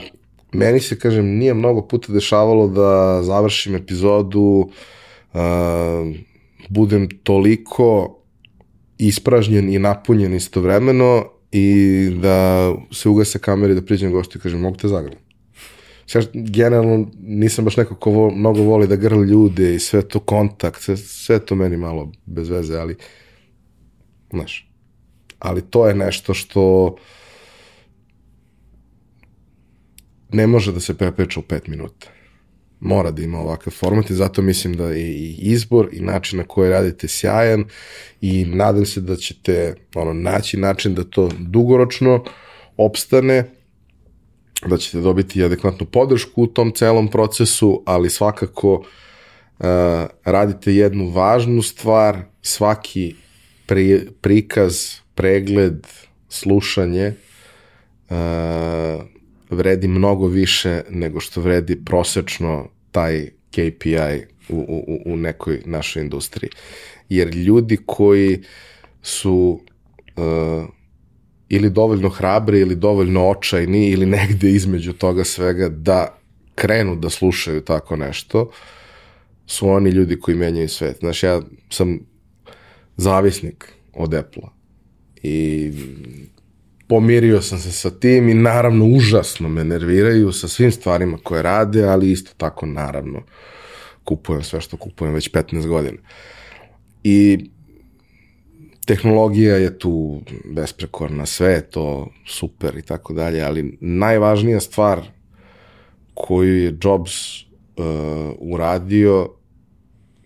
[0.53, 4.70] meni se, kažem, nije mnogo puta dešavalo da završim epizodu,
[5.32, 5.41] uh,
[6.69, 8.19] budem toliko
[8.99, 14.61] ispražnjen i napunjen istovremeno i da se ugase kamere i da priđem gostu i kažem,
[14.61, 15.24] mogu te zagrlim.
[16.07, 20.21] Sve, generalno nisam baš neko ko vo, mnogo voli da grli ljude i sve to
[20.21, 22.97] kontakt, sve, sve to meni malo bez veze, ali
[24.31, 24.71] znaš,
[25.39, 26.97] ali to je nešto što
[30.33, 32.07] ne može da se prepriča u pet minuta.
[32.81, 36.45] Mora da ima ovakav format i zato mislim da je i izbor i način na
[36.45, 37.65] koji radite sjajan
[38.21, 42.25] i nadam se da ćete ono, naći način da to dugoročno
[42.77, 43.45] opstane,
[44.69, 48.85] da ćete dobiti adekvatnu podršku u tom celom procesu, ali svakako uh,
[50.24, 53.15] radite jednu važnu stvar, svaki
[53.66, 55.86] pri, prikaz, pregled,
[56.28, 57.12] slušanje
[58.11, 58.16] uh,
[59.51, 66.51] vredi mnogo više nego što vredi prosečno taj KPI u, u, u nekoj našoj industriji.
[67.09, 68.43] Jer ljudi koji
[69.03, 69.61] su
[70.16, 70.24] uh,
[71.49, 76.19] ili dovoljno hrabri ili dovoljno očajni ili negde između toga svega da
[76.55, 78.51] krenu da slušaju tako nešto,
[79.47, 80.97] su oni ljudi koji menjaju svet.
[80.99, 81.99] Znaš, ja sam
[82.97, 84.49] zavisnik od Apple-a
[85.23, 85.73] i
[86.89, 91.85] pomirio sam se sa tim i naravno užasno me nerviraju sa svim stvarima koje rade,
[91.85, 93.23] ali isto tako naravno
[94.05, 95.99] kupujem sve što kupujem već 15 godina.
[97.05, 97.51] I
[98.85, 105.01] tehnologija je tu besprekorna, sve je to super i tako dalje, ali najvažnija stvar
[106.15, 107.47] koju je Jobs uh,
[108.39, 109.31] uradio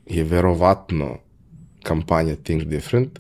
[0.07, 1.19] je verovatno
[1.83, 3.19] kampanja Think Different,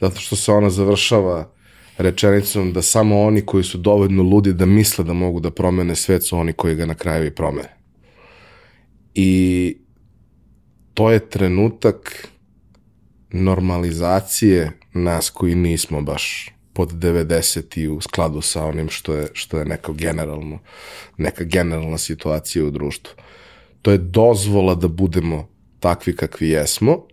[0.00, 1.50] zato što se ona završava
[1.98, 6.26] rečenicom da samo oni koji su dovoljno ludi da misle da mogu da promene svet
[6.26, 7.76] su oni koji ga na kraju i promene.
[9.14, 9.76] I
[10.94, 12.28] to je trenutak
[13.32, 19.58] normalizacije nas koji nismo baš pod 90 i u skladu sa onim što je, što
[19.58, 20.58] je neko generalno,
[21.16, 23.14] neka generalna situacija u društvu.
[23.82, 25.48] To je dozvola da budemo
[25.80, 27.06] takvi kakvi jesmo,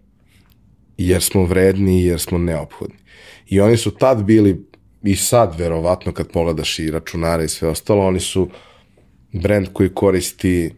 [0.97, 2.97] jer smo vredni i jer smo neophodni.
[3.47, 4.65] I oni su tad bili,
[5.03, 8.49] i sad verovatno kad pogledaš i računare i sve ostalo, oni su
[9.33, 10.73] brend koji koristi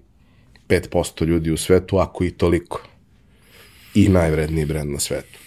[0.67, 2.81] 5% ljudi u svetu, ako i toliko.
[3.93, 5.39] I najvredniji brend na svetu.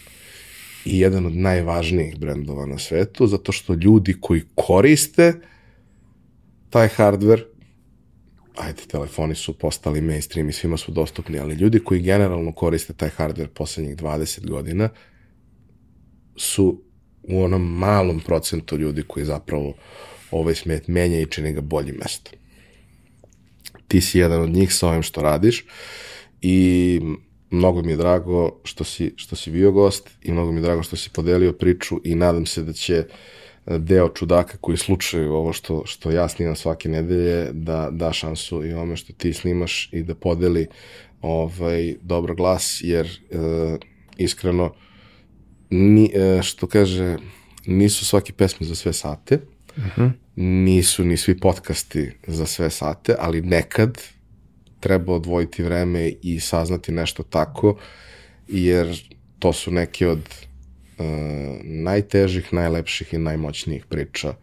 [0.85, 5.33] I jedan od najvažnijih brendova na svetu, zato što ljudi koji koriste
[6.71, 7.43] taj hardware,
[8.57, 13.11] ajde, telefoni su postali mainstream i svima su dostupni, ali ljudi koji generalno koriste taj
[13.19, 14.89] hardware poslednjih 20 godina
[16.37, 16.83] su
[17.23, 19.75] u onom malom procentu ljudi koji zapravo
[20.31, 22.39] ovaj smet menja i čini ga boljim mestom.
[23.89, 25.65] Ti si jedan od njih sa ovim što radiš
[26.43, 27.01] i
[27.53, 30.83] mnogo mi je drago što si, što si bio gost i mnogo mi je drago
[30.83, 33.05] što si podelio priču i nadam se da će
[33.67, 38.73] deo čudaka koji slučaju ovo što, što ja snimam svake nedelje da da šansu i
[38.73, 40.67] ome što ti snimaš i da podeli
[41.21, 43.37] ovaj, dobro glas jer e,
[44.17, 44.75] iskreno
[45.71, 47.17] ni, e, što kaže
[47.67, 49.39] nisu svaki pesme za sve sate
[49.77, 50.11] uh -huh.
[50.37, 53.99] nisu ni svi podcasti za sve sate ali nekad
[54.83, 57.77] treba odvojiti vreme i saznati nešto tako,
[58.49, 61.07] jer to su neke od uh,
[61.65, 64.35] najtežih, najlepših i najmoćnijih priča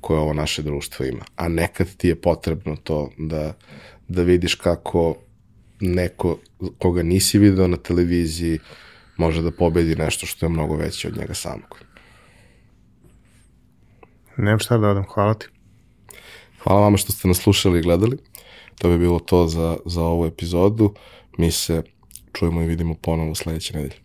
[0.00, 1.24] koje ovo naše društvo ima.
[1.36, 3.54] A nekad ti je potrebno to da,
[4.08, 5.16] da vidiš kako
[5.80, 6.38] neko
[6.78, 8.58] koga nisi video na televiziji
[9.16, 11.78] može da pobedi nešto što je mnogo veće od njega samog.
[14.36, 15.46] Nemam šta da odam, hvala ti.
[16.62, 18.18] Hvala vama što ste nas slušali i gledali.
[18.78, 20.94] To bi bilo to za, za ovu epizodu.
[21.38, 21.82] Mi se
[22.32, 24.03] čujemo i vidimo ponovo sledeće nedelje.